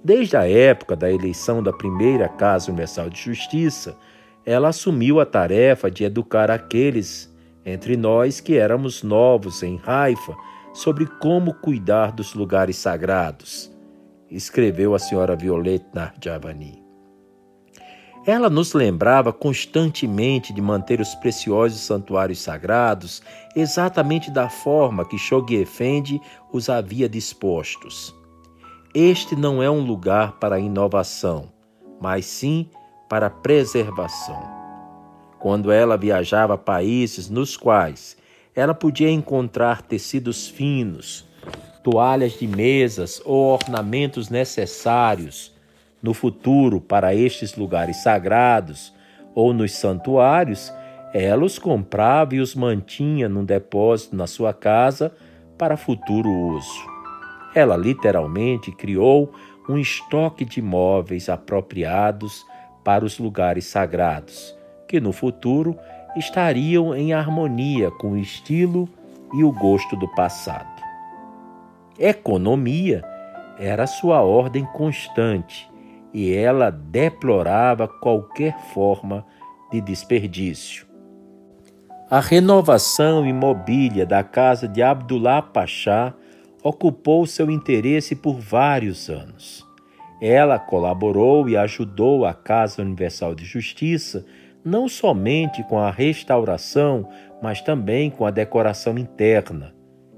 [0.05, 3.97] Desde a época da eleição da primeira Casa Universal de Justiça,
[4.45, 10.35] ela assumiu a tarefa de educar aqueles entre nós que éramos novos em Haifa
[10.75, 13.75] sobre como cuidar dos lugares sagrados,
[14.29, 16.83] escreveu a senhora Violette Narjavani.
[18.27, 23.23] Ela nos lembrava constantemente de manter os preciosos santuários sagrados
[23.55, 26.21] exatamente da forma que Shoghi Effendi
[26.53, 28.13] os havia dispostos.
[28.95, 31.49] Este não é um lugar para inovação,
[31.99, 32.69] mas sim
[33.09, 34.41] para preservação.
[35.37, 38.15] Quando ela viajava a países nos quais
[38.55, 41.27] ela podia encontrar tecidos finos,
[41.83, 45.53] toalhas de mesas ou ornamentos necessários
[46.01, 48.93] no futuro para estes lugares sagrados
[49.35, 50.71] ou nos santuários,
[51.13, 55.13] ela os comprava e os mantinha num depósito na sua casa
[55.57, 56.94] para futuro uso.
[57.55, 59.33] Ela literalmente criou
[59.67, 62.45] um estoque de móveis apropriados
[62.83, 64.55] para os lugares sagrados,
[64.87, 65.75] que no futuro
[66.15, 68.87] estariam em harmonia com o estilo
[69.33, 70.83] e o gosto do passado.
[71.97, 73.03] Economia
[73.57, 75.67] era sua ordem constante
[76.13, 79.25] e ela deplorava qualquer forma
[79.71, 80.85] de desperdício.
[82.09, 86.13] A renovação imobília da casa de Abdullah Pachá
[86.65, 89.63] ocupou seu interesse por vários anos.
[90.19, 94.25] Ela colaborou e ajudou a Casa Universal de Justiça
[94.63, 97.07] não somente com a restauração,
[97.39, 99.75] mas também com a decoração interna.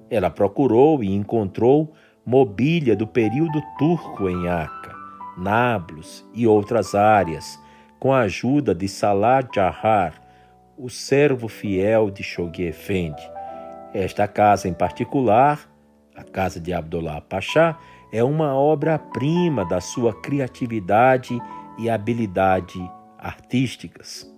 [0.09, 1.93] Ela procurou e encontrou
[2.25, 4.95] mobília do período turco em Acre.
[5.37, 7.59] Nablus e outras áreas,
[7.99, 10.13] com a ajuda de Salah Jahar,
[10.77, 13.29] o servo fiel de Shoghi Effendi.
[13.93, 15.76] Esta casa em particular,
[16.17, 17.77] a casa de Abdullah Pasha,
[18.11, 21.39] é uma obra-prima da sua criatividade
[21.77, 22.79] e habilidade
[23.19, 24.29] artísticas.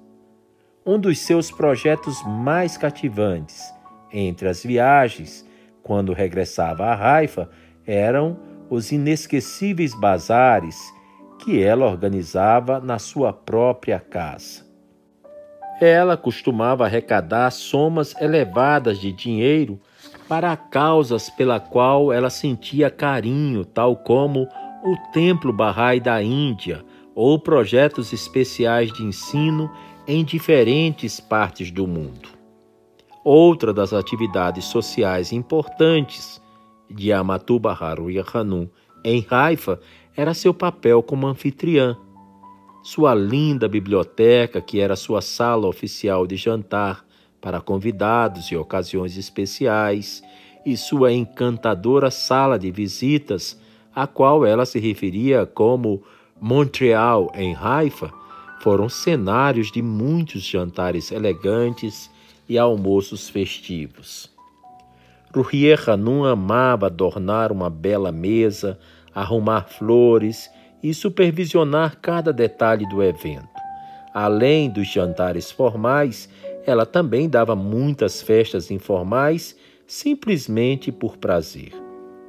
[0.85, 3.73] Um dos seus projetos mais cativantes
[4.11, 5.47] entre as viagens,
[5.81, 7.49] quando regressava a Haifa,
[7.85, 8.38] eram
[8.69, 10.77] os inesquecíveis bazares
[11.39, 14.68] que ela organizava na sua própria casa.
[15.80, 19.80] Ela costumava arrecadar somas elevadas de dinheiro
[20.30, 24.47] para causas pela qual ela sentia carinho, tal como
[24.84, 26.85] o Templo Bahá'í da Índia
[27.15, 29.72] ou projetos especiais de ensino
[30.07, 32.30] em diferentes partes do mundo.
[33.23, 36.39] Outra das atividades sociais importantes
[36.88, 38.69] de Amatuba Haruya Hanum
[39.03, 39.80] em Haifa
[40.15, 41.97] era seu papel como anfitriã.
[42.84, 47.03] Sua linda biblioteca, que era sua sala oficial de jantar
[47.41, 50.24] para convidados e ocasiões especiais,
[50.66, 53.60] e sua encantadora sala de visitas,
[53.95, 56.03] a qual ela se referia como
[56.40, 58.11] Montreal em Haifa,
[58.61, 62.10] foram cenários de muitos jantares elegantes
[62.48, 64.30] e almoços festivos.
[65.34, 68.80] Ruhier Hanum amava adornar uma bela mesa,
[69.14, 70.49] arrumar flores
[70.82, 73.48] e supervisionar cada detalhe do evento.
[74.14, 76.28] Além dos jantares formais,
[76.65, 79.56] ela também dava muitas festas informais
[79.88, 81.72] simplesmente por prazer.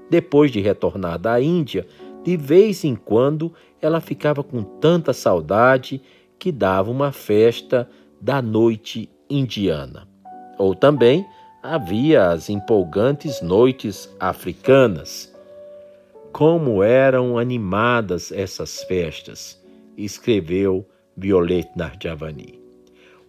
[0.09, 1.86] Depois de retornar da Índia,
[2.24, 6.02] de vez em quando ela ficava com tanta saudade
[6.39, 7.89] que dava uma festa
[8.20, 10.09] da noite indiana.
[10.59, 11.24] Ou também
[11.62, 15.35] havia as empolgantes noites africanas.
[16.32, 19.61] Como eram animadas essas festas,
[19.97, 20.86] escreveu
[21.16, 22.60] Violette Narjavani.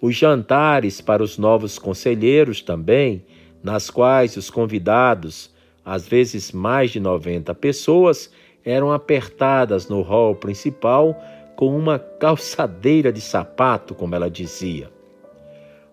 [0.01, 3.23] Os jantares para os novos conselheiros também,
[3.63, 5.51] nas quais os convidados,
[5.85, 8.31] às vezes mais de 90 pessoas,
[8.65, 11.15] eram apertadas no hall principal
[11.55, 14.89] com uma calçadeira de sapato, como ela dizia.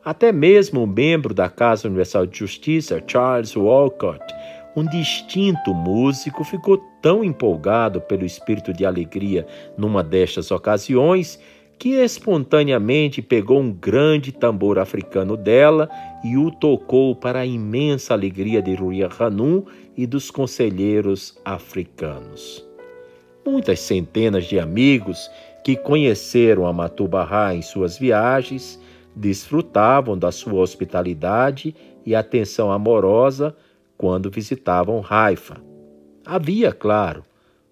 [0.03, 4.25] Até mesmo o membro da Casa Universal de Justiça, Charles Walcott,
[4.75, 11.39] um distinto músico, ficou tão empolgado pelo espírito de alegria numa destas ocasiões
[11.79, 15.89] que espontaneamente pegou um grande tambor africano dela
[16.25, 19.65] e o tocou para a imensa alegria de Ruia Hanum
[19.97, 22.67] e dos conselheiros africanos.
[23.47, 25.31] Muitas centenas de amigos
[25.65, 28.81] que conheceram a Matubahá em suas viagens
[29.15, 31.75] desfrutavam da sua hospitalidade
[32.05, 33.57] e atenção amorosa
[33.97, 35.61] quando visitavam Haifa.
[36.25, 37.23] Havia, claro,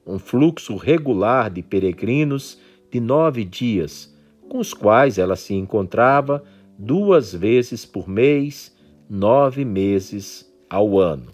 [0.07, 2.59] um fluxo regular de peregrinos
[2.91, 4.15] de nove dias,
[4.49, 6.43] com os quais ela se encontrava
[6.79, 8.77] duas vezes por mês,
[9.09, 11.31] nove meses ao ano.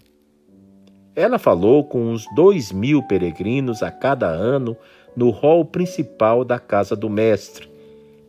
[1.15, 4.75] Ela falou com uns dois mil peregrinos a cada ano
[5.15, 7.69] no hall principal da casa do mestre,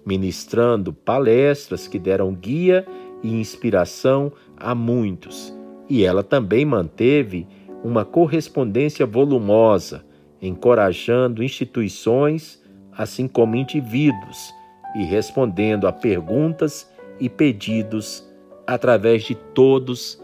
[0.05, 2.87] ministrando palestras que deram guia
[3.23, 5.55] e inspiração a muitos.
[5.89, 7.47] E ela também manteve
[7.83, 10.05] uma correspondência volumosa,
[10.41, 12.63] encorajando instituições,
[12.97, 14.53] assim como indivíduos,
[14.95, 16.89] e respondendo a perguntas
[17.19, 18.25] e pedidos
[18.67, 20.21] através de todos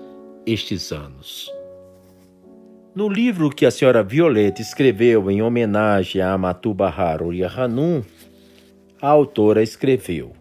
[0.47, 1.51] estes anos.
[2.95, 7.21] No livro que a senhora Violeta escreveu em homenagem a Amatu Bahar
[7.57, 8.03] Hanum,
[9.01, 10.33] a autora escreveu: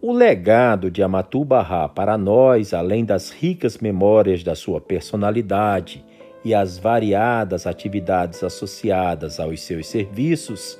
[0.00, 6.02] O legado de Amatu Bahá para nós, além das ricas memórias da sua personalidade
[6.44, 10.78] e as variadas atividades associadas aos seus serviços,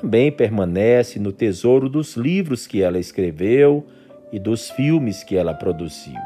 [0.00, 3.86] também permanece no tesouro dos livros que ela escreveu
[4.32, 6.20] e dos filmes que ela produziu.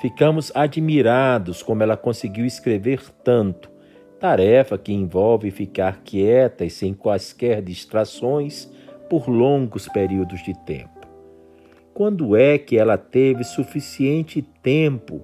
[0.00, 3.70] Ficamos admirados como ela conseguiu escrever tanto,
[4.18, 8.70] tarefa que envolve ficar quieta e sem quaisquer distrações
[9.08, 11.06] por longos períodos de tempo.
[11.94, 15.20] Quando é que ela teve suficiente tempo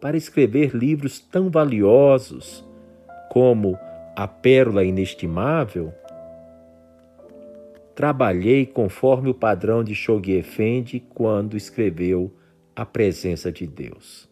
[0.00, 2.64] para escrever livros tão valiosos
[3.30, 3.78] como
[4.16, 5.92] A Pérola Inestimável?
[8.02, 12.32] Trabalhei conforme o padrão de Shoghi Effendi quando escreveu
[12.74, 14.28] a presença de Deus.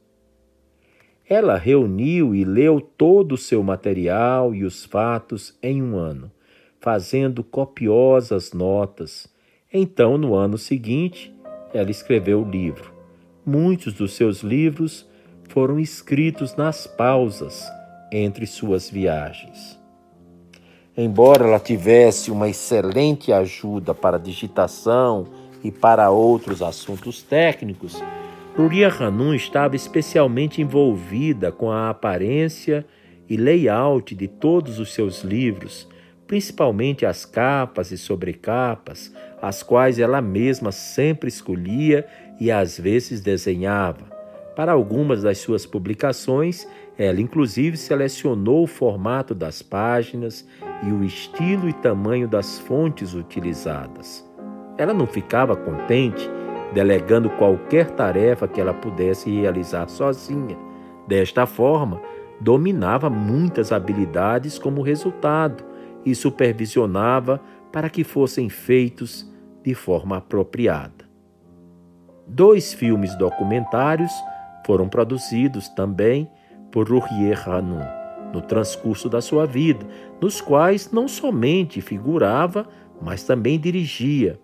[1.24, 6.32] Ela reuniu e leu todo o seu material e os fatos em um ano,
[6.80, 9.32] fazendo copiosas notas.
[9.72, 11.32] Então, no ano seguinte,
[11.72, 12.92] ela escreveu o livro.
[13.46, 15.08] Muitos dos seus livros
[15.48, 17.64] foram escritos nas pausas
[18.10, 19.79] entre suas viagens.
[20.96, 25.26] Embora ela tivesse uma excelente ajuda para digitação
[25.62, 28.02] e para outros assuntos técnicos,
[28.58, 32.84] Luria Hanum estava especialmente envolvida com a aparência
[33.28, 35.88] e layout de todos os seus livros,
[36.26, 42.04] principalmente as capas e sobrecapas, as quais ela mesma sempre escolhia
[42.40, 44.10] e às vezes desenhava.
[44.56, 46.66] Para algumas das suas publicações,
[47.00, 50.46] ela inclusive selecionou o formato das páginas
[50.82, 54.22] e o estilo e tamanho das fontes utilizadas.
[54.76, 56.28] Ela não ficava contente
[56.74, 60.58] delegando qualquer tarefa que ela pudesse realizar sozinha.
[61.08, 62.02] Desta forma,
[62.38, 65.64] dominava muitas habilidades como resultado
[66.04, 67.40] e supervisionava
[67.72, 69.26] para que fossem feitos
[69.64, 71.08] de forma apropriada.
[72.26, 74.12] Dois filmes documentários
[74.66, 76.30] foram produzidos também
[76.70, 77.84] por Rourier Hanum
[78.32, 79.84] no transcurso da sua vida,
[80.20, 82.66] nos quais não somente figurava,
[83.02, 84.38] mas também dirigia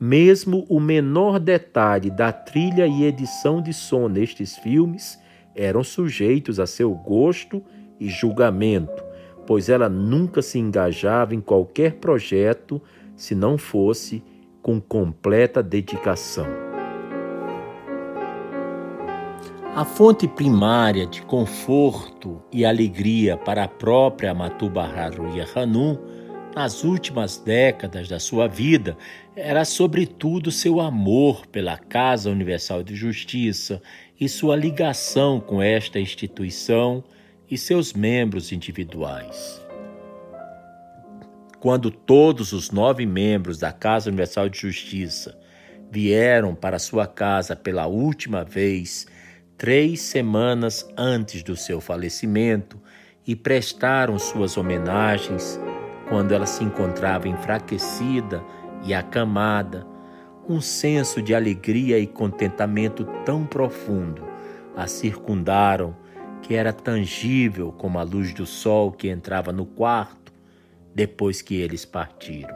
[0.00, 5.18] mesmo o menor detalhe da trilha e edição de som nestes filmes
[5.54, 7.62] eram sujeitos a seu gosto
[7.98, 9.02] e julgamento,
[9.46, 12.80] pois ela nunca se engajava em qualquer projeto
[13.16, 14.22] se não fosse
[14.60, 16.65] com completa dedicação.
[19.76, 25.98] A fonte primária de conforto e alegria para a própria Matubaharu Hanum
[26.54, 28.96] nas últimas décadas da sua vida
[29.36, 33.82] era sobretudo seu amor pela Casa Universal de Justiça
[34.18, 37.04] e sua ligação com esta instituição
[37.46, 39.62] e seus membros individuais.
[41.60, 45.38] Quando todos os nove membros da Casa Universal de Justiça
[45.90, 49.06] vieram para sua casa pela última vez,
[49.56, 52.80] três semanas antes do seu falecimento,
[53.26, 55.60] e prestaram suas homenagens,
[56.08, 58.44] quando ela se encontrava enfraquecida
[58.84, 59.84] e acamada,
[60.48, 64.24] um senso de alegria e contentamento tão profundo
[64.76, 65.96] a circundaram
[66.40, 70.32] que era tangível como a luz do sol que entrava no quarto
[70.94, 72.54] depois que eles partiram.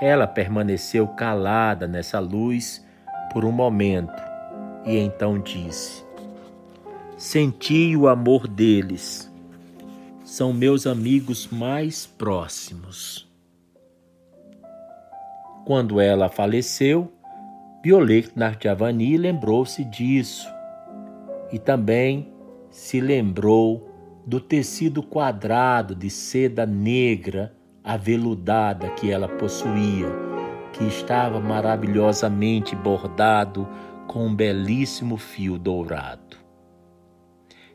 [0.00, 2.86] Ela permaneceu calada nessa luz
[3.32, 4.29] por um momento
[4.84, 6.04] e então disse:
[7.16, 9.30] Senti o amor deles
[10.24, 13.28] são meus amigos mais próximos.
[15.64, 17.12] Quando ela faleceu,
[17.82, 20.48] Violet Narjavani lembrou-se disso
[21.52, 22.32] e também
[22.70, 23.88] se lembrou
[24.24, 30.08] do tecido quadrado de seda negra aveludada que ela possuía,
[30.72, 33.68] que estava maravilhosamente bordado
[34.10, 36.36] com um belíssimo fio dourado.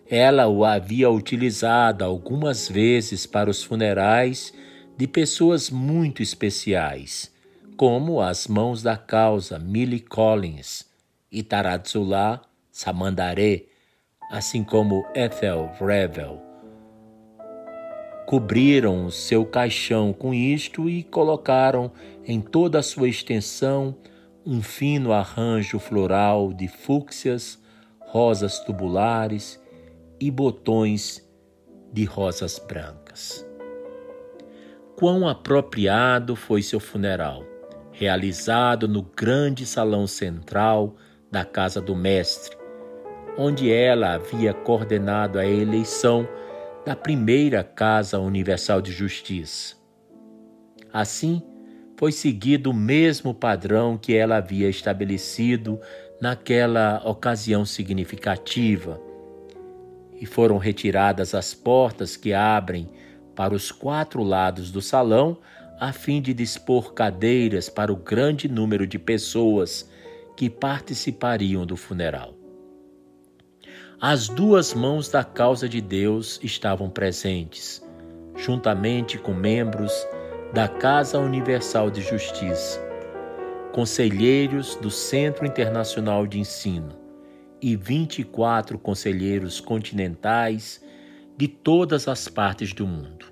[0.05, 4.53] Ela o havia utilizado algumas vezes para os funerais
[4.97, 7.33] de pessoas muito especiais,
[7.77, 10.85] como as mãos da causa Millie Collins
[11.31, 13.69] e Taratsula Samandare,
[14.29, 16.41] assim como Ethel Revel.
[18.25, 21.93] Cobriram seu caixão com isto e colocaram
[22.25, 23.95] em toda a sua extensão,
[24.45, 27.59] um fino arranjo floral de fúcsias,
[27.99, 29.59] rosas tubulares
[30.19, 31.27] e botões
[31.91, 33.45] de rosas brancas.
[34.95, 37.43] Quão apropriado foi seu funeral,
[37.91, 40.95] realizado no grande salão central
[41.31, 42.55] da casa do mestre,
[43.37, 46.27] onde ela havia coordenado a eleição
[46.85, 49.75] da primeira Casa Universal de Justiça.
[50.93, 51.41] Assim,
[51.97, 55.79] foi seguido o mesmo padrão que ela havia estabelecido
[56.19, 58.99] naquela ocasião significativa,
[60.19, 62.87] e foram retiradas as portas que abrem
[63.35, 65.37] para os quatro lados do salão,
[65.77, 69.89] a fim de dispor cadeiras para o grande número de pessoas
[70.37, 72.33] que participariam do funeral.
[73.99, 77.85] As duas mãos da causa de Deus estavam presentes,
[78.37, 79.91] juntamente com membros
[80.53, 82.79] da Casa Universal de Justiça,
[83.73, 86.97] conselheiros do Centro Internacional de Ensino
[87.61, 90.81] e 24 conselheiros continentais
[91.35, 93.25] de todas as partes do mundo.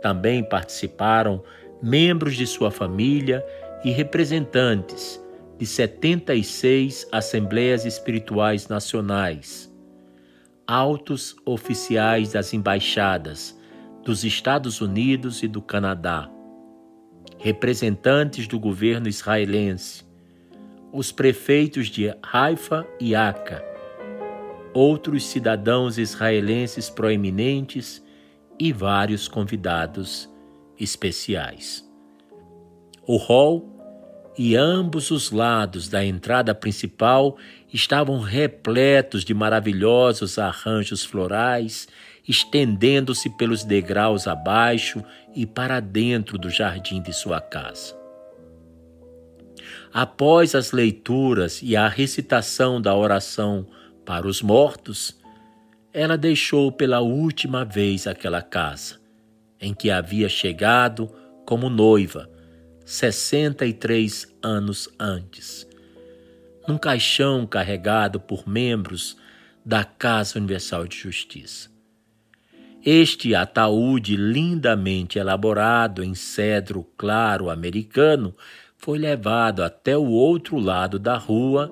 [0.00, 1.42] Também participaram
[1.82, 3.44] membros de sua família
[3.84, 5.22] e representantes
[5.58, 9.70] de 76 Assembleias Espirituais Nacionais,
[10.66, 13.59] altos oficiais das embaixadas
[14.04, 16.30] dos Estados Unidos e do Canadá,
[17.38, 20.04] representantes do governo israelense,
[20.92, 23.64] os prefeitos de Haifa e Aca,
[24.72, 28.02] outros cidadãos israelenses proeminentes
[28.58, 30.28] e vários convidados
[30.78, 31.88] especiais.
[33.06, 33.70] O hall
[34.38, 37.36] e ambos os lados da entrada principal
[37.72, 41.88] estavam repletos de maravilhosos arranjos florais,
[42.30, 45.02] estendendo-se pelos degraus abaixo
[45.34, 47.98] e para dentro do jardim de sua casa.
[49.92, 53.66] Após as leituras e a recitação da oração
[54.06, 55.18] para os mortos,
[55.92, 59.00] ela deixou pela última vez aquela casa,
[59.60, 61.12] em que havia chegado
[61.44, 62.30] como noiva
[62.86, 65.66] 63 anos antes,
[66.68, 69.16] num caixão carregado por membros
[69.64, 71.69] da Casa Universal de Justiça.
[72.82, 78.34] Este ataúde lindamente elaborado em cedro claro americano
[78.78, 81.70] foi levado até o outro lado da rua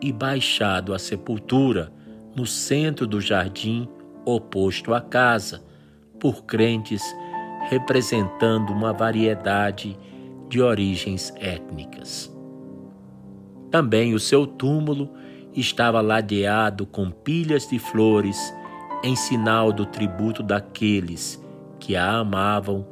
[0.00, 1.92] e baixado à sepultura
[2.34, 3.86] no centro do jardim
[4.24, 5.62] oposto à casa,
[6.18, 7.02] por crentes
[7.68, 9.98] representando uma variedade
[10.48, 12.34] de origens étnicas.
[13.70, 15.10] Também o seu túmulo
[15.54, 18.38] estava ladeado com pilhas de flores
[19.02, 21.42] em sinal do tributo daqueles
[21.78, 22.86] que a amavam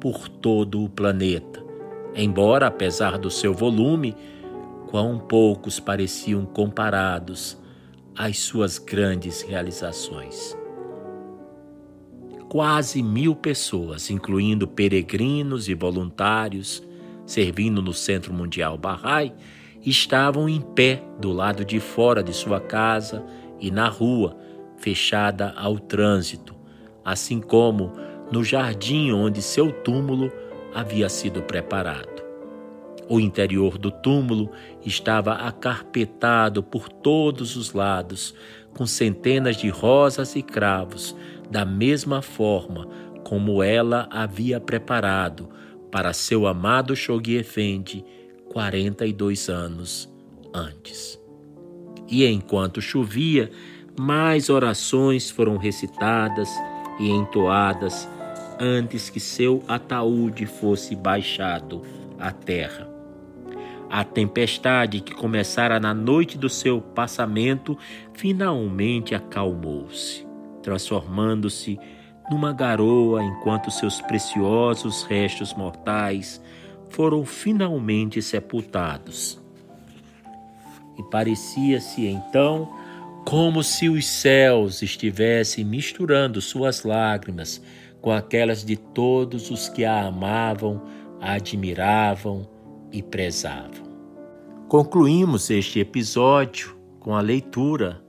[0.00, 1.62] por todo o planeta.
[2.14, 4.16] Embora, apesar do seu volume,
[4.88, 7.58] quão poucos pareciam comparados
[8.16, 10.56] às suas grandes realizações.
[12.48, 16.82] Quase mil pessoas, incluindo peregrinos e voluntários,
[17.24, 19.32] servindo no Centro Mundial Bahá'í,
[19.82, 23.24] estavam em pé do lado de fora de sua casa
[23.58, 24.36] e na rua,
[24.82, 26.54] fechada ao trânsito,
[27.04, 27.92] assim como
[28.30, 30.30] no jardim onde seu túmulo
[30.74, 32.22] havia sido preparado.
[33.08, 34.50] O interior do túmulo
[34.84, 38.34] estava acarpetado por todos os lados,
[38.74, 41.14] com centenas de rosas e cravos,
[41.50, 42.88] da mesma forma
[43.22, 45.48] como ela havia preparado
[45.90, 48.04] para seu amado Shoghi Effendi
[48.48, 50.10] 42 anos
[50.54, 51.20] antes.
[52.08, 53.50] E enquanto chovia,
[53.98, 56.50] mais orações foram recitadas
[56.98, 58.08] e entoadas
[58.58, 61.82] antes que seu ataúde fosse baixado
[62.18, 62.88] à terra.
[63.90, 67.76] A tempestade que começara na noite do seu passamento
[68.14, 70.26] finalmente acalmou-se,
[70.62, 71.78] transformando-se
[72.30, 76.40] numa garoa enquanto seus preciosos restos mortais
[76.88, 79.38] foram finalmente sepultados.
[80.98, 82.81] E parecia-se então
[83.24, 87.62] como se os céus estivessem misturando suas lágrimas
[88.00, 90.82] com aquelas de todos os que a amavam,
[91.20, 92.48] a admiravam
[92.92, 93.90] e prezavam.
[94.68, 98.02] Concluímos este episódio com a leitura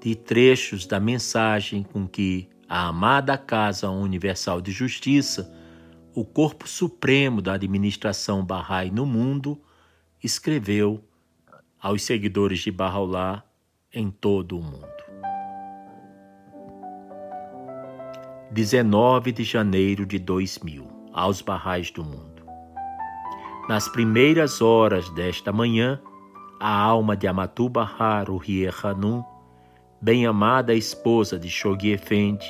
[0.00, 5.52] de trechos da mensagem com que a amada Casa Universal de Justiça,
[6.14, 9.60] o corpo supremo da administração Bahá'í no mundo,
[10.22, 11.02] escreveu
[11.80, 13.47] aos seguidores de Bahá'u'lláh
[13.92, 14.86] em todo o mundo.
[18.50, 22.42] 19 de janeiro de 2000, aos barrais do mundo.
[23.68, 26.00] Nas primeiras horas desta manhã,
[26.60, 29.22] a alma de Amatu Bahar Rie Hanum,
[30.00, 32.46] bem-amada esposa de Shoghi Effendi,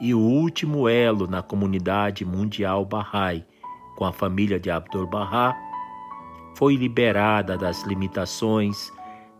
[0.00, 3.44] e o último elo na comunidade mundial Bahá'í
[3.98, 5.56] com a família de Abdul Bahá,
[6.56, 8.92] foi liberada das limitações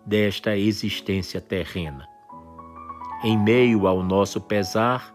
[0.08, 2.08] desta existência terrena.
[3.22, 5.14] Em meio ao nosso pesar,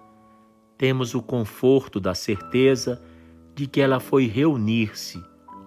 [0.78, 3.04] temos o conforto da certeza
[3.56, 5.20] de que ela foi reunir-se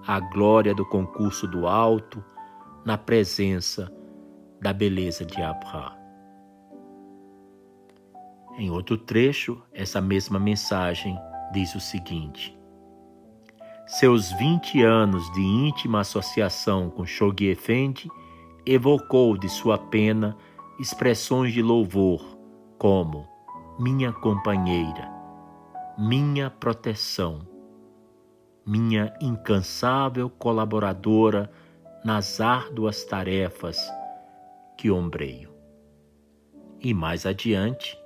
[0.07, 2.23] à glória do concurso do alto
[2.85, 3.93] na presença
[4.61, 5.97] da beleza de Abraham.
[8.57, 11.19] Em outro trecho, essa mesma mensagem
[11.53, 12.57] diz o seguinte:
[13.89, 18.09] Seus 20 anos de íntima associação com Shoghi Effendi
[18.67, 20.37] evocou de sua pena
[20.79, 22.37] expressões de louvor
[22.77, 23.29] como
[23.79, 25.09] minha companheira,
[25.97, 27.47] minha proteção,
[28.67, 31.51] minha incansável colaboradora
[32.05, 33.79] nas árduas tarefas
[34.77, 35.55] que ombreio.
[36.81, 37.97] E mais adiante,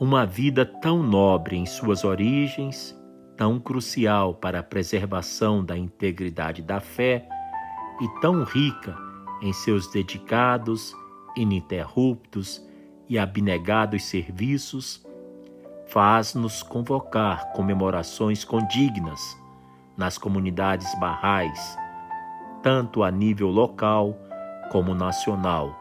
[0.00, 2.98] uma vida tão nobre em suas origens,
[3.36, 7.28] tão crucial para a preservação da integridade da fé
[8.00, 9.09] e tão rica
[9.40, 10.94] em seus dedicados,
[11.36, 12.62] ininterruptos
[13.08, 15.04] e abnegados serviços,
[15.88, 19.36] faz-nos convocar comemorações condignas
[19.96, 21.76] nas comunidades barrais,
[22.62, 24.16] tanto a nível local
[24.70, 25.76] como nacional,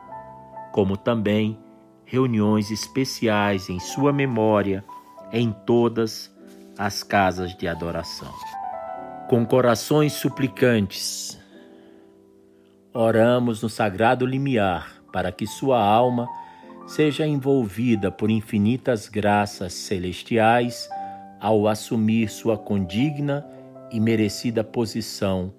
[0.71, 1.57] como também
[2.05, 4.83] reuniões especiais em sua memória
[5.31, 6.35] em todas
[6.77, 8.33] as casas de adoração.
[9.29, 11.39] Com corações suplicantes,
[12.93, 16.27] oramos no sagrado limiar para que sua alma
[16.87, 20.89] seja envolvida por infinitas graças celestiais
[21.39, 23.45] ao assumir sua condigna
[23.91, 25.53] e merecida posição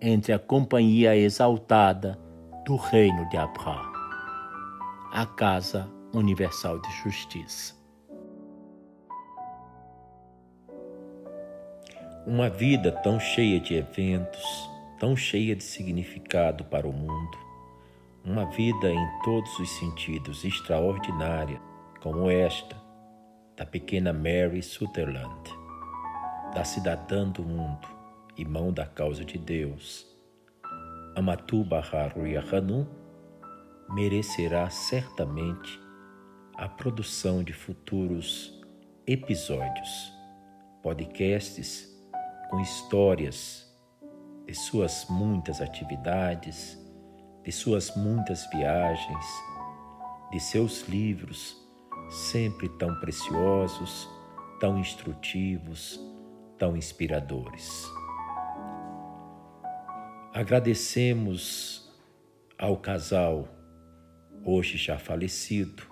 [0.00, 2.18] entre a companhia exaltada
[2.66, 3.92] do reino de Abraão,
[5.12, 7.74] a casa universal de justiça.
[12.26, 14.70] Uma vida tão cheia de eventos,
[15.04, 17.36] tão cheia de significado para o mundo,
[18.24, 21.60] uma vida em todos os sentidos extraordinária,
[22.00, 22.74] como esta
[23.54, 25.50] da pequena Mary Sutherland,
[26.54, 27.86] da cidadã do mundo,
[28.38, 30.06] irmão da causa de Deus,
[31.14, 32.14] Amatu Bahar
[32.50, 32.86] Hanum,
[33.90, 35.78] merecerá certamente
[36.54, 38.58] a produção de futuros
[39.06, 40.14] episódios,
[40.82, 41.94] podcasts
[42.48, 43.63] com histórias
[44.46, 46.78] de suas muitas atividades,
[47.42, 49.26] de suas muitas viagens,
[50.30, 51.56] de seus livros,
[52.10, 54.08] sempre tão preciosos,
[54.60, 56.00] tão instrutivos,
[56.58, 57.86] tão inspiradores.
[60.32, 61.92] Agradecemos
[62.58, 63.48] ao casal,
[64.44, 65.82] hoje já falecido,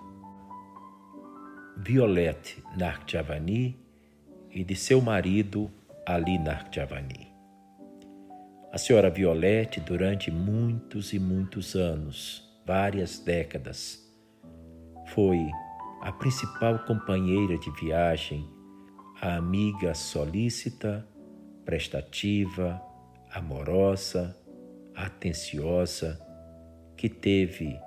[1.77, 3.79] Violette Narkjavani
[4.51, 5.71] e de seu marido
[6.05, 7.32] Ali Narkjavani.
[8.73, 14.11] A senhora Violette, durante muitos e muitos anos, várias décadas,
[15.09, 15.47] foi
[16.01, 18.49] a principal companheira de viagem,
[19.21, 21.07] a amiga solícita,
[21.63, 22.81] prestativa,
[23.31, 24.35] amorosa,
[24.95, 26.19] atenciosa,
[26.97, 27.79] que teve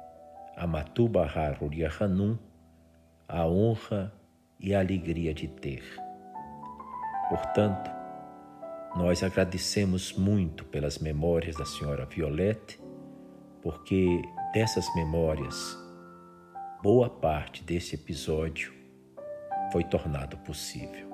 [0.56, 2.38] a Matuba Haruria Hanum
[3.26, 4.12] a honra
[4.60, 5.82] e a alegria de ter.
[7.28, 7.95] Portanto,
[8.96, 12.80] nós agradecemos muito pelas memórias da senhora Violette,
[13.62, 14.22] porque
[14.54, 15.76] dessas memórias,
[16.82, 18.72] boa parte desse episódio
[19.70, 21.06] foi tornado possível.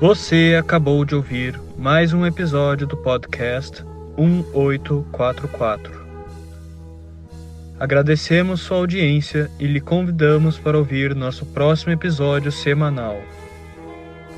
[0.00, 3.84] Você acabou de ouvir mais um episódio do podcast
[4.16, 5.99] 1844.
[7.80, 13.18] Agradecemos sua audiência e lhe convidamos para ouvir nosso próximo episódio semanal.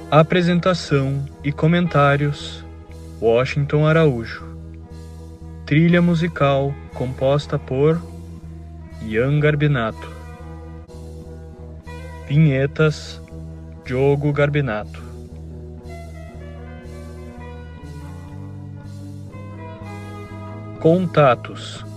[0.09, 2.65] Apresentação e comentários:
[3.21, 4.47] Washington Araújo.
[5.67, 8.01] Trilha musical composta por
[9.03, 10.09] Ian Garbinato.
[12.29, 13.21] Vinhetas:
[13.85, 15.03] Diogo Garbinato.
[20.79, 21.85] Contatos